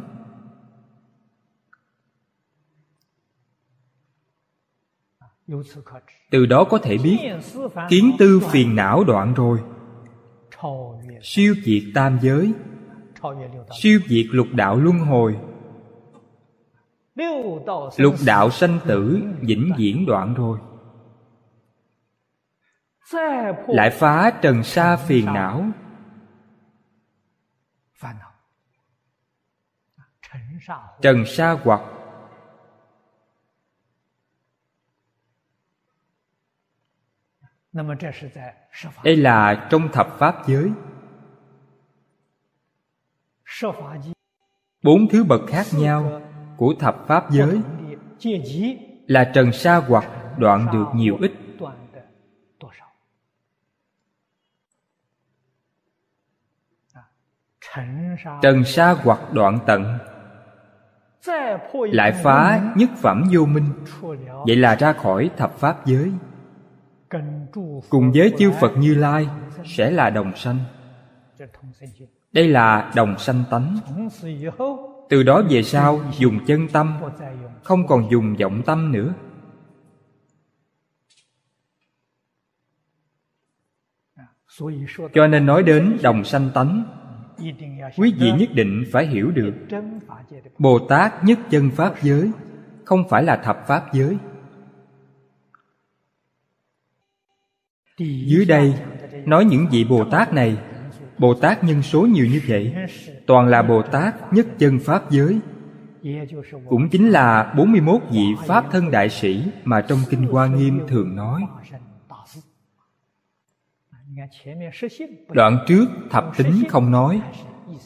từ 6.31 6.47
đó 6.47 6.65
có 6.65 6.79
thể 6.79 6.99
biết 6.99 7.19
kiến 7.89 8.13
tư 8.19 8.41
phiền 8.51 8.77
não 8.77 9.05
đoạn 9.05 9.35
rồi. 9.35 9.59
siêu 11.23 11.55
diệt 11.65 11.83
tam 11.95 12.19
giới. 12.23 12.53
siêu 13.81 14.01
diệt 14.09 14.27
lục 14.31 14.47
đạo 14.53 14.77
luân 14.77 14.99
hồi. 14.99 15.37
lục 17.97 18.15
đạo 18.27 18.51
sanh 18.51 18.79
tử 18.87 19.23
vĩnh 19.41 19.73
viễn 19.77 20.07
đoạn 20.07 20.35
rồi 20.35 20.59
lại 23.67 23.91
phá 23.91 24.33
trần 24.43 24.63
sa 24.63 24.97
phiền 24.97 25.25
não. 25.25 25.65
Trần 31.01 31.25
sa 31.27 31.57
hoặc. 31.65 31.81
Đây 39.05 39.17
là 39.17 39.69
trong 39.71 39.89
thập 39.93 40.09
pháp 40.19 40.37
giới. 40.47 40.71
Bốn 44.83 45.09
thứ 45.09 45.25
bậc 45.25 45.41
khác 45.49 45.67
nhau 45.73 46.23
của 46.57 46.75
thập 46.81 46.97
pháp 47.07 47.31
giới 47.31 47.61
là 49.07 49.31
trần 49.35 49.53
sa 49.53 49.77
hoặc, 49.77 50.05
đoạn 50.39 50.67
được 50.73 50.87
nhiều 50.95 51.17
ít. 51.21 51.42
Trần 58.43 58.65
sa 58.65 58.97
hoặc 59.05 59.19
đoạn 59.33 59.59
tận. 59.67 59.99
Lại 61.73 62.13
phá 62.23 62.73
nhất 62.77 62.91
phẩm 62.97 63.25
vô 63.33 63.47
minh. 63.47 63.67
Vậy 64.47 64.57
là 64.57 64.75
ra 64.75 64.93
khỏi 64.93 65.31
thập 65.37 65.59
pháp 65.59 65.87
giới. 65.87 66.13
Cùng 67.89 68.13
với 68.15 68.33
chư 68.39 68.51
phật 68.61 68.73
như 68.77 68.95
lai 68.95 69.29
sẽ 69.65 69.91
là 69.91 70.11
đồng 70.11 70.37
sanh. 70.37 70.59
Đây 72.33 72.49
là 72.49 72.93
đồng 72.97 73.19
sanh 73.19 73.45
tánh. 73.51 73.79
Từ 75.09 75.23
đó 75.23 75.43
về 75.51 75.63
sau, 75.63 76.01
dùng 76.19 76.45
chân 76.47 76.69
tâm, 76.69 77.01
không 77.63 77.87
còn 77.87 78.11
dùng 78.11 78.37
vọng 78.37 78.63
tâm 78.67 78.93
nữa. 78.93 79.15
Cho 85.15 85.27
nên 85.27 85.47
nói 85.47 85.63
đến 85.63 85.99
đồng 86.03 86.25
sanh 86.25 86.51
tánh 86.55 86.85
quý 87.97 88.15
vị 88.19 88.33
nhất 88.39 88.49
định 88.55 88.85
phải 88.93 89.07
hiểu 89.07 89.31
được, 89.31 89.55
bồ 90.59 90.79
tát 90.79 91.25
nhất 91.25 91.39
chân 91.51 91.71
pháp 91.71 92.03
giới 92.03 92.31
không 92.85 93.09
phải 93.09 93.23
là 93.23 93.37
thập 93.37 93.67
pháp 93.67 93.85
giới 93.93 94.17
dưới 97.99 98.45
đây, 98.45 98.75
nói 99.27 99.45
những 99.45 99.67
vị 99.71 99.85
bồ 99.85 100.05
tát 100.05 100.33
này, 100.33 100.57
bồ 101.19 101.35
tát 101.35 101.65
nhân 101.65 101.83
số 101.83 102.07
nhiều 102.07 102.27
như 102.27 102.41
vậy, 102.49 102.75
toàn 103.27 103.47
là 103.47 103.63
bồ 103.63 103.83
tát 103.83 104.33
nhất 104.33 104.47
chân 104.59 104.79
pháp 104.79 105.11
giới 105.11 105.41
cũng 106.69 106.89
chính 106.89 107.09
là 107.09 107.55
41 107.57 108.03
vị 108.11 108.27
Pháp 108.47 108.65
thân 108.71 108.91
đại 108.91 109.09
sĩ 109.09 109.43
mà 109.65 109.81
trong 109.81 109.99
Kinh 110.11 110.27
Hoa 110.27 110.47
Nghiêm 110.47 110.81
thường 110.89 111.17
nói. 111.17 111.43
Đoạn 115.29 115.59
trước 115.67 115.87
thập 116.11 116.25
tính 116.37 116.63
không 116.69 116.91
nói, 116.91 117.21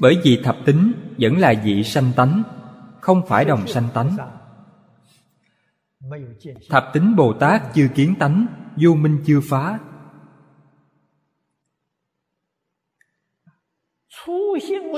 bởi 0.00 0.16
vì 0.24 0.40
thập 0.44 0.56
tính 0.64 0.92
vẫn 1.18 1.38
là 1.38 1.54
vị 1.64 1.84
sanh 1.84 2.12
tánh, 2.16 2.42
không 3.00 3.22
phải 3.26 3.44
đồng 3.44 3.66
sanh 3.66 3.88
tánh. 3.94 4.16
Thập 6.70 6.90
tính 6.92 7.16
Bồ 7.16 7.32
Tát 7.32 7.62
chưa 7.74 7.88
kiến 7.94 8.14
tánh, 8.18 8.46
vô 8.76 8.94
minh 8.94 9.22
chưa 9.26 9.40
phá, 9.50 9.78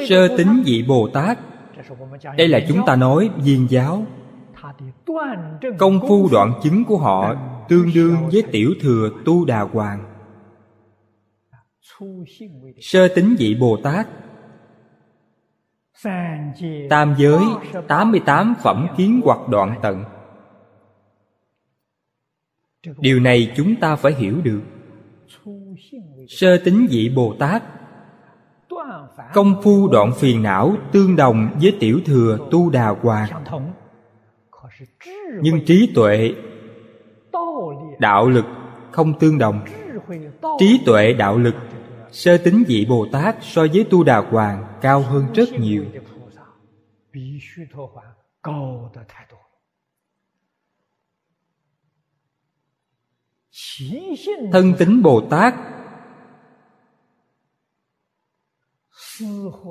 sơ 0.08 0.36
tính 0.36 0.62
vị 0.64 0.84
bồ 0.88 1.08
tát 1.14 1.38
đây 2.36 2.48
là 2.48 2.60
chúng 2.68 2.80
ta 2.86 2.96
nói 2.96 3.30
viên 3.36 3.66
giáo. 3.70 4.06
Công 5.78 6.00
phu 6.08 6.28
đoạn 6.32 6.52
chứng 6.62 6.84
của 6.84 6.98
họ 6.98 7.34
tương 7.68 7.90
đương 7.94 8.16
với 8.32 8.42
tiểu 8.52 8.74
thừa 8.80 9.10
tu 9.24 9.44
đà 9.44 9.60
hoàng 9.60 10.07
sơ 12.80 13.08
tính 13.08 13.36
vị 13.38 13.56
bồ 13.60 13.76
tát. 13.82 14.08
Tam 16.90 17.14
giới 17.18 17.42
88 17.88 18.54
phẩm 18.62 18.88
kiến 18.96 19.20
hoặc 19.24 19.48
đoạn 19.48 19.74
tận. 19.82 20.04
Điều 22.98 23.20
này 23.20 23.52
chúng 23.56 23.76
ta 23.80 23.96
phải 23.96 24.12
hiểu 24.14 24.40
được. 24.42 24.60
Sơ 26.28 26.58
tính 26.64 26.86
vị 26.90 27.12
bồ 27.16 27.34
tát. 27.38 27.62
Công 29.34 29.62
phu 29.62 29.88
đoạn 29.88 30.12
phiền 30.16 30.42
não 30.42 30.76
tương 30.92 31.16
đồng 31.16 31.50
với 31.60 31.76
tiểu 31.80 32.00
thừa 32.04 32.48
tu 32.50 32.70
đà 32.70 32.88
hoàng 32.88 33.44
nhưng 35.42 35.64
trí 35.66 35.92
tuệ, 35.94 36.34
đạo 37.98 38.28
lực 38.28 38.44
không 38.90 39.18
tương 39.18 39.38
đồng. 39.38 39.60
Trí 40.58 40.80
tuệ, 40.86 41.12
đạo 41.12 41.38
lực 41.38 41.54
sơ 42.12 42.38
tính 42.38 42.64
vị 42.68 42.86
bồ 42.88 43.06
tát 43.12 43.36
so 43.40 43.66
với 43.72 43.86
tu 43.90 44.04
đà 44.04 44.18
hoàng 44.18 44.78
cao 44.80 45.02
hơn 45.02 45.32
rất 45.34 45.48
nhiều. 45.52 45.84
Thân 54.52 54.74
tính 54.78 55.02
bồ 55.02 55.28
tát 55.30 55.54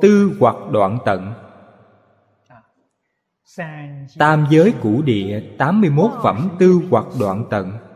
tư 0.01 0.37
hoặc 0.39 0.55
đoạn 0.71 0.97
tận. 1.05 1.33
Tam 4.17 4.47
giới 4.49 4.73
cũ 4.81 5.01
địa 5.05 5.55
81 5.57 6.11
phẩm 6.23 6.49
tư 6.59 6.81
hoặc 6.89 7.05
đoạn 7.19 7.45
tận. 7.49 7.86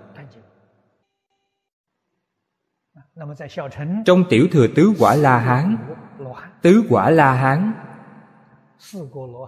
Trong 4.06 4.24
tiểu 4.30 4.48
thừa 4.52 4.68
tứ 4.76 4.94
quả 5.00 5.16
La 5.16 5.38
Hán 5.40 5.78
Tứ 6.62 6.84
quả 6.90 7.10
La 7.10 7.34
Hán 7.34 7.74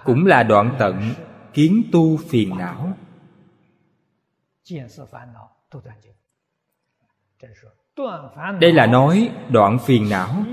Cũng 0.05 0.25
là 0.25 0.43
đoạn 0.43 0.75
tận 0.79 1.13
kiến 1.53 1.83
tu 1.91 2.17
phiền 2.17 2.57
não. 2.57 2.93
đây 8.61 8.71
là 8.71 8.85
nói 8.85 9.31
đoạn 9.49 9.77
phiền 9.85 10.09
não 10.09 10.43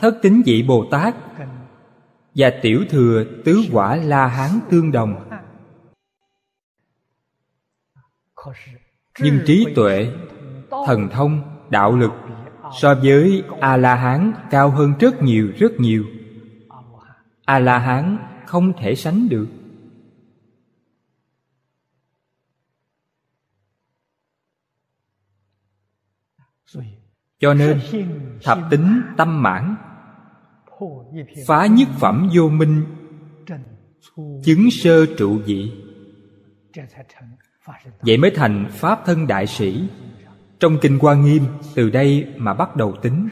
thất 0.00 0.18
tính 0.22 0.42
vị 0.46 0.64
bồ 0.68 0.86
tát 0.90 1.14
và 2.34 2.50
tiểu 2.62 2.84
thừa 2.90 3.24
tứ 3.44 3.64
quả 3.72 3.96
la 3.96 4.26
hán 4.26 4.50
tương 4.70 4.92
đồng. 4.92 5.30
nhưng 9.20 9.40
trí 9.46 9.66
tuệ 9.76 10.12
thần 10.86 11.08
thông 11.12 11.57
đạo 11.70 11.96
lực 11.96 12.10
so 12.80 12.94
với 12.94 13.44
a 13.60 13.76
la 13.76 13.94
hán 13.94 14.32
cao 14.50 14.70
hơn 14.70 14.94
rất 15.00 15.22
nhiều 15.22 15.52
rất 15.58 15.72
nhiều. 15.78 16.04
A 17.44 17.58
la 17.58 17.78
hán 17.78 18.18
không 18.46 18.72
thể 18.78 18.94
sánh 18.94 19.28
được. 19.28 19.48
Cho 27.40 27.54
nên, 27.54 27.80
thập 28.42 28.58
tính 28.70 29.02
tâm 29.16 29.42
mãn, 29.42 29.76
phá 31.46 31.66
nhất 31.66 31.88
phẩm 32.00 32.28
vô 32.34 32.48
minh, 32.48 32.84
chứng 34.44 34.70
sơ 34.70 35.06
trụ 35.18 35.38
vị. 35.46 35.72
Vậy 38.00 38.16
mới 38.16 38.30
thành 38.34 38.66
pháp 38.70 39.02
thân 39.06 39.26
đại 39.26 39.46
sĩ 39.46 39.88
trong 40.60 40.78
kinh 40.80 40.98
hoa 40.98 41.14
nghiêm, 41.14 41.42
từ 41.74 41.90
đây 41.90 42.34
mà 42.36 42.54
bắt 42.54 42.76
đầu 42.76 42.96
tính. 43.02 43.28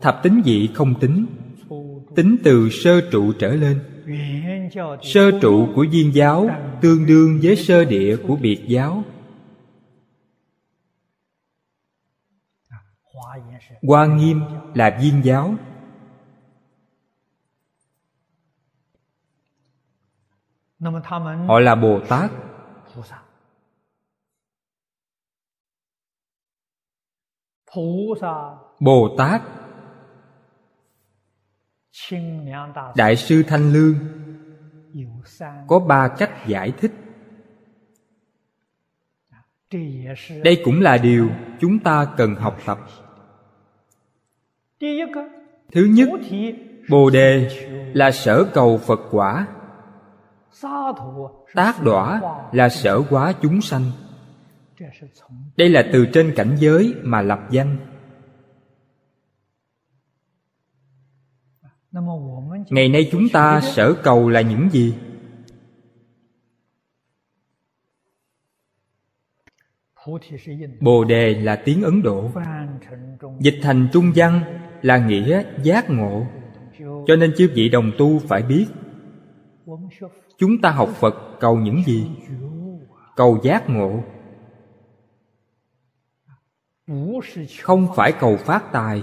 Thập 0.00 0.20
tính 0.22 0.42
dị 0.44 0.68
không 0.74 1.00
tính. 1.00 1.26
Tính 2.14 2.36
từ 2.44 2.70
sơ 2.70 3.10
trụ 3.10 3.32
trở 3.32 3.54
lên. 3.54 3.80
Sơ 5.02 5.30
trụ 5.40 5.68
của 5.74 5.86
viên 5.90 6.14
giáo 6.14 6.50
tương 6.80 7.06
đương 7.06 7.40
với 7.42 7.56
sơ 7.56 7.84
địa 7.84 8.16
của 8.28 8.36
biệt 8.36 8.64
giáo. 8.68 9.04
Hoa 13.82 14.06
Nghiêm 14.06 14.40
là 14.74 14.98
viên 15.02 15.24
giáo. 15.24 15.54
Họ 21.46 21.60
là 21.60 21.74
Bồ 21.74 22.00
Tát. 22.08 22.30
Bồ 28.80 29.14
Tát. 29.18 29.42
Đại 32.96 33.16
sư 33.16 33.42
Thanh 33.48 33.72
Lương. 33.72 33.94
Có 35.66 35.78
ba 35.78 36.08
cách 36.08 36.46
giải 36.46 36.72
thích. 36.80 36.92
Đây 40.44 40.62
cũng 40.64 40.80
là 40.80 40.96
điều 40.96 41.28
chúng 41.60 41.78
ta 41.78 42.06
cần 42.16 42.34
học 42.34 42.58
tập. 42.66 42.78
Thứ 45.72 45.84
nhất 45.84 46.08
bồ 46.90 47.10
đề 47.10 47.48
là 47.94 48.10
sở 48.10 48.44
cầu 48.54 48.78
phật 48.78 49.00
quả. 49.10 49.46
Tác 51.54 51.82
đọa 51.82 52.20
là 52.52 52.68
sở 52.68 53.02
hóa 53.10 53.32
chúng 53.42 53.60
sanh 53.60 53.82
đây 55.56 55.68
là 55.68 55.88
từ 55.92 56.06
trên 56.12 56.32
cảnh 56.36 56.56
giới 56.58 56.94
mà 57.02 57.22
lập 57.22 57.40
danh. 57.50 57.76
Ngày 62.70 62.88
nay 62.88 63.08
chúng 63.12 63.28
ta 63.32 63.60
sở 63.60 63.94
cầu 64.02 64.28
là 64.28 64.40
những 64.40 64.70
gì? 64.70 64.94
Bồ 70.80 71.04
đề 71.04 71.34
là 71.34 71.56
tiếng 71.64 71.82
ấn 71.82 72.02
độ. 72.02 72.30
Dịch 73.40 73.58
thành 73.62 73.88
trung 73.92 74.12
văn 74.14 74.40
là 74.82 75.06
nghĩa 75.06 75.44
giác 75.62 75.90
ngộ. 75.90 76.26
Cho 76.78 77.16
nên 77.16 77.34
chư 77.36 77.50
vị 77.54 77.68
đồng 77.68 77.92
tu 77.98 78.18
phải 78.18 78.42
biết, 78.42 78.66
chúng 80.38 80.60
ta 80.62 80.70
học 80.70 80.88
phật 80.88 81.14
cầu 81.40 81.56
những 81.56 81.82
gì? 81.86 82.10
Cầu 83.16 83.38
giác 83.42 83.70
ngộ 83.70 84.04
không 87.62 87.88
phải 87.96 88.12
cầu 88.12 88.36
phát 88.36 88.72
tài. 88.72 89.02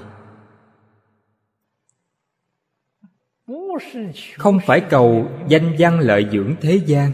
Không 4.38 4.60
phải 4.66 4.82
cầu 4.90 5.28
danh 5.48 5.76
văn 5.80 6.00
lợi 6.00 6.28
dưỡng 6.32 6.56
thế 6.62 6.82
gian. 6.86 7.12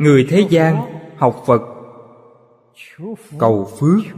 Người 0.00 0.26
thế 0.28 0.46
gian 0.50 0.76
học 1.16 1.42
phật, 1.46 1.62
cầu 3.38 3.70
phước, 3.80 4.16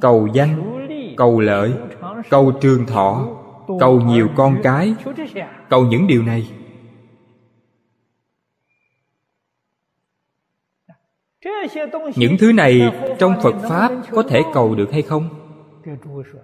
cầu 0.00 0.28
danh, 0.34 0.86
cầu 1.16 1.40
lợi, 1.40 1.72
cầu 2.30 2.52
trường 2.60 2.86
thọ, 2.86 3.26
cầu 3.80 4.00
nhiều 4.00 4.28
con 4.36 4.60
cái, 4.62 4.94
cầu 5.68 5.86
những 5.86 6.06
điều 6.06 6.22
này. 6.22 6.65
Những 12.16 12.36
thứ 12.38 12.52
này 12.52 12.92
trong 13.18 13.34
phật 13.42 13.54
pháp 13.68 13.92
có 14.10 14.22
thể 14.22 14.42
cầu 14.54 14.74
được 14.74 14.92
hay 14.92 15.02
không? 15.02 15.28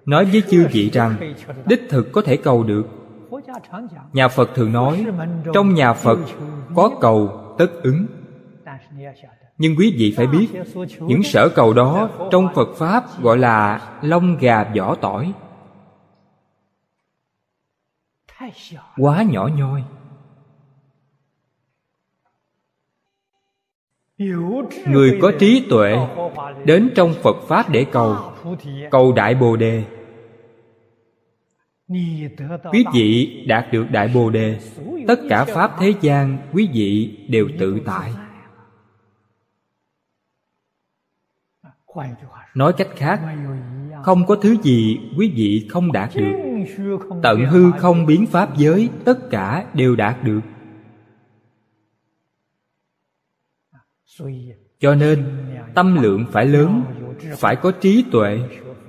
Nói 0.06 0.24
với 0.24 0.42
chư 0.50 0.66
vị 0.72 0.90
rằng, 0.90 1.34
đích 1.66 1.82
thực 1.88 2.12
có 2.12 2.22
thể 2.22 2.36
cầu 2.36 2.62
được. 2.62 2.82
Nhà 4.12 4.28
phật 4.28 4.50
thường 4.54 4.72
nói, 4.72 5.06
trong 5.54 5.74
nhà 5.74 5.92
phật 5.92 6.18
có 6.74 6.90
cầu 7.00 7.28
tất 7.58 7.68
ứng. 7.82 8.06
Nhưng 9.58 9.76
quý 9.76 9.94
vị 9.98 10.14
phải 10.16 10.26
biết, 10.26 10.48
những 11.00 11.22
sở 11.22 11.48
cầu 11.48 11.72
đó 11.72 12.08
trong 12.30 12.48
phật 12.54 12.68
pháp 12.76 13.04
gọi 13.22 13.38
là 13.38 13.80
lông 14.02 14.36
gà 14.36 14.64
vỏ 14.76 14.94
tỏi. 14.94 15.32
Quá 18.96 19.22
nhỏ 19.22 19.48
nhoi. 19.56 19.84
Người 24.86 25.18
có 25.22 25.32
trí 25.38 25.66
tuệ 25.70 25.96
đến 26.64 26.90
trong 26.94 27.14
phật 27.22 27.36
pháp 27.48 27.70
để 27.70 27.86
cầu 27.92 28.16
cầu 28.90 29.12
đại 29.12 29.34
bồ 29.34 29.56
đề. 29.56 29.84
Quý 32.72 32.84
vị 32.94 33.44
đạt 33.48 33.72
được 33.72 33.86
đại 33.90 34.10
bồ 34.14 34.30
đề, 34.30 34.58
tất 35.08 35.20
cả 35.28 35.44
pháp 35.44 35.72
thế 35.80 35.94
gian 36.00 36.38
quý 36.52 36.68
vị 36.72 37.18
đều 37.28 37.48
tự 37.58 37.80
tại. 37.86 38.12
Nói 42.54 42.72
cách 42.72 42.88
khác, 42.96 43.20
không 44.02 44.26
có 44.26 44.36
thứ 44.36 44.56
gì 44.62 44.98
quý 45.18 45.32
vị 45.36 45.66
không 45.70 45.92
đạt 45.92 46.10
được. 46.14 46.32
Tận 47.22 47.46
hư 47.46 47.70
không 47.70 48.06
biến 48.06 48.26
pháp 48.26 48.56
giới, 48.56 48.88
tất 49.04 49.30
cả 49.30 49.66
đều 49.74 49.96
đạt 49.96 50.24
được. 50.24 50.40
Cho 54.78 54.94
nên, 54.94 55.26
tâm 55.74 56.02
lượng 56.02 56.24
phải 56.32 56.46
lớn, 56.46 56.82
phải 57.36 57.56
có 57.56 57.72
trí 57.80 58.04
tuệ. 58.12 58.40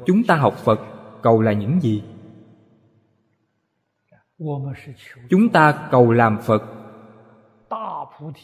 Chúng 0.06 0.24
ta 0.24 0.36
học 0.36 0.58
phật, 0.58 0.80
cầu 1.22 1.42
là 1.42 1.54
những 1.54 1.80
gì? 1.82 2.04
Chúng 5.30 5.50
ta 5.50 5.88
cầu 5.92 6.12
làm 6.12 6.38
phật. 6.42 6.64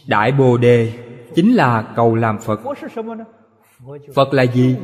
Đại 0.07 0.31
bồ 0.31 0.57
đề 0.57 0.93
chính 1.35 1.55
là 1.55 1.93
cầu 1.95 2.15
làm 2.15 2.37
phật. 2.39 2.59
Phật 4.15 4.33
là 4.33 4.43
gì? 4.43 4.77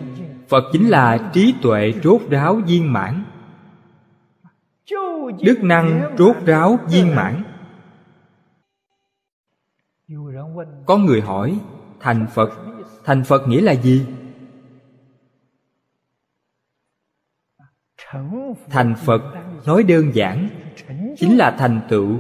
Phật 0.48 0.64
chính 0.72 0.90
là 0.90 1.32
trí 1.34 1.54
tuệ 1.62 1.94
rốt 2.04 2.22
ráo 2.30 2.56
viên 2.56 2.94
mãn. 2.94 3.24
Đức 5.42 5.58
năng 5.62 6.16
rốt 6.18 6.36
ráo 6.46 6.80
viên 6.90 7.16
mãn. 7.16 7.44
Có 10.86 10.98
người 10.98 11.22
hỏi 11.22 11.60
thành 12.06 12.27
phật. 12.34 12.49
Thành 13.03 13.23
phật 13.23 13.48
nghĩa 13.48 13.61
là 13.61 13.72
gì? 13.72 14.06
Thành 18.69 18.95
phật 18.95 19.22
nói 19.65 19.84
đơn 19.84 20.11
giản, 20.14 20.49
chính 21.18 21.38
là 21.38 21.56
thành 21.60 21.82
tựu. 21.90 22.18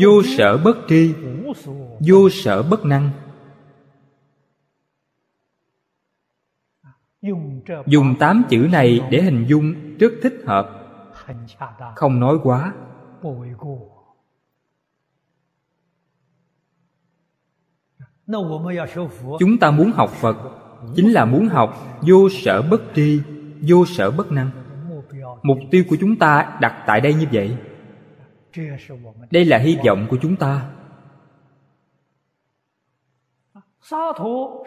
Vô 0.00 0.22
sở 0.36 0.58
bất 0.64 0.76
tri, 0.88 1.14
vô 2.08 2.28
sở 2.30 2.62
bất 2.62 2.84
năng. 2.84 3.10
Dùng 7.86 8.14
tám 8.18 8.42
chữ 8.48 8.68
này 8.72 9.00
để 9.10 9.22
hình 9.22 9.44
dung 9.48 9.96
rất 9.98 10.12
thích 10.22 10.42
hợp. 10.46 10.70
Không 11.94 12.20
nói 12.20 12.36
quá. 12.42 12.74
Chúng 19.38 19.58
ta 19.60 19.70
muốn 19.70 19.92
học 19.92 20.10
phật 20.10 20.36
chính 20.96 21.12
là 21.12 21.24
muốn 21.24 21.48
học 21.48 21.98
vô 22.00 22.28
sở 22.28 22.62
bất 22.62 22.82
tri 22.94 23.20
vô 23.68 23.86
sở 23.86 24.10
bất 24.10 24.32
năng。mục 24.32 25.58
tiêu 25.70 25.84
của 25.88 25.96
chúng 26.00 26.16
ta 26.16 26.58
đặt 26.60 26.84
tại 26.86 27.00
đây 27.00 27.14
như 27.14 27.26
vậy。đây 27.32 29.44
là 29.44 29.58
hy 29.58 29.78
vọng 29.86 30.06
của 30.10 30.16
chúng 30.22 30.36
ta 30.36 30.66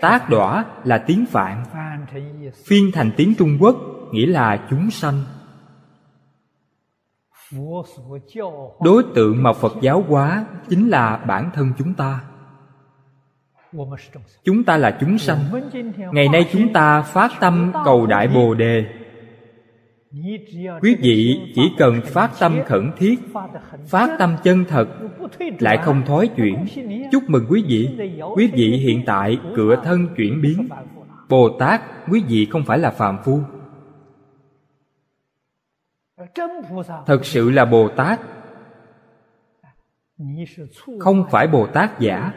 tác 0.02 0.30
đọa 0.30 0.66
là 0.84 1.04
tiếng 1.08 1.26
phạn 1.26 1.64
phiên 2.66 2.92
thành 2.94 3.12
tiếng 3.18 3.34
trung 3.38 3.58
quốc 3.60 3.76
nghĩa 4.12 4.26
là 4.26 4.68
chúng 4.70 4.92
sanh 4.92 5.24
đối 8.82 9.04
tượng 9.16 9.44
mà 9.44 9.54
phật 9.54 9.74
giáo 9.82 10.04
hóa 10.08 10.46
chính 10.70 10.90
là 10.90 11.18
bản 11.18 11.52
thân 11.54 11.72
chúng 11.78 11.94
ta 11.94 12.22
chúng 14.44 14.64
ta 14.64 14.78
là 14.78 14.98
chúng 15.00 15.18
sanh. 15.18 15.40
Ngày 16.12 16.30
nay 16.30 16.50
chúng 16.52 16.74
ta 16.74 17.02
phát 17.02 17.32
tâm 17.40 17.72
cầu 17.86 18.06
đại 18.06 18.28
bồ 18.28 18.54
đề. 18.54 18.86
Quý 20.82 20.96
vị 21.00 21.42
chỉ 21.56 21.62
cần 21.78 22.02
phát 22.06 22.32
tâm 22.40 22.60
khẩn 22.66 22.92
thiết, 22.98 23.20
phát 23.88 24.16
tâm 24.20 24.36
chân 24.44 24.66
thật, 24.68 24.88
lại 25.60 25.78
không 25.84 26.06
thói 26.06 26.28
chuyển. 26.28 26.66
Chúc 27.12 27.24
mừng 27.28 27.46
quý 27.50 27.64
vị. 27.68 28.12
Quý 28.36 28.50
vị 28.54 28.78
hiện 28.78 29.04
tại 29.06 29.40
cửa 29.56 29.82
thân 29.84 30.08
chuyển 30.18 30.42
biến. 30.42 30.70
Bồ 31.30 31.50
tát, 31.60 31.82
quý 32.10 32.24
vị 32.28 32.48
không 32.52 32.64
phải 32.64 32.80
là 32.80 32.92
phàm 32.92 33.18
phu. 33.24 33.40
Thật 37.06 37.26
sự 37.26 37.50
là 37.50 37.66
bồ 37.66 37.90
tát. 37.90 38.20
Không 41.00 41.26
phải 41.32 41.48
bồ 41.48 41.68
tát 41.68 42.00
giả 42.00 42.34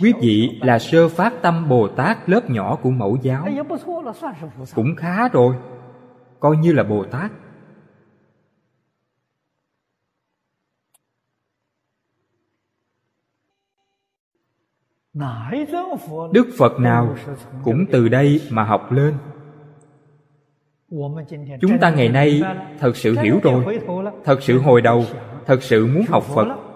quý 0.00 0.12
vị 0.20 0.60
là 0.62 0.78
sơ 0.78 1.08
phát 1.08 1.32
tâm 1.42 1.68
bồ 1.68 1.88
tát 1.88 2.28
lớp 2.28 2.50
nhỏ 2.50 2.76
của 2.82 2.90
mẫu 2.90 3.18
giáo. 3.22 3.48
Cũng 4.74 4.96
khá 4.96 5.28
rồi. 5.28 5.54
Coi 6.40 6.56
như 6.56 6.72
là 6.72 6.82
bồ 6.82 7.04
tát. 7.04 7.30
Đức 16.32 16.46
phật 16.58 16.72
nào 16.80 17.16
cũng 17.64 17.84
từ 17.92 18.08
đây 18.08 18.40
mà 18.50 18.64
học 18.64 18.92
lên. 18.92 19.14
Chúng 21.60 21.78
ta 21.80 21.90
ngày 21.90 22.08
nay 22.08 22.42
thật 22.78 22.96
sự 22.96 23.16
hiểu 23.18 23.40
rồi. 23.42 23.80
Thật 24.24 24.42
sự 24.42 24.58
hồi 24.58 24.80
đầu. 24.80 25.04
Thật 25.46 25.62
sự 25.62 25.86
muốn 25.86 26.04
học 26.08 26.24
phật 26.24 26.69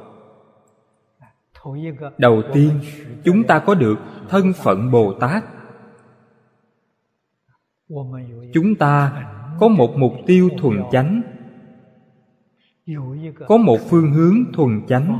đầu 2.18 2.42
tiên, 2.52 2.80
chúng 3.24 3.44
ta 3.44 3.58
có 3.58 3.74
được 3.74 3.98
thân 4.28 4.52
phận 4.52 4.90
bồ 4.90 5.14
tát 5.20 5.44
chúng 8.52 8.74
ta 8.78 9.26
có 9.60 9.68
một 9.68 9.94
mục 9.96 10.12
tiêu 10.26 10.50
thuần 10.58 10.82
chánh, 10.92 11.22
có 13.46 13.56
một 13.56 13.78
phương 13.90 14.12
hướng 14.12 14.52
thuần 14.52 14.80
chánh. 14.88 15.18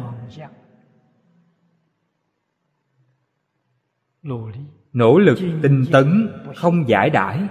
Nỗ 4.92 5.18
lực 5.18 5.38
tinh 5.62 5.84
tấn, 5.92 6.28
không 6.56 6.88
giải 6.88 7.10
đãi. 7.10 7.48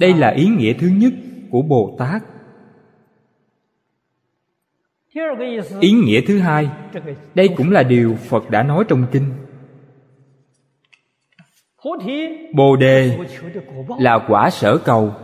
Đây 0.00 0.14
là 0.14 0.28
ý 0.28 0.48
nghĩa 0.48 0.72
thứ 0.72 0.88
nhất 0.88 1.12
của 1.50 1.62
bồ 1.62 1.96
tát 1.98 2.22
ý 5.80 5.92
nghĩa 5.92 6.20
thứ 6.26 6.38
hai. 6.38 6.70
Đây 7.34 7.48
cũng 7.56 7.70
là 7.70 7.82
điều 7.82 8.16
phật 8.28 8.50
đã 8.50 8.62
nói 8.62 8.84
trong 8.88 9.06
kinh. 9.12 9.32
Bồ 12.54 12.76
đề 12.76 13.18
là 13.98 14.18
quả 14.28 14.50
sở 14.50 14.78
cầu. 14.78 15.14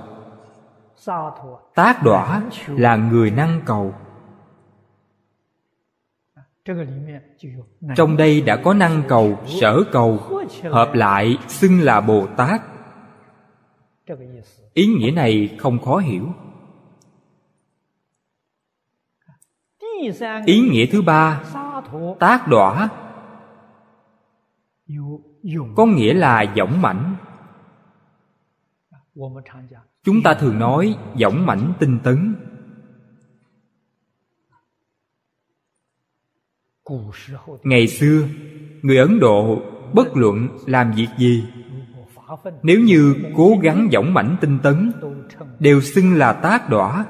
Tác 1.75 2.03
đọa 2.05 2.43
là 2.69 2.97
người 2.97 3.31
năng 3.31 3.61
cầu. 3.67 3.95
Trong 7.97 8.17
đây 8.17 8.41
đã 8.41 8.57
có 8.57 8.75
năng 8.75 9.03
cầu 9.09 9.39
sở 9.61 9.83
cầu 9.93 10.19
hợp 10.71 10.95
lại 10.95 11.39
xưng 11.49 11.81
là 11.81 12.01
bồ 12.01 12.27
tát. 12.27 12.63
Ý 14.75 14.87
nghĩa 14.87 15.11
này 15.11 15.57
không 15.59 15.79
khó 15.79 15.97
hiểu 15.97 16.29
ý 20.47 20.61
nghĩa 20.61 20.87
thứ 20.87 21.03
ba, 21.03 21.43
tác 22.19 22.49
đọa. 22.49 22.89
Có 25.77 25.87
nghĩa 25.87 26.15
là 26.15 26.45
dõng 26.57 26.83
mãnh. 26.83 27.17
Chúng 30.03 30.23
ta 30.23 30.35
thường 30.35 30.59
nói 30.59 30.97
dõng 31.19 31.47
mãnh 31.47 31.73
tinh 31.79 31.99
tấn. 32.05 32.35
Ngày 37.63 37.87
xưa, 37.87 38.23
người 38.83 38.99
ấn 38.99 39.21
độ 39.21 39.63
bất 39.93 40.17
luận 40.17 40.49
làm 40.67 40.93
việc 40.93 41.09
gì, 41.19 41.45
nếu 42.63 42.81
như 42.81 43.15
cố 43.37 43.59
gắng 43.63 43.89
dõng 43.93 44.15
mãnh 44.15 44.37
tinh 44.41 44.59
tấn, 44.63 44.93
đều 45.59 45.81
xưng 45.81 46.15
là 46.15 46.33
tác 46.33 46.71
đọa 46.71 47.07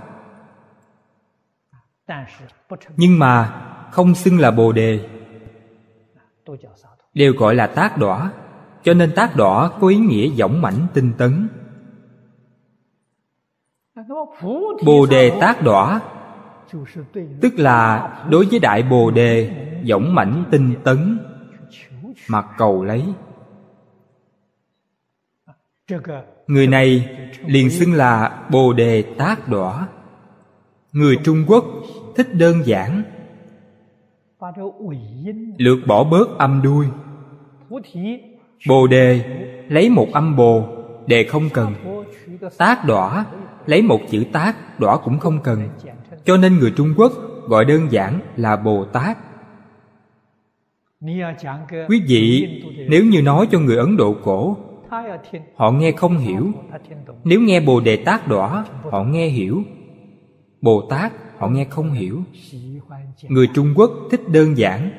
nhưng 2.97 3.19
mà 3.19 3.63
không 3.91 4.15
xưng 4.15 4.39
là 4.39 4.51
bồ 4.51 4.73
đề. 4.73 5.09
đều 7.15 7.33
gọi 7.33 7.55
là 7.55 7.67
tác 7.67 7.99
đọa 7.99 8.33
cho 8.83 8.95
nên 8.95 9.13
tác 9.15 9.37
đọa 9.37 9.71
có 9.81 9.89
ý 9.89 9.97
nghĩa 9.97 10.31
dõng 10.31 10.63
mãnh 10.63 10.87
tinh 10.95 11.13
tấn. 11.19 11.49
bồ 14.85 15.07
đề 15.07 15.39
tác 15.41 15.63
đọa 15.63 16.01
tức 17.41 17.55
là 17.57 18.09
đối 18.31 18.47
với 18.47 18.59
đại 18.59 18.83
bồ 18.83 19.11
đề 19.11 19.51
dõng 19.85 20.15
mãnh 20.15 20.45
tinh 20.51 20.75
tấn 20.85 21.19
mà 22.29 22.43
cầu 22.59 22.85
lấy. 22.85 23.05
người 26.47 26.67
này 26.67 27.19
liền 27.47 27.71
xưng 27.71 27.93
là 27.93 28.45
bồ 28.51 28.73
đề 28.73 29.03
tác 29.19 29.49
đọa 29.49 29.89
người 30.97 31.17
trung 31.25 31.45
quốc 31.47 31.65
thích 32.17 32.35
đơn 32.35 32.57
giản. 32.65 33.03
Lược 35.59 35.79
bỏ 35.87 36.05
bớt 36.05 36.39
âm 36.39 36.63
đuôi. 36.63 36.87
Bồ 38.69 38.87
đề 38.87 39.21
lấy 39.69 39.91
một 39.91 40.09
âm 40.13 40.37
bồ 40.37 40.65
đề 41.07 41.25
không 41.25 41.49
cần. 41.55 41.75
Tác 42.59 42.85
đọa 42.87 43.27
lấy 43.67 43.83
một 43.83 44.01
chữ 44.11 44.25
tác 44.33 44.81
đọa 44.81 44.97
cũng 44.97 45.19
không 45.19 45.39
cần. 45.43 45.69
Cho 46.25 46.37
nên 46.37 46.59
người 46.59 46.73
trung 46.77 46.95
quốc 46.97 47.13
gọi 47.49 47.65
đơn 47.65 47.87
giản 47.91 48.21
là 48.37 48.57
bồ 48.57 48.85
tát. 48.85 49.19
Quý 51.89 52.03
vị 52.09 52.49
nếu 52.89 53.05
như 53.05 53.23
nói 53.23 53.49
cho 53.51 53.59
người 53.59 53.77
ấn 53.77 53.97
độ 53.97 54.17
cổ 54.25 54.57
họ 55.57 55.71
nghe 55.71 55.93
không 55.93 56.19
hiểu. 56.19 56.53
Nếu 57.25 57.41
nghe 57.41 57.61
bồ 57.61 57.81
đề 57.81 57.97
tát 57.97 58.29
đọa 58.29 58.65
họ 58.91 59.05
nghe 59.05 59.27
hiểu. 59.27 59.63
Bồ 60.61 60.87
tát 60.91 61.13
họ 61.39 61.49
nghe 61.49 61.65
không 61.65 61.93
hiểu. 61.93 62.23
Người 63.29 63.49
trung 63.55 63.73
quốc 63.77 63.91
thích 64.11 64.29
đơn 64.29 64.59
giản, 64.59 64.91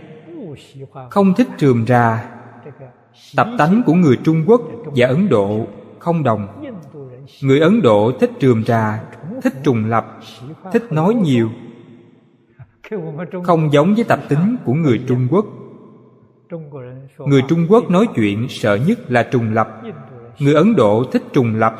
không 1.09 1.33
thích 1.33 1.47
trường 1.57 1.85
rà. 1.85 2.29
Tập 3.35 3.47
tánh 3.57 3.81
của 3.85 3.93
người 3.93 4.17
trung 4.23 4.43
quốc 4.47 4.61
và 4.95 5.07
ấn 5.07 5.29
độ 5.29 5.67
không 5.99 6.23
đồng. 6.23 6.47
Người 7.41 7.59
ấn 7.59 7.81
độ 7.81 8.11
thích 8.19 8.31
trường 8.39 8.63
trà 8.63 9.03
thích 9.43 9.53
trùng 9.63 9.85
lập, 9.85 10.19
thích 10.73 10.83
nói 10.91 11.13
nhiều. 11.13 11.49
Không 13.43 13.73
giống 13.73 13.95
với 13.95 14.03
tập 14.03 14.19
tính 14.29 14.57
của 14.65 14.73
người 14.73 15.03
trung 15.07 15.27
quốc. 15.31 15.45
Người 17.17 17.41
trung 17.47 17.67
quốc 17.69 17.89
nói 17.89 18.07
chuyện 18.15 18.47
sợ 18.49 18.79
nhất 18.87 19.11
là 19.11 19.23
trùng 19.23 19.53
lập. 19.53 19.81
Người 20.39 20.53
ấn 20.53 20.75
độ 20.75 21.03
thích 21.11 21.23
trùng 21.33 21.55
lập, 21.55 21.75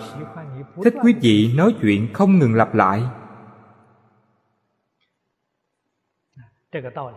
thích 0.83 0.93
quý 1.03 1.13
vị 1.21 1.53
nói 1.55 1.75
chuyện 1.81 2.07
không 2.13 2.39
ngừng 2.39 2.53
lặp 2.53 2.75
lại. 2.75 3.01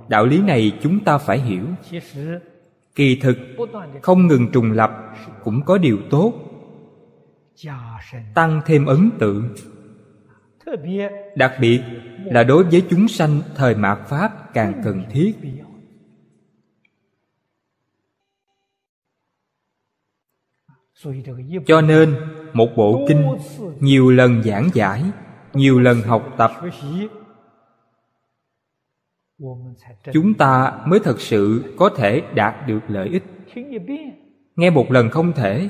Đạo 0.08 0.26
lý 0.26 0.42
này 0.42 0.78
chúng 0.82 1.04
ta 1.04 1.18
phải 1.18 1.38
hiểu. 1.38 1.64
kỳ 2.94 3.16
thực 3.22 3.38
không 4.02 4.26
ngừng 4.26 4.52
trùng 4.52 4.72
lập 4.72 4.90
cũng 5.44 5.64
có 5.64 5.78
điều 5.78 5.98
tốt. 6.10 6.32
tăng 8.34 8.60
thêm 8.66 8.86
ấn 8.86 9.10
tượng. 9.18 9.54
đặc 11.36 11.52
biệt 11.60 11.80
là 12.24 12.42
đối 12.42 12.64
với 12.64 12.82
chúng 12.90 13.08
sanh 13.08 13.40
thời 13.56 13.74
mạt 13.74 13.98
pháp 14.08 14.54
càng 14.54 14.80
cần 14.84 15.04
thiết. 15.10 15.32
cho 21.66 21.80
nên 21.80 22.16
một 22.52 22.68
bộ 22.76 23.04
kinh 23.08 23.24
nhiều 23.80 24.10
lần 24.10 24.42
giảng 24.42 24.70
giải 24.74 25.04
nhiều 25.54 25.80
lần 25.80 26.02
học 26.02 26.34
tập 26.38 26.50
chúng 30.12 30.34
ta 30.34 30.72
mới 30.86 31.00
thật 31.00 31.20
sự 31.20 31.74
có 31.78 31.90
thể 31.96 32.22
đạt 32.34 32.54
được 32.66 32.80
lợi 32.88 33.08
ích. 33.08 33.24
Nghe 34.56 34.70
một 34.70 34.92
lần 34.92 35.10
không 35.10 35.32
thể, 35.32 35.68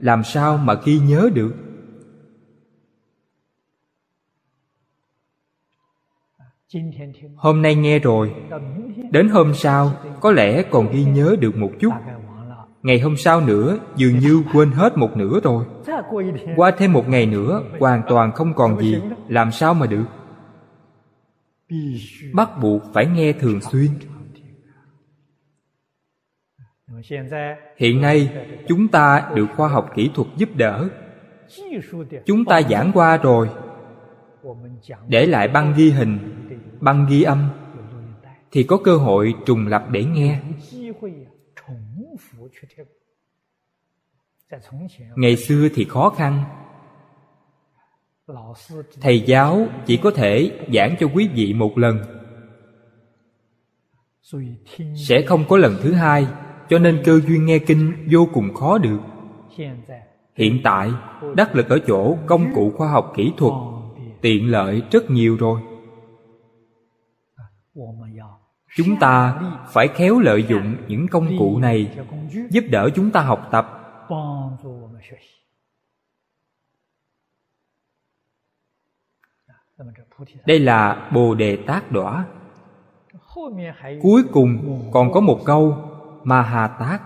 làm 0.00 0.24
sao 0.24 0.56
mà 0.56 0.74
ghi 0.84 0.98
nhớ 0.98 1.30
được? 1.34 1.54
Hôm 7.36 7.62
nay 7.62 7.74
nghe 7.74 7.98
rồi. 7.98 8.34
Đến 9.10 9.28
hôm 9.28 9.54
sau, 9.54 9.92
có 10.20 10.32
lẽ 10.32 10.62
còn 10.62 10.92
ghi 10.92 11.04
nhớ 11.04 11.36
được 11.40 11.56
một 11.56 11.70
chút. 11.80 11.90
Ngày 12.82 13.00
hôm 13.00 13.16
sau 13.16 13.40
nữa, 13.40 13.78
dường 13.96 14.18
như 14.18 14.42
quên 14.52 14.70
hết 14.70 14.98
một 14.98 15.16
nửa 15.16 15.40
rồi. 15.40 15.64
Qua 16.56 16.70
thêm 16.70 16.92
một 16.92 17.08
ngày 17.08 17.26
nữa, 17.26 17.62
hoàn 17.80 18.02
toàn 18.08 18.32
không 18.32 18.54
còn 18.54 18.80
gì. 18.80 19.02
Làm 19.28 19.52
sao 19.52 19.74
mà 19.74 19.86
được? 19.86 20.04
Bắt 22.32 22.50
buộc 22.62 22.82
phải 22.94 23.06
nghe 23.06 23.32
thường 23.32 23.60
xuyên. 23.60 23.88
Hiện 27.76 28.00
nay, 28.00 28.46
chúng 28.68 28.88
ta 28.88 29.32
được 29.34 29.46
khoa 29.56 29.68
học 29.68 29.90
kỹ 29.94 30.10
thuật 30.14 30.28
giúp 30.36 30.48
đỡ. 30.56 30.88
Chúng 32.26 32.44
ta 32.44 32.60
giảng 32.70 32.90
qua 32.94 33.16
rồi. 33.16 33.50
Để 35.08 35.26
lại 35.26 35.48
băng 35.48 35.74
ghi 35.76 35.90
hình, 35.90 36.18
băng 36.80 37.06
ghi 37.10 37.22
âm, 37.22 37.50
thì 38.50 38.62
có 38.62 38.78
cơ 38.84 38.96
hội 38.96 39.34
trùng 39.46 39.66
lập 39.66 39.86
để 39.90 40.04
nghe. 40.04 40.40
Ngày 45.16 45.36
xưa 45.36 45.68
thì 45.74 45.84
khó 45.84 46.10
khăn 46.10 46.44
thầy 49.00 49.20
giáo 49.20 49.66
chỉ 49.86 49.96
có 49.96 50.10
thể 50.10 50.58
giảng 50.74 50.96
cho 51.00 51.06
quý 51.14 51.28
vị 51.34 51.54
một 51.54 51.78
lần. 51.78 51.98
Sẽ 55.08 55.22
không 55.26 55.44
có 55.48 55.56
lần 55.56 55.76
thứ 55.82 55.92
hai, 55.92 56.26
cho 56.68 56.78
nên 56.78 57.02
cơ 57.04 57.20
duyên 57.20 57.46
nghe 57.46 57.58
kinh 57.58 58.06
vô 58.10 58.28
cùng 58.34 58.54
khó 58.54 58.78
được. 58.78 58.98
Hiện 60.34 60.60
tại, 60.64 60.90
đắc 61.36 61.56
lực 61.56 61.68
ở 61.68 61.78
chỗ 61.86 62.16
công 62.26 62.54
cụ 62.54 62.72
khoa 62.76 62.90
học 62.90 63.12
kỹ 63.16 63.32
thuật, 63.36 63.52
tiện 64.20 64.50
lợi 64.50 64.82
rất 64.90 65.10
nhiều 65.10 65.36
rồi. 65.36 65.60
Chúng 68.76 68.96
ta 69.00 69.40
phải 69.68 69.88
khéo 69.88 70.20
lợi 70.20 70.44
dụng 70.48 70.76
những 70.88 71.08
công 71.08 71.38
cụ 71.38 71.58
này, 71.58 71.96
giúp 72.50 72.64
đỡ 72.70 72.90
chúng 72.94 73.10
ta 73.10 73.20
học 73.20 73.48
tập. 73.50 73.74
Đây 80.46 80.58
là 80.58 81.08
bồ 81.12 81.34
đề 81.34 81.56
tác 81.66 81.92
đỏa 81.92 82.24
cuối 84.02 84.22
cùng 84.32 84.80
còn 84.92 85.12
có 85.12 85.20
một 85.20 85.40
câu 85.44 85.76
ma 86.24 86.42
hà 86.42 86.68
tác 86.68 87.02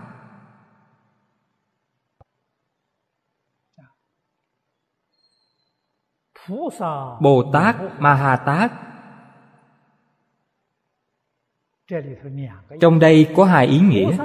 bồ 7.21 7.51
tát 7.53 7.77
ma 7.99 8.15
hà 8.15 8.37
tát. 8.37 8.73
Trong 12.81 12.99
đây 12.99 13.33
có 13.37 13.45
hai 13.45 13.67
ý 13.67 13.81
nghĩa. 13.81 14.17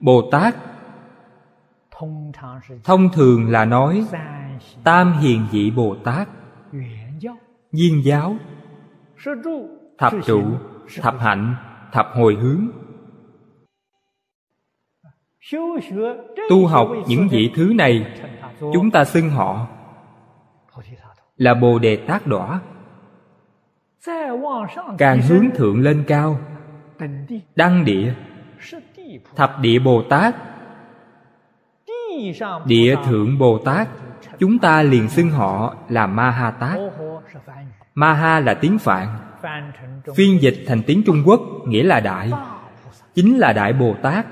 Bồ 0.00 0.28
tát 0.32 0.54
thông 2.84 3.08
thường 3.12 3.50
là 3.50 3.64
nói, 3.64 4.04
tam 4.84 5.18
hiền 5.18 5.46
vị 5.50 5.70
bồ 5.70 5.96
tát 6.04 6.28
viên 7.72 8.04
giáo. 8.04 8.36
Thập 9.98 10.12
trụ 10.26 10.42
thập 11.02 11.20
hạnh 11.20 11.56
thập 11.92 12.08
hồi 12.14 12.34
hướng. 12.34 12.66
Tu 16.50 16.66
học 16.66 16.88
những 17.08 17.28
vị 17.28 17.50
thứ 17.54 17.72
này 17.74 18.06
chúng 18.72 18.90
ta 18.90 19.04
xưng 19.04 19.30
họ 19.30 19.66
là 21.36 21.54
bồ 21.54 21.78
đề 21.78 21.96
tát 21.96 22.26
đỏ. 22.26 22.60
Càng 24.98 25.22
hướng 25.22 25.50
thượng 25.54 25.80
lên 25.80 26.04
cao. 26.06 26.40
Đăng 27.56 27.84
địa. 27.84 28.14
Thập 29.36 29.60
địa 29.60 29.78
bồ 29.78 30.02
tát. 30.02 30.36
Địa 32.64 32.96
thượng 33.04 33.38
bồ 33.38 33.58
tát. 33.58 33.88
Chúng 34.38 34.58
ta 34.58 34.82
liền 34.82 35.08
xưng 35.08 35.30
họ 35.30 35.74
là 35.88 36.06
ma 36.06 36.30
ha 36.30 36.50
tát 36.50 36.78
ma 37.94 38.14
ha 38.14 38.40
là 38.40 38.54
tiếng 38.54 38.78
phạn. 38.78 39.08
Phiên 40.14 40.42
dịch 40.42 40.64
thành 40.66 40.82
tiếng 40.86 41.02
trung 41.06 41.22
quốc, 41.26 41.40
nghĩa 41.66 41.82
là 41.82 42.00
đại. 42.00 42.30
Chính 43.14 43.38
là 43.38 43.52
đại 43.52 43.72
bồ 43.72 43.94
tát. 44.02 44.26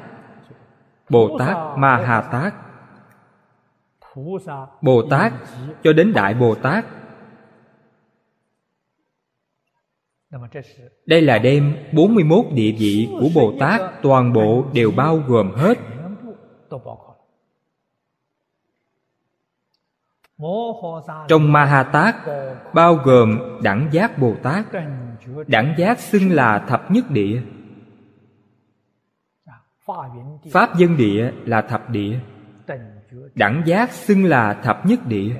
Bồ 1.10 1.38
tát 1.38 1.56
Maha 1.78 2.20
tát. 2.20 2.54
Bồ 4.82 5.02
tát 5.10 5.32
cho 5.82 5.92
đến 5.92 6.12
đại 6.12 6.34
bồ 6.34 6.54
tát. 6.54 6.84
Đây 11.06 11.22
là 11.22 11.38
đêm 11.38 11.76
41 11.92 12.44
địa 12.52 12.72
vị 12.78 13.08
của 13.20 13.28
Bồ 13.34 13.52
Tát, 13.60 13.80
toàn 14.02 14.32
bộ 14.32 14.64
đều 14.72 14.90
bao 14.90 15.16
gồm 15.16 15.50
hết. 15.50 15.78
Trong 21.28 21.52
Maha 21.52 21.82
bao 22.74 22.94
gồm 22.94 23.38
đẳng 23.62 23.88
giác 23.92 24.18
Bồ 24.18 24.34
Tát. 24.42 24.66
Đẳng 25.46 25.74
giác 25.78 26.00
xưng 26.00 26.30
là 26.30 26.58
thập 26.58 26.90
nhất 26.90 27.10
địa. 27.10 27.42
Pháp 30.52 30.76
dân 30.76 30.96
địa 30.96 31.32
là 31.44 31.60
thập 31.62 31.90
địa. 31.90 32.18
Đẳng 33.34 33.62
giác 33.66 33.92
xưng 33.92 34.24
là 34.24 34.54
thập 34.54 34.86
nhất 34.86 35.00
địa. 35.06 35.36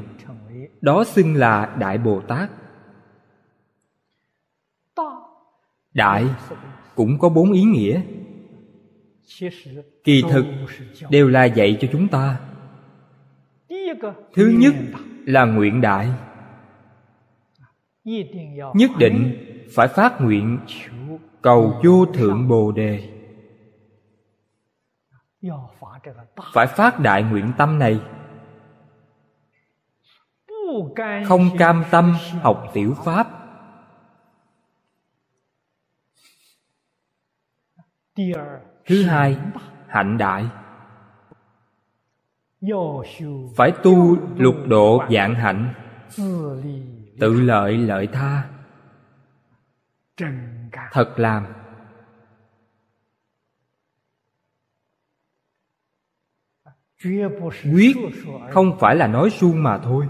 Đó 0.81 1.05
xưng 1.05 1.35
là 1.35 1.75
Đại 1.79 1.99
Bồ 1.99 2.21
Tát. 2.21 2.51
đại 5.95 6.27
cũng 6.95 7.19
có 7.19 7.29
bốn 7.29 7.53
ý 7.53 7.63
nghĩa 7.63 8.01
kỳ 10.05 10.23
thực, 10.31 10.47
đều 11.11 11.29
là 11.29 11.45
dạy 11.45 11.79
cho 11.81 11.89
chúng 11.93 12.09
ta 12.09 12.41
thứ 14.35 14.53
nhất 14.59 14.75
là 15.27 15.45
nguyện 15.45 15.81
đại. 15.81 16.09
Nhất 18.75 18.91
định 18.99 19.45
phải 19.75 19.89
phát 19.89 20.21
nguyện 20.21 20.59
cầu 21.43 21.81
vô 21.85 22.07
thượng 22.15 22.49
bồ 22.49 22.73
đề. 22.73 23.15
Phải 26.53 26.67
phát 26.67 27.01
đại 27.01 27.23
nguyện 27.23 27.53
tâm 27.59 27.79
này. 27.79 28.01
Không 31.27 31.59
cam 31.59 31.85
tâm 31.91 32.15
học 32.43 32.71
tiểu 32.75 32.95
pháp. 33.05 33.27
Thứ 38.87 39.03
hai 39.03 39.39
hạnh 39.87 40.19
đại 40.19 40.45
phải 43.57 43.73
tu 43.83 44.17
lục 44.37 44.57
độ 44.67 45.03
dạng 45.11 45.35
hạnh. 45.35 45.75
Tự 47.21 47.41
lợi 47.41 47.79
lợi 47.79 48.07
tha. 48.07 48.51
Thật 50.93 51.15
làm. 51.17 51.47
Quyết 57.75 57.97
không 58.51 58.77
phải 58.81 58.97
là 58.97 59.07
nói 59.07 59.31
suông 59.31 59.63
mà 59.63 59.79
thôi. 59.79 60.09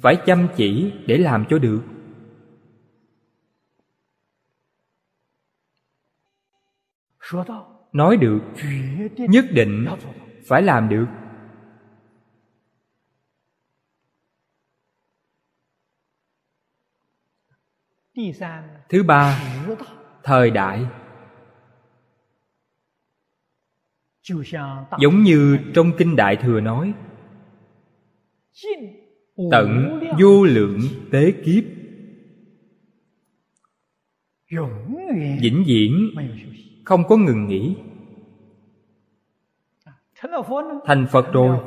Phải 0.00 0.16
chăm 0.26 0.48
chỉ 0.56 0.92
để 1.06 1.18
làm 1.18 1.44
cho 1.50 1.58
được. 1.58 1.82
Nói 7.92 8.16
được 8.16 8.40
nhất 9.16 9.44
định 9.50 9.86
phải 10.48 10.62
làm 10.62 10.88
được. 10.88 11.06
Thứ 18.88 19.02
ba 19.02 19.40
thời 20.22 20.50
đại. 20.50 20.86
Giống 25.00 25.22
như 25.22 25.58
trong 25.74 25.92
kinh 25.98 26.16
đại 26.16 26.36
thừa 26.36 26.60
nói 26.60 26.94
tận 29.50 30.00
vô 30.20 30.44
lượng 30.44 30.80
tế 31.12 31.32
kiếp. 31.44 31.64
Vĩnh 35.40 35.64
viễn 35.66 36.10
không 36.84 37.08
có 37.08 37.16
ngừng 37.16 37.46
nghỉ 37.46 37.76
thành 40.86 41.06
phật 41.10 41.32
rồi. 41.32 41.58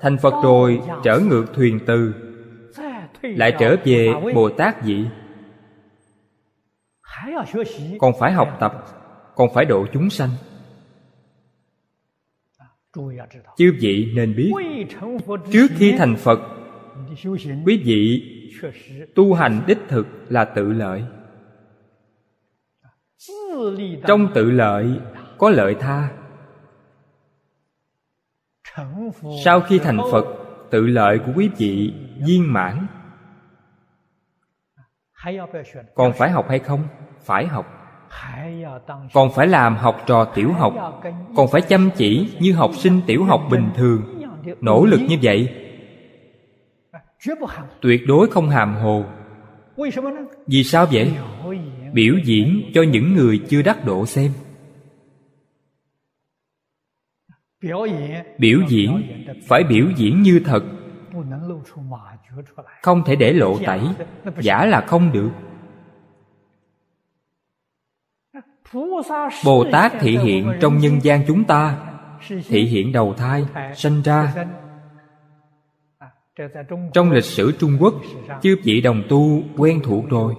Thành 0.00 0.18
phật 0.18 0.34
rồi 0.42 0.80
trở 1.04 1.18
ngược 1.18 1.44
thuyền 1.54 1.80
từ. 1.86 2.14
Lại 3.22 3.56
trở 3.58 3.76
về 3.84 4.12
bồ 4.34 4.50
tát 4.50 4.82
vị. 4.84 5.06
Còn 7.98 8.12
phải 8.20 8.32
học 8.32 8.56
tập 8.60 8.84
còn 9.34 9.54
phải 9.54 9.64
độ 9.64 9.86
chúng 9.92 10.10
sanh. 10.10 10.30
Chư 13.56 13.72
vị 13.80 14.12
nên 14.14 14.36
biết 14.36 14.52
trước 15.52 15.66
khi 15.76 15.94
thành 15.98 16.16
phật 16.16 16.40
quý 17.66 17.82
vị 17.84 18.22
tu 19.14 19.34
hành 19.34 19.62
đích 19.66 19.78
thực 19.88 20.06
là 20.28 20.44
tự 20.44 20.72
lợi. 20.72 21.04
Trong 24.06 24.28
tự 24.34 24.50
lợi 24.50 25.00
có 25.38 25.50
lợi 25.50 25.74
tha 25.74 26.08
sau 29.44 29.60
khi 29.60 29.78
thành 29.78 29.98
phật, 30.12 30.24
tự 30.70 30.86
lợi 30.86 31.18
của 31.18 31.32
quý 31.36 31.50
vị 31.58 31.94
viên 32.26 32.52
mãn. 32.52 32.86
Còn 35.94 36.12
phải 36.12 36.30
học 36.30 36.46
hay 36.48 36.58
không? 36.58 36.82
Phải 37.24 37.46
học. 37.46 37.66
Còn 39.12 39.32
phải 39.32 39.46
làm 39.46 39.76
học 39.76 40.02
trò 40.06 40.24
tiểu 40.24 40.52
học. 40.52 41.02
Còn 41.36 41.48
phải 41.48 41.60
chăm 41.60 41.90
chỉ 41.96 42.36
như 42.40 42.52
học 42.52 42.70
sinh 42.74 43.00
tiểu 43.06 43.24
học 43.24 43.42
bình 43.50 43.70
thường. 43.74 44.02
Nỗ 44.60 44.84
lực 44.84 45.00
như 45.08 45.16
vậy, 45.22 45.48
tuyệt 47.80 48.00
đối 48.06 48.30
không 48.30 48.48
hàm 48.48 48.74
hồ. 48.74 49.04
Vì 50.46 50.64
sao 50.64 50.86
vậy? 50.92 51.12
Biểu 51.92 52.14
diễn 52.24 52.62
cho 52.74 52.82
những 52.82 53.14
người 53.14 53.40
chưa 53.48 53.62
đắc 53.62 53.84
độ 53.84 54.06
xem. 54.06 54.30
Biểu 58.38 58.60
diễn 58.68 59.24
phải 59.48 59.64
biểu 59.64 59.86
diễn 59.96 60.22
như 60.22 60.40
thật. 60.44 60.64
Không 62.82 63.02
thể 63.06 63.16
để 63.16 63.32
lộ 63.32 63.58
tẩy. 63.66 63.80
Giả 64.40 64.66
là 64.66 64.80
không 64.80 65.12
được. 65.12 65.30
Bồ 69.44 69.64
tát 69.72 69.92
thị 70.00 70.18
hiện 70.18 70.52
trong 70.60 70.78
nhân 70.78 71.00
gian 71.02 71.22
chúng 71.26 71.44
ta. 71.44 71.78
Thị 72.28 72.64
hiện 72.64 72.92
đầu 72.92 73.14
thai, 73.14 73.44
sanh 73.74 74.02
ra. 74.02 74.46
Trong 76.94 77.10
lịch 77.10 77.24
sử 77.24 77.52
trung 77.58 77.76
quốc, 77.80 77.94
chư 78.42 78.56
vị 78.64 78.80
đồng 78.80 79.02
tu 79.08 79.42
quen 79.56 79.80
thuộc 79.84 80.04
rồi 80.08 80.34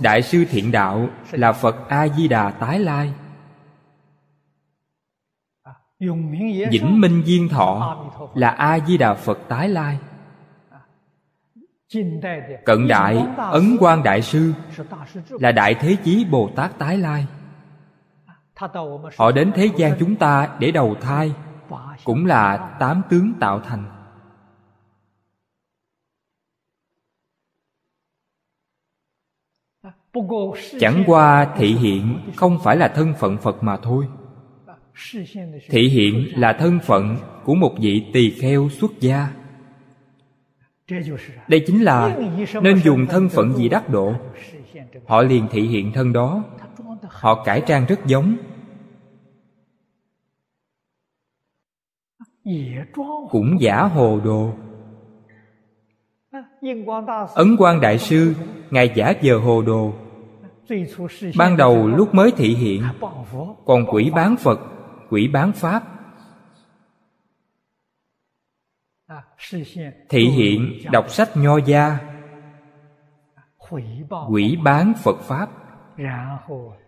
đại 0.00 0.22
sư 0.22 0.44
thiện 0.50 0.72
đạo 0.72 1.08
là 1.30 1.52
phật 1.52 1.88
a 1.88 2.08
di 2.08 2.28
đà 2.28 2.50
tái 2.50 2.78
lai 2.78 3.12
vĩnh 6.70 7.00
minh 7.00 7.22
diên 7.26 7.48
thọ 7.48 7.96
là 8.34 8.48
a 8.48 8.78
di 8.80 8.98
đà 8.98 9.14
phật 9.14 9.38
tái 9.48 9.68
lai. 9.68 9.98
Cận 12.64 12.88
đại 12.88 13.26
ấn 13.36 13.76
quang 13.80 14.02
đại 14.02 14.22
sư 14.22 14.52
là 15.28 15.52
đại 15.52 15.74
thế 15.74 15.96
chí 16.04 16.24
bồ 16.30 16.50
tát 16.56 16.78
tái 16.78 16.96
lai. 16.98 17.26
Họ 19.16 19.32
đến 19.32 19.52
thế 19.54 19.70
gian 19.76 19.96
chúng 19.98 20.16
ta 20.16 20.48
để 20.58 20.70
đầu 20.70 20.94
thai 21.00 21.32
cũng 22.04 22.26
là 22.26 22.56
tám 22.56 23.02
tướng 23.10 23.32
tạo 23.40 23.60
thành 23.60 23.93
chẳng 30.80 31.02
qua 31.06 31.54
thị 31.56 31.74
hiện 31.74 32.18
không 32.36 32.58
phải 32.64 32.76
là 32.76 32.88
thân 32.88 33.14
phận 33.18 33.36
phật 33.36 33.62
mà 33.62 33.76
thôi. 33.76 34.06
Thị 35.68 35.88
hiện 35.88 36.40
là 36.40 36.52
thân 36.52 36.78
phận 36.84 37.16
của 37.44 37.54
một 37.54 37.74
vị 37.80 38.06
tỳ 38.12 38.30
kheo 38.30 38.68
xuất 38.68 38.90
gia. 39.00 39.28
Đây 41.48 41.64
chính 41.66 41.82
là 41.82 42.18
nên 42.62 42.78
dùng 42.84 43.06
thân 43.06 43.28
phận 43.28 43.52
gì 43.52 43.68
đắc 43.68 43.88
độ. 43.88 44.14
Họ 45.06 45.22
liền 45.22 45.46
thị 45.50 45.60
hiện 45.60 45.92
thân 45.92 46.12
đó. 46.12 46.44
Họ 47.08 47.44
cải 47.44 47.62
trang 47.66 47.86
rất 47.88 48.06
giống. 48.06 48.36
Cũng 53.30 53.60
giả 53.60 53.82
hồ 53.82 54.20
đồ. 54.24 54.52
Ấn 57.34 57.56
quang 57.56 57.80
đại 57.80 57.98
sư, 57.98 58.34
ngài 58.70 58.92
giả 58.94 59.12
giờ 59.22 59.38
hồ 59.38 59.62
đồ 59.62 59.92
ban 61.36 61.56
đầu 61.56 61.88
lúc 61.88 62.14
mới 62.14 62.30
thị 62.30 62.54
hiện 62.54 62.82
còn 63.64 63.86
quỷ 63.86 64.10
bán 64.14 64.36
phật 64.36 64.60
quỷ 65.10 65.28
bán 65.28 65.52
pháp. 65.52 65.82
thị 70.08 70.24
hiện 70.28 70.72
đọc 70.92 71.10
sách 71.10 71.36
nho 71.36 71.56
gia 71.56 71.98
quỷ 74.28 74.56
bán 74.64 74.92
phật 75.02 75.20
pháp. 75.20 75.48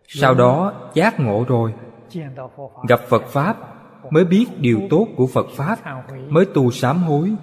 sau 0.09 0.35
đó 0.35 0.73
giác 0.95 1.21
ngộ 1.21 1.45
rồi. 1.49 1.75
gặp 2.89 3.01
phật 3.09 3.23
pháp 3.23 3.57
mới 4.11 4.25
biết 4.25 4.47
điều 4.59 4.81
tốt 4.91 5.09
của 5.17 5.27
phật 5.27 5.47
pháp 5.57 5.79
mới 6.29 6.45
tu 6.55 6.71
sám 6.71 6.99
hối. 6.99 7.37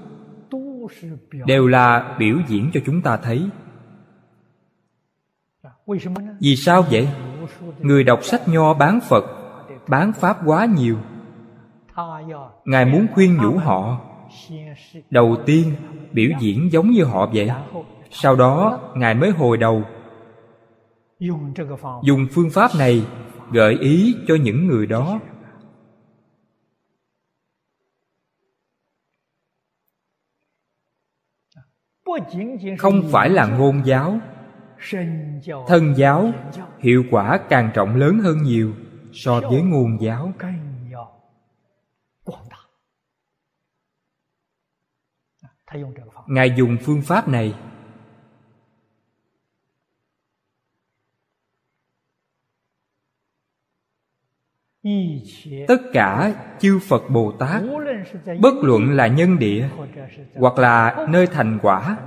đều 1.45 1.67
là 1.67 2.15
biểu 2.19 2.37
diễn 2.47 2.71
cho 2.73 2.79
chúng 2.85 3.01
ta 3.01 3.17
thấy 3.17 3.49
vì 6.39 6.55
sao 6.55 6.81
vậy? 6.91 7.07
Người 7.79 8.03
đọc 8.03 8.23
sách 8.23 8.47
nho 8.47 8.73
bán 8.73 8.99
phật, 9.09 9.25
bán 9.87 10.13
pháp 10.13 10.37
quá 10.45 10.65
nhiều. 10.65 10.97
Ngài 12.65 12.85
muốn 12.85 13.07
khuyên 13.13 13.37
nhủ 13.37 13.57
họ. 13.57 14.01
Đầu 15.09 15.35
tiên, 15.45 15.75
biểu 16.11 16.29
diễn 16.39 16.69
giống 16.71 16.91
như 16.91 17.03
họ 17.03 17.29
vậy. 17.33 17.51
Sau 18.11 18.35
đó, 18.35 18.79
ngài 18.95 19.15
mới 19.15 19.29
hồi 19.31 19.57
đầu. 19.57 19.83
Dùng 22.03 22.27
phương 22.31 22.49
pháp 22.49 22.71
này 22.79 23.05
gợi 23.51 23.77
ý 23.79 24.15
cho 24.27 24.35
những 24.35 24.67
người 24.67 24.85
đó. 24.87 25.19
Không 32.79 33.01
phải 33.11 33.29
là 33.29 33.45
ngôn 33.45 33.81
giáo 33.85 34.19
thân 35.67 35.93
giáo, 35.97 36.31
hiệu 36.79 37.03
quả 37.11 37.39
càng 37.49 37.71
trọng 37.73 37.95
lớn 37.95 38.19
hơn 38.19 38.43
nhiều 38.43 38.73
so 39.13 39.41
với 39.41 39.61
nguồn 39.61 40.01
giáo. 40.01 40.33
Ngài 46.27 46.53
dùng 46.55 46.77
phương 46.81 47.01
pháp 47.01 47.27
này. 47.27 47.55
Tất 55.67 55.77
cả 55.93 56.35
chư 56.59 56.79
phật 56.79 57.09
bồ 57.09 57.31
tát, 57.31 57.61
bất 58.39 58.53
luận 58.61 58.91
là 58.91 59.07
nhân 59.07 59.39
địa 59.39 59.69
hoặc 60.35 60.57
là 60.57 61.05
nơi 61.09 61.27
thành 61.27 61.59
quả, 61.61 61.97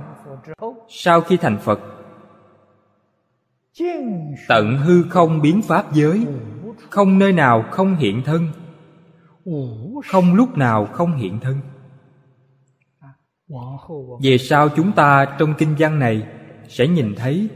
sau 0.89 1.21
khi 1.21 1.37
thành 1.37 1.57
phật 1.57 1.96
tận 4.47 4.77
hư 4.77 5.03
không 5.03 5.41
biến 5.41 5.61
pháp 5.61 5.93
giới, 5.93 6.25
không 6.89 7.19
nơi 7.19 7.33
nào 7.33 7.65
không 7.71 7.95
hiện 7.95 8.21
thân. 8.25 8.47
Không 10.05 10.33
lúc 10.33 10.57
nào 10.57 10.85
không 10.85 11.15
hiện 11.15 11.39
thân. 11.39 11.55
Về 14.23 14.37
sau 14.37 14.69
chúng 14.69 14.91
ta 14.91 15.35
trong 15.39 15.53
kinh 15.57 15.75
văn 15.79 15.99
này 15.99 16.27
sẽ 16.67 16.87
nhìn 16.87 17.15
thấy 17.15 17.49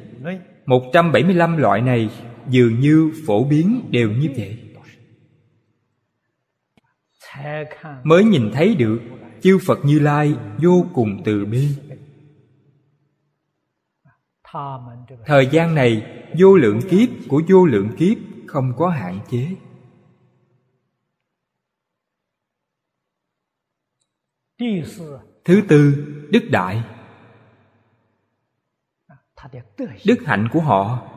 175 0.66 1.58
loại 1.58 1.82
này 1.82 2.10
dường 2.50 2.80
như 2.80 3.12
phổ 3.28 3.44
biến 3.44 3.82
đều 3.90 4.10
như 4.12 4.30
vậy. 4.38 4.58
Mới 8.04 8.24
nhìn 8.24 8.52
thấy 8.54 8.76
được, 8.76 9.00
chư 9.42 9.58
phật 9.68 9.80
như 9.86 10.00
lai 10.00 10.36
vô 10.58 10.86
cùng 10.94 11.22
từ 11.26 11.46
bi 11.46 11.68
thời 15.26 15.48
gian 15.52 15.76
này, 15.76 16.22
vô 16.40 16.56
lượng 16.56 16.80
kiếp 16.90 17.10
của 17.30 17.42
vô 17.48 17.66
lượng 17.66 17.90
kiếp 17.98 18.18
không 18.48 18.74
có 18.78 18.90
hạn 18.90 19.20
chế. 19.30 19.56
Thứ 25.46 25.62
tư, 25.68 26.08
đức 26.32 26.44
đại. 26.52 26.84
Đức 30.06 30.18
hạnh 30.26 30.48
của 30.54 30.60
họ. 30.60 31.08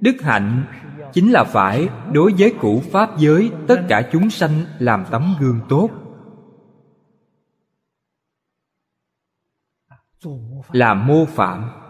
Đức 0.00 0.16
hạnh 0.20 0.66
chính 1.12 1.32
là 1.32 1.44
phải 1.44 1.88
đối 2.12 2.32
với 2.38 2.54
cụ 2.60 2.82
pháp 2.92 3.10
giới 3.18 3.50
tất 3.68 3.86
cả 3.88 4.08
chúng 4.12 4.30
sanh 4.30 4.64
làm 4.78 5.04
tấm 5.10 5.36
gương 5.40 5.60
tốt. 5.68 5.90
Làm 10.72 11.06
mô 11.06 11.24
phạm. 11.24 11.83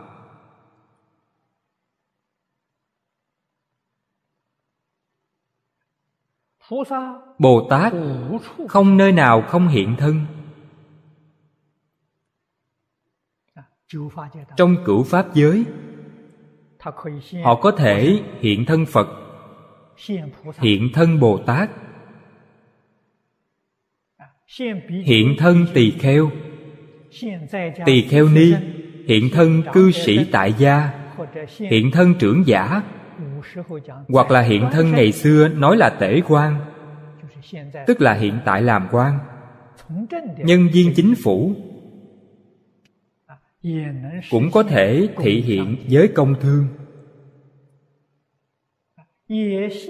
Bồ 7.39 7.67
tát 7.71 7.93
không 8.69 8.97
nơi 8.97 9.13
nào 9.13 9.43
không 9.43 9.69
hiện 9.69 9.97
thân. 9.99 10.27
Trong 14.57 14.77
cửu 14.85 15.05
pháp 15.05 15.35
giới 15.35 15.65
họ 17.45 17.61
có 17.63 17.71
thể 17.71 18.23
hiện 18.41 18.65
thân 18.65 18.87
phật 18.87 19.09
hiện 20.59 20.89
thân 20.95 21.21
bồ 21.21 21.39
tát 21.39 21.71
hiện 25.05 25.35
thân 25.39 25.67
tỳ 25.75 25.91
kheo. 25.91 26.31
Tỳ 27.87 28.03
kheo 28.03 28.29
ni 28.29 28.55
hiện 29.07 29.31
thân 29.33 29.63
cư 29.73 29.91
sĩ 29.91 30.27
tại 30.33 30.55
gia 30.59 30.91
hiện 31.59 31.91
thân 31.91 32.15
trưởng 32.19 32.43
giả 32.47 32.83
hoặc 34.09 34.31
là 34.31 34.41
hiện 34.41 34.69
thân 34.73 34.91
ngày 34.91 35.13
xưa 35.13 35.49
nói 35.49 35.77
là 35.77 35.91
tể 35.91 36.21
quan, 36.29 36.61
tức 37.87 38.01
là 38.01 38.15
hiện 38.15 38.39
tại 38.45 38.63
làm 38.63 38.89
quan. 38.91 39.19
Nhân 40.37 40.69
viên 40.73 40.93
chính 40.97 41.15
phủ 41.23 41.55
cũng 44.31 44.51
có 44.53 44.63
thể 44.63 45.09
thị 45.17 45.41
hiện 45.41 45.77
với 45.91 46.09
công 46.09 46.35
thương. 46.41 46.67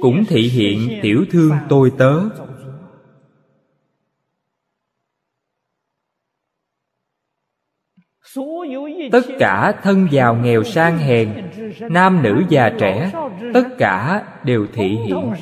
Cũng 0.01 0.25
thị 0.25 0.49
hiện 0.49 1.01
tiểu 1.03 1.25
thương 1.31 1.53
tôi 1.69 1.93
tớ. 1.99 2.21
Tất 9.13 9.25
cả 9.39 9.73
thân 9.83 10.09
giàu 10.11 10.35
nghèo 10.35 10.63
sang 10.63 10.99
hèn, 10.99 11.51
nam 11.81 12.23
nữ 12.23 12.43
già 12.49 12.71
trẻ, 12.79 13.11
tất 13.55 13.65
cả 13.79 14.23
đều 14.45 14.67
thị 14.73 14.99
hiện 15.07 15.33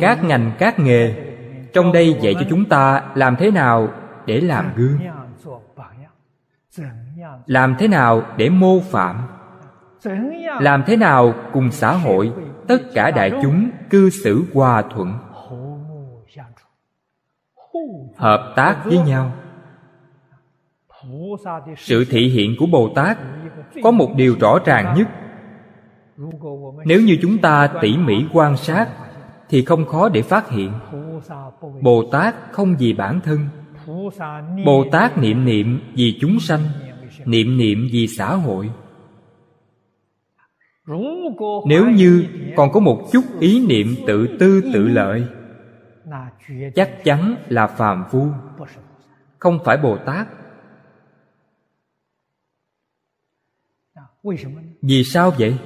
các 0.00 0.24
ngành, 0.24 0.52
các 0.58 0.78
nghề, 0.78 1.14
trong 1.72 1.92
đây 1.92 2.16
dạy 2.20 2.34
cho 2.34 2.46
chúng 2.50 2.64
ta 2.64 3.02
làm 3.14 3.36
thế 3.36 3.50
nào 3.50 3.88
để 4.26 4.40
làm 4.40 4.72
gương, 4.76 4.98
làm 7.46 7.74
thế 7.78 7.88
nào 7.88 8.22
để 8.36 8.48
mô 8.48 8.80
phạm, 8.80 9.16
làm 10.60 10.82
thế 10.86 10.96
nào 10.96 11.34
cùng 11.52 11.70
xã 11.70 11.92
hội, 11.92 12.32
tất 12.68 12.78
cả 12.94 13.10
đại 13.10 13.32
chúng 13.42 13.70
cư 13.90 14.10
xử 14.10 14.44
hòa 14.54 14.82
thuận 14.82 15.14
hợp 18.16 18.52
tác 18.56 18.82
với 18.84 18.98
nhau. 18.98 19.32
Sự 21.76 22.04
thị 22.10 22.28
hiện 22.28 22.54
của 22.58 22.66
bồ 22.66 22.88
tát 22.94 23.18
có 23.82 23.90
một 23.90 24.14
điều 24.16 24.36
rõ 24.40 24.58
ràng 24.64 24.94
nhất. 24.96 25.08
Nếu 26.84 27.00
như 27.00 27.18
chúng 27.22 27.38
ta 27.38 27.70
tỉ 27.82 27.96
mỉ 27.96 28.24
quan 28.32 28.56
sát 28.56 28.88
thì 29.48 29.64
không 29.64 29.86
khó 29.86 30.08
để 30.08 30.22
phát 30.22 30.50
hiện. 30.50 30.72
Bồ 31.82 32.04
tát 32.12 32.34
không 32.50 32.76
vì 32.78 32.92
bản 32.92 33.20
thân. 33.20 33.38
Bồ 34.66 34.84
tát 34.92 35.18
niệm 35.18 35.44
niệm 35.44 35.80
vì 35.94 36.18
chúng 36.20 36.40
sanh, 36.40 36.60
niệm 37.24 37.58
niệm 37.58 37.88
vì 37.92 38.06
xã 38.06 38.34
hội. 38.34 38.70
Nếu 41.66 41.90
như 41.90 42.24
còn 42.56 42.72
có 42.72 42.80
một 42.80 43.08
chút 43.12 43.24
ý 43.40 43.66
niệm 43.66 43.94
tự 44.06 44.36
tư 44.40 44.60
tự 44.72 44.88
lợi 44.88 45.24
chắc 46.74 47.04
chắn 47.04 47.36
là 47.48 47.66
phàm 47.66 48.04
phu. 48.10 48.26
Không 49.38 49.58
phải 49.64 49.76
bồ 49.76 49.98
tát. 50.06 50.28
Vì 54.82 55.04
sao 55.04 55.32
vậy? 55.38 55.58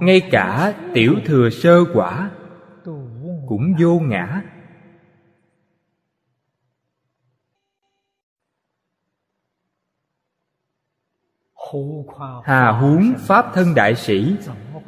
Ngay 0.00 0.28
cả 0.30 0.74
tiểu 0.94 1.14
thừa 1.24 1.50
sơ 1.50 1.84
quả 1.94 2.30
cũng 3.46 3.74
vô 3.80 3.98
ngã. 3.98 4.42
Hà 12.44 12.70
huống 12.72 13.14
pháp 13.18 13.46
thân 13.54 13.74
đại 13.74 13.94
sĩ, 13.94 14.36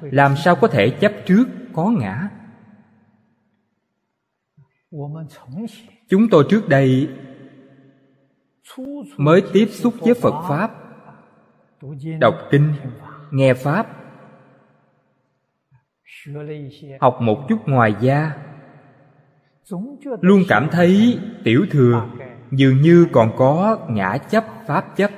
làm 0.00 0.36
sao 0.36 0.56
có 0.56 0.68
thể 0.68 0.90
chấp 0.90 1.12
trước 1.26 1.44
có 1.74 1.90
ngã? 1.90 2.28
Chúng 6.08 6.28
tôi 6.30 6.44
trước 6.50 6.68
đây 6.68 7.08
mới 9.16 9.42
tiếp 9.52 9.66
xúc 9.70 9.94
với 10.00 10.14
phật 10.14 10.48
pháp, 10.48 10.70
đọc 12.20 12.34
kinh, 12.50 12.74
nghe 13.30 13.54
pháp, 13.54 13.86
học 17.00 17.18
một 17.20 17.46
chút 17.48 17.58
ngoài 17.66 17.94
gia 18.00 18.32
luôn 20.20 20.42
cảm 20.48 20.68
thấy 20.72 21.18
tiểu 21.44 21.66
thừa, 21.70 22.08
dường 22.50 22.80
như 22.82 23.06
còn 23.12 23.32
có 23.36 23.78
ngã 23.90 24.18
chấp 24.18 24.44
pháp 24.66 24.96
chấp. 24.96 25.10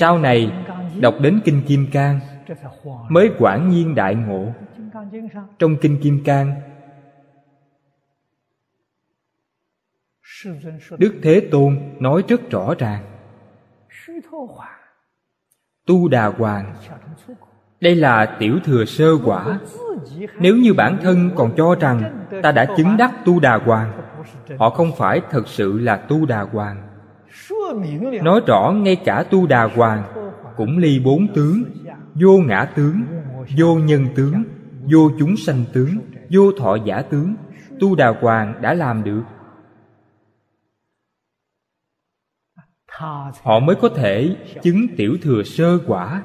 Sau 0.00 0.18
này 0.18 0.52
đọc 1.00 1.14
đến 1.20 1.40
kinh 1.44 1.62
kim 1.66 1.86
cang 1.92 2.20
mới 3.08 3.30
quả 3.38 3.56
nhiên 3.56 3.94
đại 3.94 4.14
ngộ. 4.14 4.46
Trong 5.58 5.76
kinh 5.76 6.00
kim 6.02 6.24
cang, 6.24 6.60
đức 10.98 11.14
thế 11.22 11.48
tôn 11.50 11.78
nói 11.98 12.22
rất 12.28 12.50
rõ 12.50 12.74
ràng. 12.78 13.04
Tu 15.86 16.08
đà 16.08 16.26
hoàng, 16.26 16.74
đây 17.80 17.94
là 17.94 18.36
tiểu 18.38 18.58
thừa 18.64 18.84
sơ 18.84 19.18
quả. 19.24 19.58
Nếu 20.38 20.56
như 20.56 20.74
bản 20.74 20.98
thân 21.02 21.30
còn 21.36 21.52
cho 21.56 21.74
rằng 21.80 22.26
ta 22.42 22.52
đã 22.52 22.66
chứng 22.76 22.96
đắc 22.96 23.14
tu 23.24 23.40
đà 23.40 23.56
hoàng, 23.56 24.02
họ 24.58 24.70
không 24.70 24.92
phải 24.96 25.20
thật 25.30 25.48
sự 25.48 25.78
là 25.78 25.96
tu 25.96 26.26
đà 26.26 26.42
hoàng. 26.42 26.86
Nói 28.22 28.40
rõ 28.46 28.72
ngay 28.72 28.96
cả 28.96 29.24
tu 29.30 29.46
đà 29.46 29.64
hoàng 29.64 30.19
cũng 30.60 30.78
ly 30.78 31.00
bốn 31.04 31.34
tướng, 31.34 31.64
vô 32.14 32.38
ngã 32.38 32.64
tướng, 32.64 33.02
vô 33.58 33.74
nhân 33.74 34.06
tướng, 34.14 34.42
vô 34.92 35.10
chúng 35.18 35.36
sanh 35.36 35.64
tướng, 35.72 35.98
vô 36.30 36.52
thọ 36.52 36.76
giả 36.84 37.02
tướng, 37.02 37.34
tu 37.80 37.94
đà 37.94 38.08
hoàng 38.20 38.54
đã 38.62 38.74
làm 38.74 39.04
được. 39.04 39.22
Họ 43.42 43.60
mới 43.60 43.76
có 43.76 43.88
thể 43.88 44.36
chứng 44.62 44.86
tiểu 44.96 45.16
thừa 45.22 45.42
sơ 45.42 45.78
quả. 45.86 46.22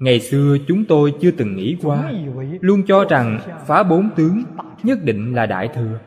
Ngày 0.00 0.20
xưa 0.20 0.56
chúng 0.68 0.84
tôi 0.84 1.14
chưa 1.20 1.30
từng 1.30 1.56
nghĩ 1.56 1.76
qua, 1.82 2.12
luôn 2.60 2.82
cho 2.86 3.04
rằng 3.04 3.40
phá 3.66 3.82
bốn 3.82 4.10
tướng 4.16 4.42
nhất 4.82 4.98
định 5.02 5.34
là 5.34 5.46
đại 5.46 5.68
thừa. 5.74 5.98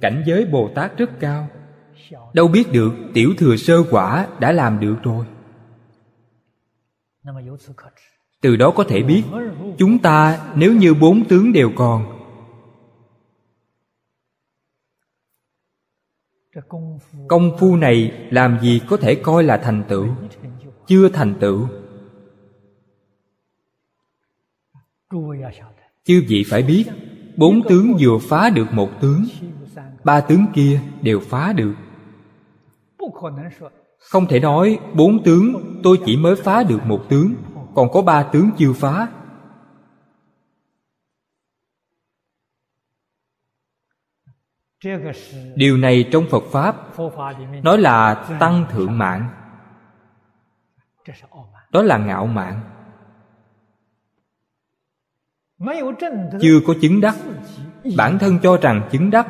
Cảnh 0.00 0.22
giới 0.26 0.46
bồ 0.46 0.70
tát 0.74 0.98
rất 0.98 1.20
cao. 1.20 1.48
Đâu 2.32 2.48
biết 2.48 2.72
được 2.72 2.92
tiểu 3.14 3.30
thừa 3.38 3.56
sơ 3.56 3.82
quả 3.90 4.26
đã 4.40 4.52
làm 4.52 4.80
được 4.80 4.96
rồi 5.02 5.26
từ 8.40 8.56
đó 8.56 8.72
có 8.76 8.84
thể 8.88 9.02
biết, 9.02 9.22
chúng 9.78 9.98
ta 9.98 10.52
nếu 10.54 10.74
như 10.74 10.94
bốn 10.94 11.28
tướng 11.28 11.52
đều 11.52 11.72
còn, 11.76 12.16
công 17.28 17.56
phu 17.58 17.76
này 17.76 18.28
làm 18.30 18.58
gì 18.62 18.80
có 18.88 18.96
thể 18.96 19.14
coi 19.14 19.44
là 19.44 19.56
thành 19.56 19.84
tựu, 19.88 20.06
chưa 20.86 21.08
thành 21.08 21.34
tựu. 21.40 21.68
Chư 26.04 26.24
vị 26.28 26.44
phải 26.50 26.62
biết, 26.62 26.84
bốn 27.36 27.62
tướng 27.68 27.96
vừa 28.00 28.18
phá 28.28 28.50
được 28.50 28.66
một 28.72 28.90
tướng, 29.00 29.24
ba 30.04 30.20
tướng 30.20 30.46
kia 30.54 30.80
đều 31.02 31.20
phá 31.20 31.52
được 31.52 31.74
không 34.10 34.26
thể 34.26 34.40
nói 34.40 34.78
bốn 34.94 35.22
tướng 35.22 35.80
tôi 35.82 35.98
chỉ 36.06 36.16
mới 36.16 36.36
phá 36.36 36.62
được 36.62 36.80
một 36.84 37.04
tướng, 37.08 37.34
còn 37.74 37.88
có 37.92 38.02
ba 38.02 38.22
tướng 38.22 38.50
chưa 38.58 38.72
phá. 38.72 39.08
Điều 45.54 45.76
này 45.76 46.08
trong 46.12 46.26
phật 46.30 46.42
pháp 46.52 46.76
nói 47.62 47.78
là 47.78 48.26
tăng 48.40 48.66
thượng 48.70 48.98
mạng. 48.98 49.28
Đó 51.70 51.82
là 51.82 51.98
ngạo 51.98 52.26
mạn. 52.26 52.60
Chưa 56.40 56.60
có 56.66 56.74
chứng 56.82 57.00
đắc. 57.00 57.16
Bản 57.96 58.18
thân 58.18 58.38
cho 58.42 58.56
rằng 58.56 58.88
chứng 58.92 59.10
đắc. 59.10 59.26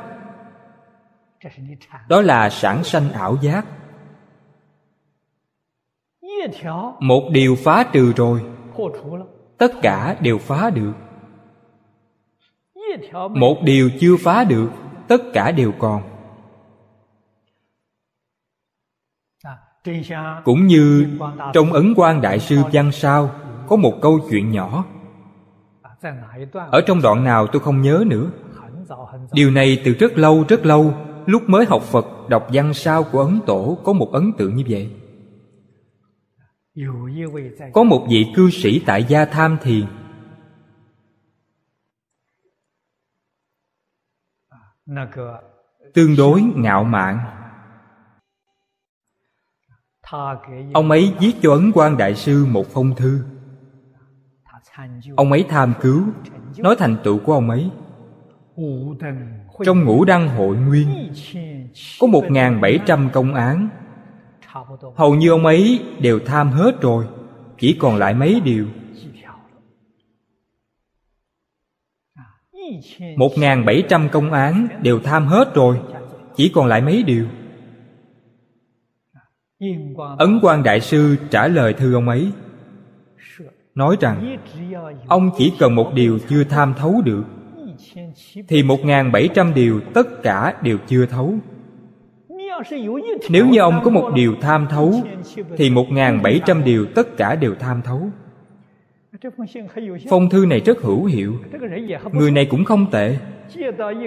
Đó 2.08 2.20
là 2.20 2.50
sản 2.50 2.84
sanh 2.84 3.12
ảo 3.12 3.36
giác 3.42 3.66
một 7.00 7.28
điều 7.30 7.56
phá 7.56 7.86
trừ 7.92 8.12
rồi. 8.16 8.40
tất 9.58 9.72
cả 9.82 10.16
đều 10.20 10.38
phá 10.38 10.70
được. 10.70 10.92
một 13.30 13.56
điều 13.62 13.90
chưa 14.00 14.16
phá 14.16 14.44
được 14.44 14.68
tất 15.08 15.22
cả 15.32 15.50
đều 15.50 15.72
còn. 15.78 16.02
cũng 20.44 20.66
như 20.66 21.06
trong 21.52 21.72
ấn 21.72 21.94
quan 21.96 22.20
đại 22.20 22.38
sư 22.38 22.62
văn 22.72 22.92
sao 22.92 23.30
có 23.68 23.76
một 23.76 23.92
câu 24.02 24.18
chuyện 24.30 24.50
nhỏ. 24.50 24.84
ở 26.70 26.80
trong 26.86 27.02
đoạn 27.02 27.24
nào 27.24 27.46
tôi 27.46 27.60
không 27.60 27.82
nhớ 27.82 28.04
nữa. 28.06 28.30
điều 29.32 29.50
này 29.50 29.82
từ 29.84 29.92
rất 29.92 30.18
lâu 30.18 30.44
rất 30.48 30.66
lâu 30.66 30.94
lúc 31.26 31.42
mới 31.46 31.64
học 31.64 31.82
phật 31.82 32.06
đọc 32.28 32.46
văn 32.52 32.74
sao 32.74 33.02
của 33.02 33.20
ấn 33.20 33.40
tổ 33.46 33.78
có 33.84 33.92
một 33.92 34.12
ấn 34.12 34.32
tượng 34.32 34.56
như 34.56 34.64
vậy 34.68 34.90
có 37.72 37.82
một 37.82 38.06
vị 38.10 38.26
cư 38.34 38.50
sĩ 38.50 38.82
tại 38.86 39.04
gia 39.04 39.24
tham 39.24 39.58
thiền 39.62 39.86
tương 45.94 46.16
đối 46.16 46.42
ngạo 46.42 46.84
mạn. 46.84 47.18
Ông 50.74 50.90
ấy 50.90 51.14
viết 51.20 51.32
cho 51.42 51.52
ấn 51.52 51.70
quan 51.74 51.96
đại 51.96 52.14
sư 52.14 52.46
một 52.50 52.66
phong 52.70 52.94
thư. 52.94 53.24
Ông 55.16 55.32
ấy 55.32 55.44
tham 55.48 55.74
cứu. 55.80 56.02
Nói 56.56 56.76
thành 56.78 56.96
tựu 57.04 57.18
của 57.18 57.32
ông 57.32 57.50
ấy. 57.50 57.70
Trong 59.64 59.84
ngũ 59.84 60.04
đăng 60.04 60.28
hội 60.28 60.56
nguyên 60.56 61.12
có 62.00 62.06
một 62.06 62.24
bảy 62.60 62.78
trăm 62.86 63.10
công 63.12 63.34
án 63.34 63.68
hầu 64.96 65.14
như 65.14 65.30
ông 65.30 65.46
ấy 65.46 65.80
đều 66.00 66.20
tham 66.26 66.50
hết 66.50 66.80
rồi, 66.80 67.04
chỉ 67.58 67.76
còn 67.80 67.96
lại 67.96 68.14
mấy 68.14 68.40
điều. 68.40 68.66
Một 73.16 73.30
ngàn 73.36 73.64
bảy 73.64 73.82
trăm 73.88 74.08
công 74.08 74.32
án 74.32 74.68
đều 74.82 75.00
tham 75.00 75.26
hết 75.26 75.54
rồi, 75.54 75.80
chỉ 76.36 76.50
còn 76.54 76.66
lại 76.66 76.80
mấy 76.80 77.02
điều. 77.02 77.26
Ấn 80.18 80.38
quan 80.42 80.62
đại 80.62 80.80
sư 80.80 81.16
trả 81.30 81.48
lời 81.48 81.72
thư 81.72 81.94
ông 81.94 82.08
ấy, 82.08 82.32
nói 83.74 83.96
rằng, 84.00 84.36
ông 85.08 85.30
chỉ 85.38 85.52
cần 85.58 85.74
một 85.74 85.90
điều 85.94 86.18
chưa 86.28 86.44
tham 86.44 86.74
thấu 86.78 87.02
được, 87.04 87.24
thì 88.48 88.62
một 88.62 88.78
ngàn 88.84 89.12
bảy 89.12 89.28
trăm 89.34 89.54
điều 89.54 89.80
tất 89.94 90.06
cả 90.22 90.60
đều 90.62 90.78
chưa 90.86 91.06
thấu 91.06 91.34
nếu 93.30 93.46
như 93.46 93.58
ông 93.58 93.80
có 93.84 93.90
một 93.90 94.10
điều 94.14 94.34
tham 94.40 94.66
thấu 94.70 94.94
thì 95.56 95.70
một 95.70 95.86
ngàn 95.90 96.22
bảy 96.22 96.40
trăm 96.46 96.64
điều 96.64 96.86
tất 96.94 97.16
cả 97.16 97.34
đều 97.34 97.54
tham 97.54 97.82
thấu. 97.82 98.00
Phong 100.10 100.28
thư 100.28 100.46
này 100.46 100.60
rất 100.60 100.82
hữu 100.82 101.04
hiệu. 101.04 101.34
Người 102.12 102.30
này 102.30 102.46
cũng 102.50 102.64
không 102.64 102.90
tệ. 102.90 103.16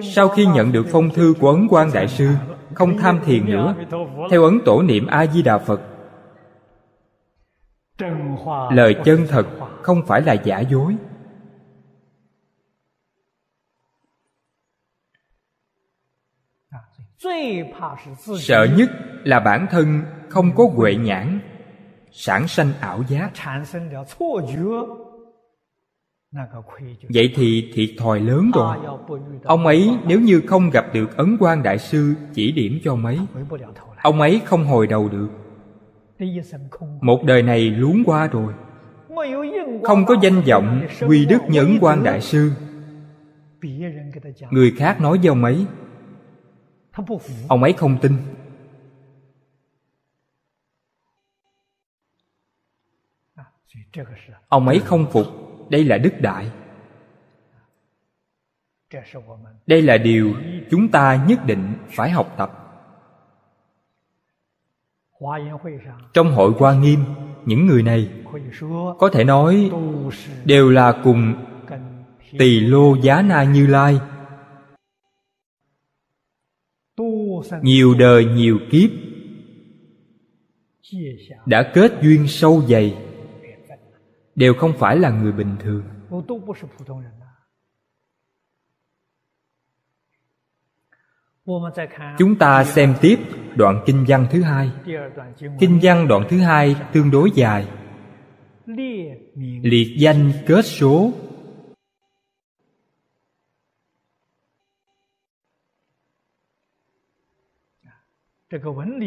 Sau 0.04 0.30
khi 0.30 0.46
nhận 0.46 0.72
được 0.72 0.86
phong 0.92 1.10
thư 1.10 1.34
của 1.40 1.50
ấn 1.50 1.68
quan 1.70 1.90
đại 1.94 2.08
sư 2.08 2.30
không 2.74 2.98
tham 2.98 3.20
thiền 3.26 3.46
nữa. 3.46 3.76
Theo 4.32 4.44
ấn 4.44 4.60
tổ 4.66 4.82
niệm 4.82 5.08
a 5.08 5.26
di 5.26 5.42
đà 5.42 5.58
phật 5.58 5.82
lời 8.72 8.96
chân 9.06 9.26
thật 9.30 9.48
không 9.82 10.02
phải 10.08 10.22
là 10.22 10.34
giả 10.34 10.60
dối 10.60 10.96
sợ 18.40 18.68
nhất 18.78 18.90
là 19.24 19.40
bản 19.40 19.68
thân 19.72 20.02
không 20.30 20.56
có 20.56 20.70
huệ 20.76 20.96
nhãn 20.96 21.40
sản 22.12 22.48
sanh 22.48 22.72
ảo 22.82 23.04
giác. 23.08 23.32
vậy 27.10 27.34
thì 27.36 27.72
thiệt 27.74 27.90
thòi 27.98 28.20
lớn 28.20 28.52
rồi. 28.54 28.78
ông 29.44 29.66
ấy 29.66 29.98
nếu 30.08 30.20
như 30.20 30.42
không 30.48 30.70
gặp 30.70 30.86
được 30.94 31.18
ấn 31.18 31.38
quan 31.40 31.64
đại 31.64 31.78
sư 31.78 32.14
chỉ 32.34 32.52
điểm 32.52 32.80
cho 32.84 32.92
ông 32.92 33.06
ấy 33.06 33.20
ông 34.02 34.22
ấy 34.22 34.42
không 34.46 34.66
hồi 34.66 34.88
đầu 34.88 35.10
được. 35.10 35.30
một 37.02 37.24
đời 37.24 37.44
này 37.44 37.70
luống 37.70 38.04
qua 38.06 38.28
rồi. 38.28 38.54
không 39.84 40.06
có 40.06 40.16
danh 40.22 40.42
vọng 40.42 40.82
quy 41.08 41.26
đức 41.26 41.40
nhẫn 41.48 41.78
quan 41.82 42.04
đại 42.04 42.22
sư. 42.22 42.52
người 44.52 44.72
khác 44.78 45.02
nói 45.02 45.18
với 45.18 45.28
ông 45.28 45.44
ấy 45.44 45.66
ông 47.48 47.64
ấy 47.64 47.74
không 47.74 47.98
tin. 48.02 48.18
Ông 54.50 54.68
ấy 54.68 54.80
không 54.80 55.06
phục. 55.12 55.26
Đây 55.70 55.84
là 55.84 55.98
đức 55.98 56.14
đại. 56.22 56.52
Đây 59.68 59.82
là 59.82 59.98
điều 59.98 60.34
chúng 60.72 60.92
ta 60.92 61.26
nhất 61.28 61.46
định 61.46 61.74
phải 61.90 62.10
học 62.10 62.34
tập. 62.38 62.66
Trong 66.14 66.32
hội 66.32 66.52
hoa 66.60 66.74
nghiêm, 66.74 67.00
những 67.46 67.68
người 67.68 67.84
này 67.84 68.10
có 69.00 69.10
thể 69.14 69.24
nói 69.24 69.72
đều 70.46 70.70
là 70.70 71.02
cùng 71.04 71.46
tỳ 72.40 72.60
lô 72.60 72.96
giá 72.96 73.22
na 73.22 73.44
như 73.44 73.68
lai 73.68 74.00
nhiều 77.62 77.94
đời, 78.00 78.26
nhiều 78.26 78.60
kiếp 78.72 78.90
đã 81.46 81.72
kết 81.74 81.92
duyên 82.02 82.28
sâu 82.28 82.62
dày, 82.62 82.98
đều 84.36 84.54
không 84.54 84.74
phải 84.78 84.98
là 84.98 85.10
người 85.10 85.32
bình 85.32 85.56
thường. 85.60 85.84
Chúng 92.18 92.36
ta 92.36 92.64
xem 92.64 92.94
tiếp 93.02 93.20
đoạn 93.56 93.84
kinh 93.86 94.06
văn 94.08 94.28
thứ 94.32 94.42
hai. 94.42 94.72
Kinh 95.60 95.80
văn 95.82 96.08
đoạn 96.08 96.26
thứ 96.30 96.40
hai 96.40 96.76
tương 96.94 97.12
đối 97.12 97.32
dài. 97.32 97.68
Liệt 99.64 99.96
danh 99.98 100.32
kết 100.48 100.66
số 100.66 101.12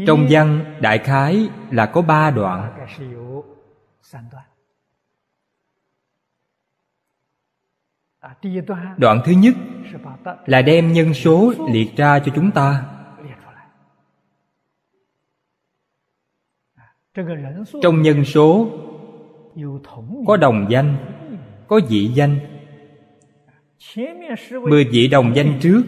trong 0.06 0.26
văn 0.30 0.76
đại 0.80 0.98
khái 0.98 1.48
là 1.70 1.86
có 1.86 2.02
ba 2.02 2.30
đoạn. 2.30 2.86
Đoạn. 8.96 9.20
Thứ 9.24 9.32
nhất 9.32 9.54
là 10.46 10.62
đem 10.62 10.92
nhân 10.92 11.14
số 11.14 11.52
liệt 11.72 11.96
ra 11.96 12.18
cho 12.18 12.32
chúng 12.34 12.50
ta. 12.50 12.84
Trong 17.82 18.02
nhân 18.02 18.24
số 18.24 18.70
có 20.26 20.36
đồng 20.36 20.66
danh 20.70 20.96
có 21.68 21.80
dị 21.88 22.06
danh. 22.14 22.38
Mười 24.68 24.84
vị 24.84 25.08
đồng 25.08 25.32
danh 25.36 25.58
trước. 25.60 25.82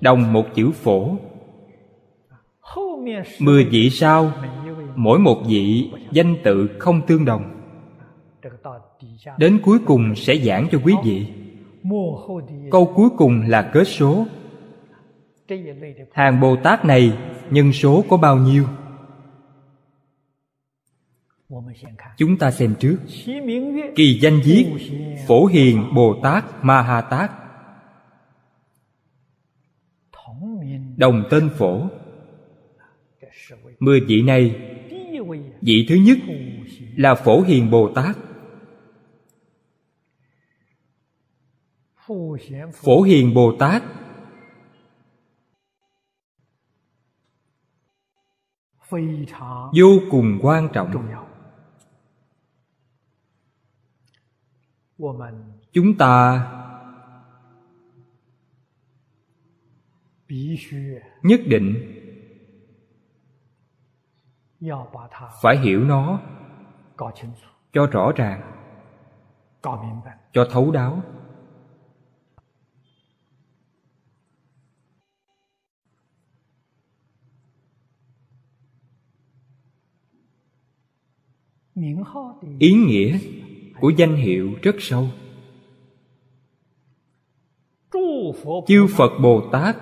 Đồng 0.00 0.32
một 0.32 0.46
chữ 0.54 0.70
phổ 0.70 1.16
mười 3.40 3.64
vị 3.64 3.90
sau 3.90 4.32
mỗi 4.96 5.18
một 5.18 5.42
vị 5.46 5.90
danh 6.12 6.36
tự 6.44 6.70
không 6.78 7.06
tương 7.06 7.24
đồng. 7.24 7.60
Đến 9.38 9.60
cuối 9.62 9.78
cùng 9.86 10.14
sẽ 10.16 10.36
giảng 10.36 10.68
cho 10.72 10.78
quý 10.84 10.94
vị. 11.04 11.26
Câu 12.70 12.92
cuối 12.94 13.08
cùng 13.16 13.42
là 13.48 13.70
kết 13.72 13.84
số. 13.84 14.26
Hàng 16.12 16.40
bồ 16.40 16.56
tát 16.56 16.84
này 16.84 17.18
nhân 17.50 17.72
số 17.72 18.04
có 18.08 18.16
bao 18.16 18.36
nhiêu? 18.36 18.64
Chúng 22.16 22.38
ta 22.38 22.50
xem 22.50 22.74
trước. 22.80 22.96
Kỳ 23.96 24.18
danh 24.22 24.40
viết 24.44 24.66
phổ 25.26 25.46
hiền 25.46 25.94
bồ 25.94 26.20
tát 26.22 26.44
ma 26.62 26.82
ha 26.82 27.00
tát. 27.00 27.30
Đồng 30.96 31.24
tên 31.30 31.50
phổ 31.58 31.88
mười 33.84 34.00
vị 34.00 34.22
này, 34.22 34.70
vị 35.60 35.86
thứ 35.88 35.94
nhất 35.94 36.18
là 36.96 37.14
phổ 37.14 37.40
hiền 37.40 37.70
bồ 37.70 37.92
tát. 37.94 38.16
Phổ 42.72 43.02
hiền 43.02 43.34
bồ 43.34 43.56
tát. 43.58 43.82
Vô 49.78 50.00
cùng 50.10 50.38
quan 50.42 50.68
trọng. 50.72 51.14
Chúng 55.72 55.96
ta 55.98 56.50
nhất 61.22 61.40
định 61.46 61.93
phải 65.42 65.58
hiểu 65.58 65.84
nó. 65.84 66.20
cho 67.72 67.86
rõ 67.86 68.12
ràng. 68.16 68.52
cho 70.32 70.48
thấu 70.50 70.70
đáo. 70.70 71.02
Ý 82.58 82.72
nghĩa 82.72 83.18
của 83.80 83.90
danh 83.90 84.16
hiệu 84.16 84.54
rất 84.62 84.74
sâu. 84.78 85.08
Chư 88.66 88.86
phật 88.96 89.10
bồ 89.22 89.48
tát 89.52 89.76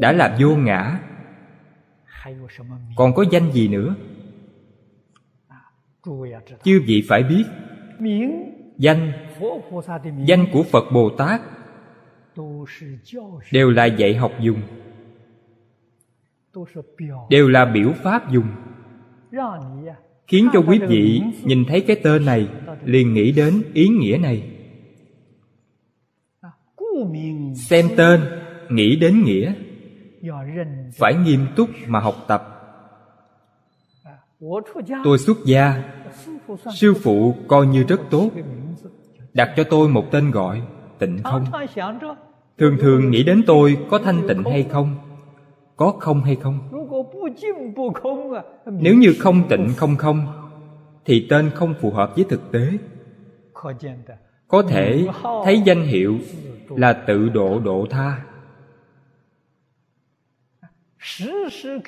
đã 0.00 0.12
là 0.12 0.36
vô 0.40 0.56
ngã 0.56 1.11
còn 2.96 3.14
có 3.14 3.24
danh 3.30 3.52
gì 3.52 3.68
nữa? 3.68 3.94
Chư 6.64 6.82
vị 6.86 7.04
phải 7.08 7.22
biết. 7.22 7.44
Danh. 8.78 9.12
danh 10.26 10.46
của 10.52 10.62
phật 10.62 10.84
bồ 10.92 11.10
tát. 11.10 11.40
Đều 13.52 13.70
là 13.70 13.84
dạy 13.84 14.14
học 14.14 14.32
dùng. 14.40 14.62
Đều 17.30 17.48
là 17.48 17.64
biểu 17.64 17.92
pháp 18.02 18.32
dùng. 18.32 18.46
Khiến 20.26 20.48
cho 20.52 20.62
quý 20.68 20.78
vị 20.78 21.22
nhìn 21.42 21.64
thấy 21.68 21.80
cái 21.80 21.96
tên 22.02 22.24
này 22.24 22.48
liền 22.84 23.14
nghĩ 23.14 23.32
đến 23.32 23.62
ý 23.74 23.88
nghĩa 23.88 24.18
này. 24.22 24.48
Xem 27.54 27.86
tên 27.96 28.20
nghĩ 28.70 28.96
đến 28.96 29.24
nghĩa 29.24 29.54
phải 30.98 31.14
nghiêm 31.14 31.46
túc 31.56 31.68
mà 31.86 32.00
học 32.00 32.14
tập. 32.28 32.48
Tôi 35.04 35.18
xuất 35.18 35.36
gia. 35.44 35.82
Sư 36.74 36.94
phụ 37.02 37.34
coi 37.48 37.66
như 37.66 37.84
rất 37.88 38.00
tốt. 38.10 38.30
Đặt 39.34 39.52
cho 39.56 39.64
tôi 39.64 39.88
một 39.88 40.04
tên 40.10 40.30
gọi 40.30 40.62
tịnh 40.98 41.18
không? 41.24 41.44
thường 42.58 42.76
thường 42.80 43.10
nghĩ 43.10 43.22
đến 43.24 43.42
tôi 43.46 43.78
có 43.90 43.98
thanh 43.98 44.28
tịnh 44.28 44.44
hay 44.44 44.62
không? 44.62 44.96
Có 45.76 45.94
không 46.00 46.24
hay 46.24 46.36
không? 46.36 46.58
Nếu 48.66 48.94
như 48.94 49.14
không 49.18 49.48
tịnh 49.48 49.68
không 49.76 49.96
không 49.96 50.26
thì 51.04 51.26
tên 51.30 51.50
không 51.54 51.74
phù 51.80 51.90
hợp 51.90 52.12
với 52.16 52.24
thực 52.28 52.52
tế. 52.52 52.68
Có 54.48 54.62
thể 54.62 55.06
thấy 55.44 55.62
danh 55.64 55.82
hiệu 55.82 56.18
là 56.68 56.92
tự 56.92 57.28
độ 57.28 57.60
độ 57.60 57.86
tha 57.90 58.22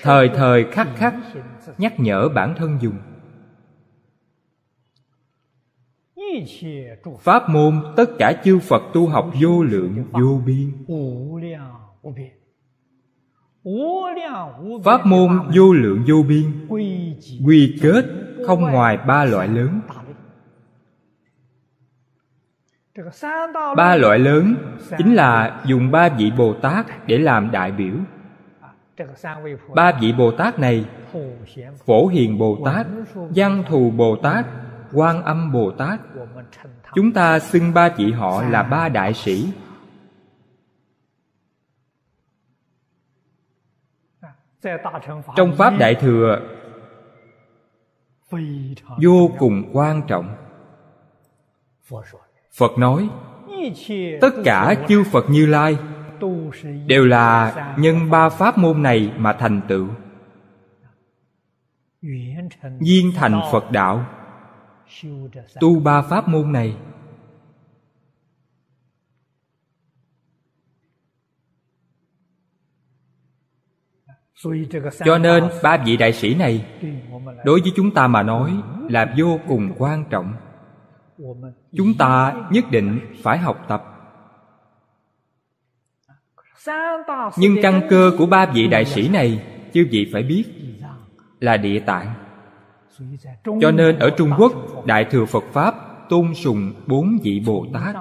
thời 0.03 0.29
thời 0.29 0.65
khắc 0.65 0.89
khắc, 0.97 1.15
nhắc 1.79 2.01
nhở 2.01 2.29
bản 2.29 2.55
thân 2.57 2.79
dùng. 2.81 2.97
Pháp 7.21 7.49
môn 7.49 7.83
tất 7.97 8.11
cả 8.19 8.33
chư 8.45 8.59
phật 8.59 8.83
tu 8.93 9.07
học 9.07 9.31
vô 9.43 9.63
lượng, 9.63 10.05
vô 10.13 10.43
biên. 10.47 10.73
Pháp 14.85 15.07
môn 15.07 15.51
vô 15.55 15.73
lượng, 15.73 16.05
vô 16.09 16.23
biên, 16.29 16.67
quy 17.47 17.79
kết 17.83 18.05
không 18.47 18.61
ngoài 18.61 18.97
ba 19.07 19.25
loại 19.25 19.49
lớn. 19.49 19.81
Ba 23.77 23.97
loại 23.97 24.19
lớn 24.19 24.55
chính 24.99 25.15
là 25.15 25.63
dùng 25.67 25.91
ba 25.91 26.09
vị 26.09 26.33
bồ 26.37 26.55
tát 26.55 26.87
để 27.07 27.19
làm 27.19 27.51
đại 27.51 27.73
biểu 27.73 27.95
ba 29.75 29.93
vị 30.01 30.13
bồ 30.13 30.31
tát 30.31 30.59
này 30.59 30.85
phổ 31.87 32.07
hiền 32.07 32.39
bồ 32.39 32.59
tát, 32.65 32.87
văn 33.15 33.65
thù 33.69 33.91
bồ 33.91 34.17
tát, 34.17 34.47
quan 34.93 35.23
âm 35.23 35.53
bồ 35.53 35.71
tát. 35.71 36.01
Chúng 36.95 37.13
ta 37.13 37.39
xưng 37.39 37.75
ba 37.75 37.89
vị 37.97 38.13
họ 38.13 38.43
là 38.43 38.63
ba 38.63 38.89
đại 38.89 39.15
sĩ. 39.15 39.53
Trong 45.37 45.53
pháp 45.57 45.71
đại 45.79 45.95
thừa, 45.95 46.41
vô 49.03 49.31
cùng 49.39 49.71
quan 49.73 50.03
trọng. 50.09 50.37
Phật 52.53 52.79
nói, 52.79 53.09
tất 54.21 54.31
cả 54.45 54.75
chư 54.89 55.05
phật 55.13 55.25
như 55.31 55.47
lai 55.47 55.79
đều 56.87 57.05
là 57.05 57.55
nhân 57.79 58.11
ba 58.11 58.29
pháp 58.29 58.59
môn 58.59 58.83
này 58.83 59.13
mà 59.17 59.33
thành 59.33 59.61
tựu. 59.69 59.89
Viên 62.81 63.13
thành 63.15 63.41
phật 63.53 63.71
đạo. 63.71 64.07
Tu 65.61 65.81
ba 65.81 66.03
pháp 66.03 66.29
môn 66.29 66.53
này. 66.53 66.77
Cho 75.05 75.19
nên 75.19 75.45
ba 75.63 75.77
vị 75.87 75.97
đại 75.97 76.13
sĩ 76.13 76.35
này, 76.35 76.67
đối 77.45 77.61
với 77.61 77.73
chúng 77.77 77.95
ta 77.95 78.07
mà 78.07 78.23
nói 78.23 78.63
là 78.89 79.15
vô 79.19 79.41
cùng 79.49 79.75
quan 79.79 80.05
trọng. 80.11 80.35
Chúng 81.77 81.95
ta 81.99 82.35
nhất 82.51 82.65
định 82.71 83.01
phải 83.23 83.39
học 83.39 83.65
tập 83.69 83.94
nhưng 87.37 87.57
căn 87.63 87.83
cơ 87.91 88.13
của 88.19 88.27
ba 88.27 88.47
vị 88.55 88.69
đại 88.69 88.85
sĩ 88.85 89.09
này, 89.09 89.45
chư 89.75 89.87
vị 89.91 90.11
phải 90.13 90.23
biết, 90.23 90.45
là 91.41 91.57
địa 91.57 91.81
tạng. 91.81 92.15
Cho 93.61 93.71
nên 93.71 93.99
ở 93.99 94.11
trung 94.11 94.31
quốc, 94.39 94.53
đại 94.87 95.07
thừa 95.11 95.25
phật 95.25 95.45
pháp 95.53 95.75
tôn 96.09 96.35
sùng 96.35 96.73
bốn 96.87 97.19
vị 97.23 97.43
bồ 97.47 97.67
tát. 97.73 97.97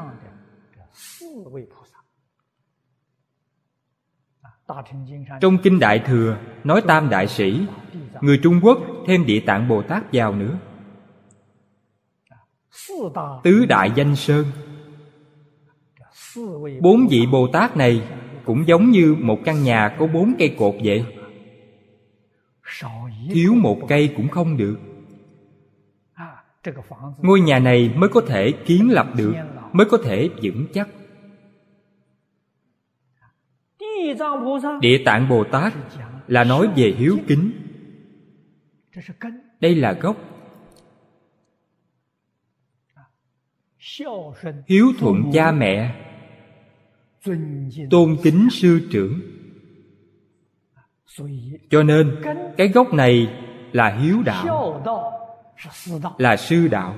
Trong 5.41 5.57
kinh 5.64 5.80
đại 5.80 5.99
thừa, 5.99 6.38
nói 6.64 6.81
tam 6.88 7.10
đại 7.10 7.27
sĩ, 7.27 7.65
người 8.22 8.40
trung 8.44 8.60
quốc 8.64 8.77
thêm 9.07 9.26
địa 9.26 9.40
tạng 9.40 9.68
bồ 9.68 9.81
tát 9.81 10.03
vào 10.14 10.35
nữa. 10.35 10.57
Tứ 13.44 13.65
đại 13.65 13.91
danh 13.95 14.15
sơn. 14.15 14.45
Bốn 16.81 17.07
vị 17.10 17.26
bồ 17.31 17.48
tát 17.48 17.77
này 17.77 18.02
cũng 18.45 18.68
giống 18.68 18.91
như 18.91 19.15
một 19.20 19.40
căn 19.45 19.64
nhà 19.64 19.95
có 19.99 20.07
bốn 20.07 20.34
cây 20.40 20.56
cột 20.60 20.76
vậy. 20.84 21.06
Thiếu 23.34 23.53
một 23.56 23.80
cây 23.88 24.14
cũng 24.18 24.28
không 24.28 24.57
được. 24.57 24.78
Ngôi 27.22 27.41
nhà 27.41 27.60
này 27.60 27.94
mới 27.95 28.10
có 28.10 28.22
thể 28.28 28.52
kiến 28.65 28.90
lập 28.90 29.07
được, 29.15 29.34
mới 29.72 29.88
có 29.90 29.98
thể 30.03 30.30
vững 30.44 30.65
chắc. 30.74 30.90
Địa 34.82 35.03
tạng 35.06 35.30
bồ 35.30 35.44
tát 35.44 35.74
là 36.28 36.44
nói 36.44 36.68
về 36.76 36.95
hiếu 36.98 37.18
kính. 37.28 37.52
Đây 39.60 39.76
là 39.76 39.94
gốc. 39.94 40.18
Hiếu 44.68 44.88
thuận 44.99 45.32
cha 45.34 45.52
mẹ 45.52 45.95
tôn 47.90 48.18
kính 48.24 48.48
sư 48.52 48.88
trưởng. 48.91 49.20
Cho 51.70 51.84
nên 51.84 52.22
cái 52.58 52.68
gốc 52.68 52.94
này 52.94 53.40
là 53.72 53.98
hiếu 54.02 54.18
đạo 54.26 54.84
là 56.18 56.38
sư 56.38 56.68
đạo. 56.68 56.95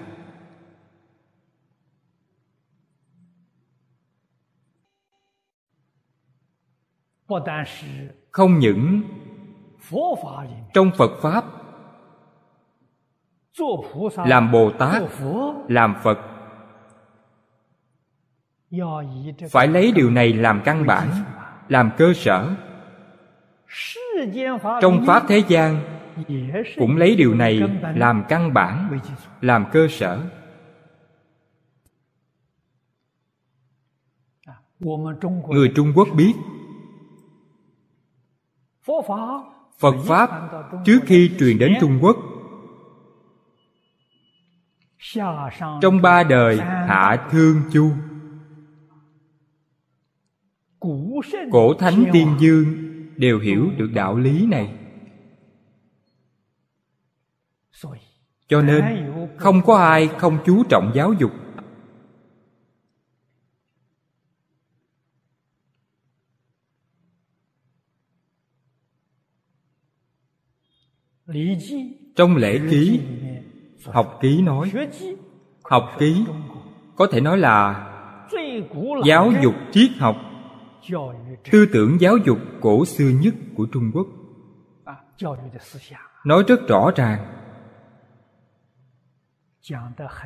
không 8.32 8.60
những 8.60 9.02
trong 10.74 10.92
phật 10.98 11.12
pháp 11.22 11.46
làm 14.16 14.52
bồ 14.52 14.72
tát 14.80 15.04
làm 15.68 15.96
phật 16.04 16.35
phải 19.52 19.68
lấy 19.68 19.92
điều 19.92 20.12
này 20.12 20.34
làm 20.34 20.62
căn 20.66 20.86
bản 20.86 21.10
làm 21.70 21.92
cơ 21.98 22.14
sở. 22.14 22.56
Trong 24.82 25.04
pháp 25.08 25.24
thế 25.28 25.44
gian 25.48 25.82
cũng 26.78 26.98
lấy 26.98 27.16
điều 27.16 27.34
này 27.34 27.62
làm 27.96 28.24
căn 28.30 28.54
bản 28.54 29.00
làm 29.42 29.66
cơ 29.72 29.88
sở. 29.90 30.22
Người 35.50 35.72
trung 35.76 35.94
quốc 35.96 36.08
biết 36.16 36.34
phật 39.80 39.96
pháp 40.08 40.30
trước 40.86 41.00
khi 41.06 41.32
truyền 41.40 41.58
đến 41.58 41.74
trung 41.82 42.00
quốc 42.02 42.18
trong 45.82 46.02
ba 46.02 46.24
đời 46.24 46.58
hạ 46.62 47.28
thương 47.32 47.62
chu 47.74 47.92
cổ 51.52 51.74
thánh 51.74 52.06
tiên 52.14 52.36
dương 52.40 52.66
đều 53.18 53.40
hiểu 53.40 53.72
được 53.78 53.90
đạo 53.94 54.18
lý 54.18 54.46
này. 54.46 54.74
Cho 58.48 58.62
nên 58.62 58.84
không 59.38 59.62
có 59.66 59.78
ai 59.78 60.08
không 60.08 60.38
chú 60.46 60.64
trọng 60.70 60.92
giáo 60.96 61.14
dục. 61.14 61.32
Trong 72.16 72.36
lễ 72.36 72.60
ký 72.70 73.00
học 73.86 74.20
ký 74.22 74.42
nói 74.42 74.72
học 75.64 75.96
ký 76.00 76.26
có 76.96 77.08
thể 77.12 77.22
nói 77.22 77.38
là 77.38 77.88
giáo 79.06 79.32
dục 79.44 79.56
triết 79.72 79.92
học 79.98 80.35
tư 81.52 81.66
tưởng 81.74 82.02
giáo 82.02 82.18
dục 82.18 82.38
cổ 82.62 82.86
xưa 82.86 83.10
nhất 83.10 83.34
của 83.56 83.68
trung 83.72 83.92
quốc. 83.94 84.08
nói 86.26 86.44
rất 86.48 86.68
rõ 86.68 86.92
ràng. 86.96 87.26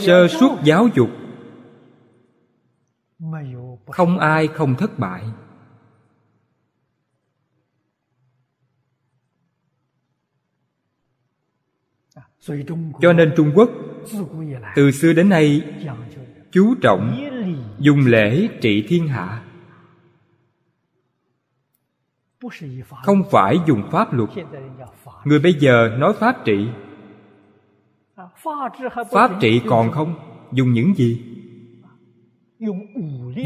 Sơ 0.00 0.28
suất 0.28 0.50
giáo 0.64 0.88
dục 0.94 1.08
không 3.86 4.18
ai 4.18 4.48
không 4.48 4.74
thất 4.74 4.98
bại. 4.98 5.24
Cho 13.00 13.12
nên 13.12 13.32
trung 13.36 13.52
quốc 13.54 13.70
từ 14.76 14.90
xưa 14.90 15.12
đến 15.12 15.28
nay 15.28 15.62
chú 16.50 16.74
trọng 16.82 17.16
dùng 17.78 18.06
lễ 18.06 18.48
trị 18.60 18.84
thiên 18.88 19.08
hạ 19.08 19.47
không 23.04 23.22
phải 23.30 23.58
dùng 23.66 23.82
pháp 23.90 24.12
luật. 24.12 24.30
người 25.24 25.38
bây 25.38 25.52
giờ 25.52 25.96
nói 25.98 26.12
pháp 26.12 26.44
trị. 26.44 26.68
Pháp 29.10 29.30
trị 29.40 29.60
còn 29.66 29.90
không? 29.90 30.14
dùng 30.52 30.72
những 30.72 30.94
gì? 30.94 31.22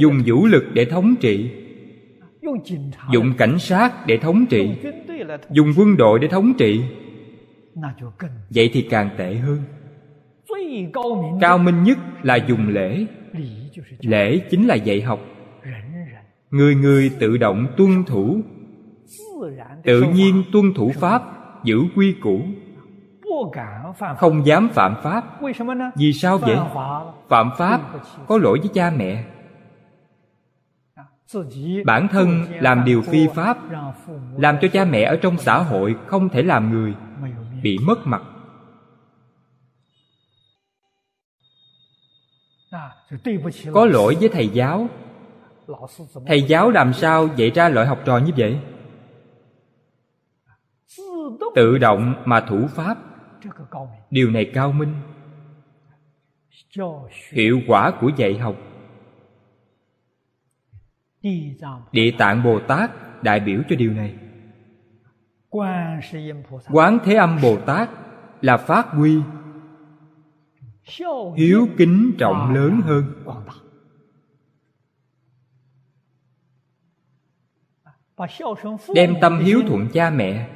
Dùng 0.01 0.23
vũ 0.27 0.47
lực. 0.47 0.65
Để 0.75 0.85
thống 0.85 1.15
trị. 1.21 1.51
Dùng 3.13 3.35
cảnh 3.39 3.59
sát 3.59 4.07
để 4.07 4.19
thống 4.19 4.47
trị. 4.47 4.71
Dùng 5.51 5.73
quân 5.77 5.97
đội 5.97 6.19
để 6.19 6.29
thống 6.29 6.53
trị. 6.59 6.83
Vậy 8.51 8.71
thì 8.73 8.83
càng 8.83 9.11
tệ 9.17 9.35
hơn. 9.35 9.63
Cao 11.41 11.59
minh 11.59 11.83
nhất 11.83 11.99
là 12.23 12.37
dùng 12.37 12.69
lễ. 12.69 13.07
Lễ 14.01 14.39
chính 14.51 14.67
là 14.67 14.75
dạy 14.75 15.01
học. 15.01 15.21
Người 16.51 16.75
người 16.75 17.11
tự 17.19 17.37
động 17.37 17.67
tuân 17.77 18.05
thủ 18.05 18.43
tự 19.85 20.03
nhiên 20.03 20.45
tuân 20.53 20.75
thủ 20.75 20.93
pháp 21.01 21.23
giữ 21.65 21.79
quy 21.97 22.13
củ. 22.23 22.41
Không 24.19 24.47
dám 24.47 24.69
phạm 24.69 24.95
pháp. 25.03 25.25
Vì 25.97 26.13
sao 26.13 26.39
vậy? 26.39 26.57
Phạm 27.29 27.51
pháp 27.59 27.81
có 28.27 28.39
lỗi 28.39 28.59
với 28.59 28.71
cha 28.75 28.93
mẹ. 28.97 29.25
Bản 31.85 32.09
thân 32.09 32.45
làm 32.61 32.85
điều 32.85 33.03
phi 33.03 33.27
pháp 33.35 33.59
làm 34.39 34.57
cho 34.61 34.69
cha 34.73 34.85
mẹ 34.85 35.03
ở 35.03 35.17
trong 35.17 35.39
xã 35.39 35.59
hội 35.59 35.97
không 36.07 36.29
thể 36.29 36.43
làm 36.43 36.71
người 36.71 36.95
bị 37.63 37.79
mất 37.79 38.07
mặt. 38.07 38.23
Có 43.73 43.87
lỗi 43.87 44.17
với 44.21 44.29
thầy 44.29 44.49
giáo. 44.49 44.89
Thầy 46.27 46.43
giáo 46.43 46.71
làm 46.71 46.93
sao 46.93 47.29
dạy 47.37 47.51
ra 47.51 47.69
loại 47.69 47.87
học 47.87 47.99
trò 48.05 48.19
như 48.19 48.33
vậy 48.37 48.59
tự 51.55 51.79
động 51.79 52.23
mà 52.25 52.41
thủ 52.41 52.67
pháp. 52.67 52.99
Điều 54.11 54.31
này 54.31 54.51
cao 54.55 54.73
minh. 54.73 54.95
Hiệu 57.33 57.61
quả 57.67 57.93
của 58.01 58.11
dạy 58.17 58.39
học. 58.39 58.57
Địa 61.93 62.11
tạng 62.19 62.43
bồ 62.43 62.61
tát 62.61 62.91
đại 63.23 63.41
biểu 63.41 63.63
cho 63.69 63.77
điều 63.77 63.93
này. 63.93 64.15
Quán 66.71 66.99
thế 67.05 67.15
âm 67.15 67.39
bồ 67.43 67.57
tát 67.67 67.91
là 68.41 68.57
phát 68.57 68.87
huy 68.87 69.21
hiếu 71.37 71.69
kính 71.79 72.13
trọng 72.19 72.55
lớn 72.55 72.81
hơn. 72.85 73.05
Đem 78.95 79.15
tâm 79.21 79.39
hiếu 79.39 79.63
thuận 79.69 79.89
cha 79.93 80.11
mẹ 80.11 80.49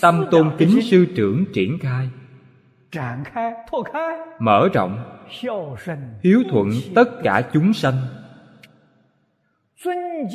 tâm 0.00 0.24
tôn 0.30 0.50
kính 0.58 0.82
sư 0.82 1.06
trưởng 1.16 1.44
triển 1.54 1.78
khai. 1.78 2.08
Mở 4.40 4.68
rộng. 4.74 5.20
Hiếu 6.22 6.42
thuận 6.50 6.70
tất 6.94 7.04
cả 7.22 7.50
chúng 7.52 7.72
sanh. 7.72 7.94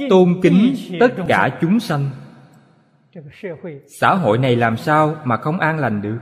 Tôn 0.09 0.39
kính 0.43 0.75
tất 0.99 1.13
cả 1.27 1.57
chúng 1.61 1.79
sanh. 1.79 2.09
Xã 3.87 4.15
hội 4.15 4.37
này 4.37 4.55
làm 4.55 4.77
sao 4.77 5.15
mà 5.23 5.37
không 5.37 5.59
an 5.59 5.79
lành 5.79 6.01
được? 6.01 6.17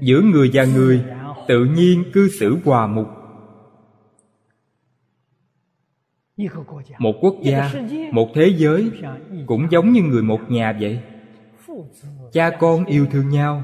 Giữa 0.00 0.20
người 0.20 0.50
và 0.52 0.64
người 0.64 1.04
tự 1.48 1.64
nhiên 1.64 2.04
cư 2.12 2.28
xử 2.28 2.56
hòa 2.64 2.86
mục 2.86 3.06
một 6.98 7.14
quốc 7.20 7.34
gia 7.42 7.70
một 8.12 8.28
thế 8.34 8.52
giới 8.56 8.90
cũng 9.46 9.66
giống 9.70 9.92
như 9.92 10.02
người 10.02 10.22
một 10.22 10.40
nhà 10.48 10.76
vậy. 10.80 11.00
cha 12.32 12.50
con 12.50 12.84
yêu 12.84 13.06
thương 13.10 13.28
nhau. 13.28 13.62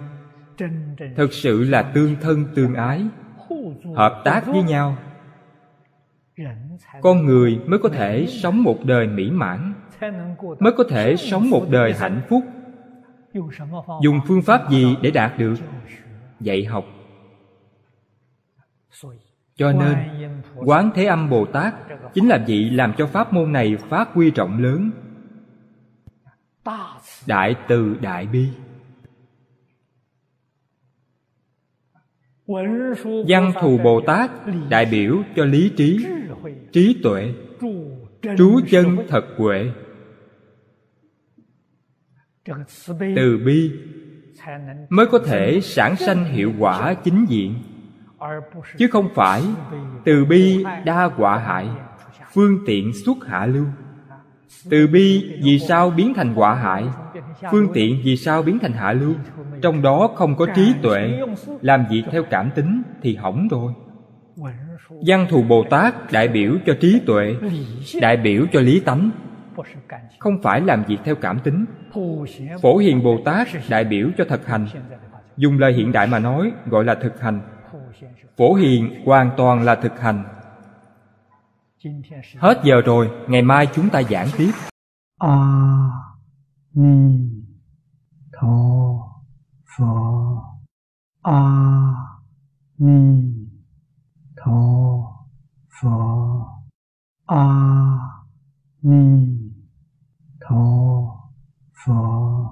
thực 1.17 1.33
sự 1.33 1.65
là 1.65 1.83
tương 1.83 2.17
thân 2.21 2.45
tương 2.55 2.75
ái 2.75 3.05
hợp 3.95 4.23
tác 4.25 4.47
với 4.47 4.63
nhau. 4.63 4.97
con 7.01 7.27
người 7.27 7.61
mới 7.67 7.79
có 7.79 7.89
thể 7.89 8.27
sống 8.29 8.63
một 8.63 8.79
đời 8.85 9.07
mỹ 9.07 9.31
mãn 9.31 9.75
mới 10.59 10.73
có 10.77 10.85
thể 10.91 11.17
sống 11.17 11.51
một 11.51 11.67
đời 11.71 11.93
hạnh 11.93 12.21
phúc. 12.29 12.43
dùng 14.03 14.21
phương 14.27 14.43
pháp 14.43 14.71
gì 14.71 14.97
để 15.03 15.11
đạt 15.11 15.39
được? 15.39 15.55
dạy 16.41 16.65
học 16.65 16.85
cho 19.63 19.73
nên 19.73 19.99
quán 20.55 20.91
thế 20.95 21.05
âm 21.05 21.31
bồ 21.31 21.47
tát 21.47 21.75
chính 22.15 22.29
là 22.29 22.45
vị 22.47 22.71
làm 22.71 22.93
cho 22.99 23.07
pháp 23.07 23.33
môn 23.33 23.53
này 23.53 23.77
phát 23.89 24.09
huy 24.15 24.31
rộng 24.31 24.63
lớn. 24.63 24.91
Đại 27.27 27.55
từ 27.69 27.97
đại 28.01 28.27
bi. 28.27 28.49
Văn 33.29 33.53
thù 33.61 33.79
bồ 33.79 34.01
tát 34.07 34.31
đại 34.69 34.87
biểu 34.87 35.23
cho 35.37 35.45
lý 35.45 35.73
trí 35.77 36.07
trí 36.73 37.01
tuệ 37.03 37.35
trú 38.39 38.61
chân 38.71 38.97
thật 39.09 39.25
huệ. 39.37 39.73
Từ 43.17 43.39
bi 43.47 43.73
mới 44.89 45.07
có 45.07 45.19
thể 45.19 45.61
sản 45.63 45.97
sanh 45.97 46.25
hiệu 46.25 46.53
quả 46.59 46.95
chính 46.95 47.27
diện 47.29 47.55
chứ 48.79 48.89
không 48.93 49.09
phải 49.15 49.43
từ 50.05 50.25
bi 50.25 50.65
đa 50.85 51.11
quả 51.17 51.39
hại, 51.39 51.69
phương 52.33 52.59
tiện 52.67 52.93
xuất 53.05 53.17
hạ 53.27 53.47
lưu. 53.47 53.67
Từ 54.71 54.87
bi 54.87 55.35
vì 55.43 55.59
sao 55.59 55.91
biến 55.91 56.15
thành 56.15 56.33
quả 56.35 56.55
hại, 56.55 56.85
phương 57.51 57.69
tiện 57.75 58.01
vì 58.05 58.17
sao 58.17 58.43
biến 58.43 58.59
thành 58.59 58.73
hạ 58.73 58.93
lưu? 58.93 59.15
Trong 59.63 59.83
đó 59.83 60.11
không 60.15 60.37
có 60.37 60.47
trí 60.57 60.75
tuệ, 60.83 61.21
làm 61.61 61.85
việc 61.91 62.03
theo 62.11 62.23
cảm 62.31 62.51
tính 62.55 62.83
thì 63.03 63.17
hỏng 63.17 63.49
rồi. 63.51 63.73
Văn 65.07 65.27
thù 65.31 65.43
bồ 65.43 65.65
tát 65.71 66.13
đại 66.13 66.29
biểu 66.29 66.53
cho 66.67 66.75
trí 66.81 67.01
tuệ, 67.07 67.37
đại 68.01 68.17
biểu 68.17 68.47
cho 68.53 68.61
lý 68.61 68.81
tánh. 68.81 69.11
Không 70.19 70.43
phải 70.43 70.61
làm 70.61 70.85
việc 70.85 70.99
theo 71.05 71.15
cảm 71.15 71.39
tính. 71.39 71.65
Phổ 72.63 72.77
hiền 72.77 73.03
bồ 73.03 73.19
tát 73.25 73.49
đại 73.69 73.85
biểu 73.85 74.09
cho 74.19 74.25
thực 74.25 74.47
hành. 74.47 74.67
Dùng 75.37 75.59
lời 75.59 75.73
hiện 75.73 75.93
đại 75.93 76.07
mà 76.07 76.19
nói, 76.19 76.53
gọi 76.67 76.85
là 76.85 76.95
thực 76.95 77.21
hành 77.21 77.41
phổ 78.37 78.55
Hiền 78.55 79.03
hoàn 79.05 79.31
toàn 79.37 79.63
là 79.63 79.75
thực 79.75 80.01
hành. 80.01 80.25
Hết 82.39 82.61
giờ 82.65 82.81
rồi 82.85 83.11
ngày 83.29 83.43
mai 83.43 83.69
chúng 83.75 83.89
ta 83.91 84.03
giảng 84.03 84.29
tiếp. 84.37 84.51
A 85.19 85.29
à, 85.29 85.89
ni 86.75 87.31
tho 88.33 88.49
phở 89.77 89.85
a 91.23 91.33
à, 91.33 91.95
ni 92.79 93.33
tho 94.37 94.61
phở 95.81 95.89
a 97.27 97.37
à, 97.37 97.99
ni 98.83 99.27
tho 100.41 100.65
phở 101.87 102.43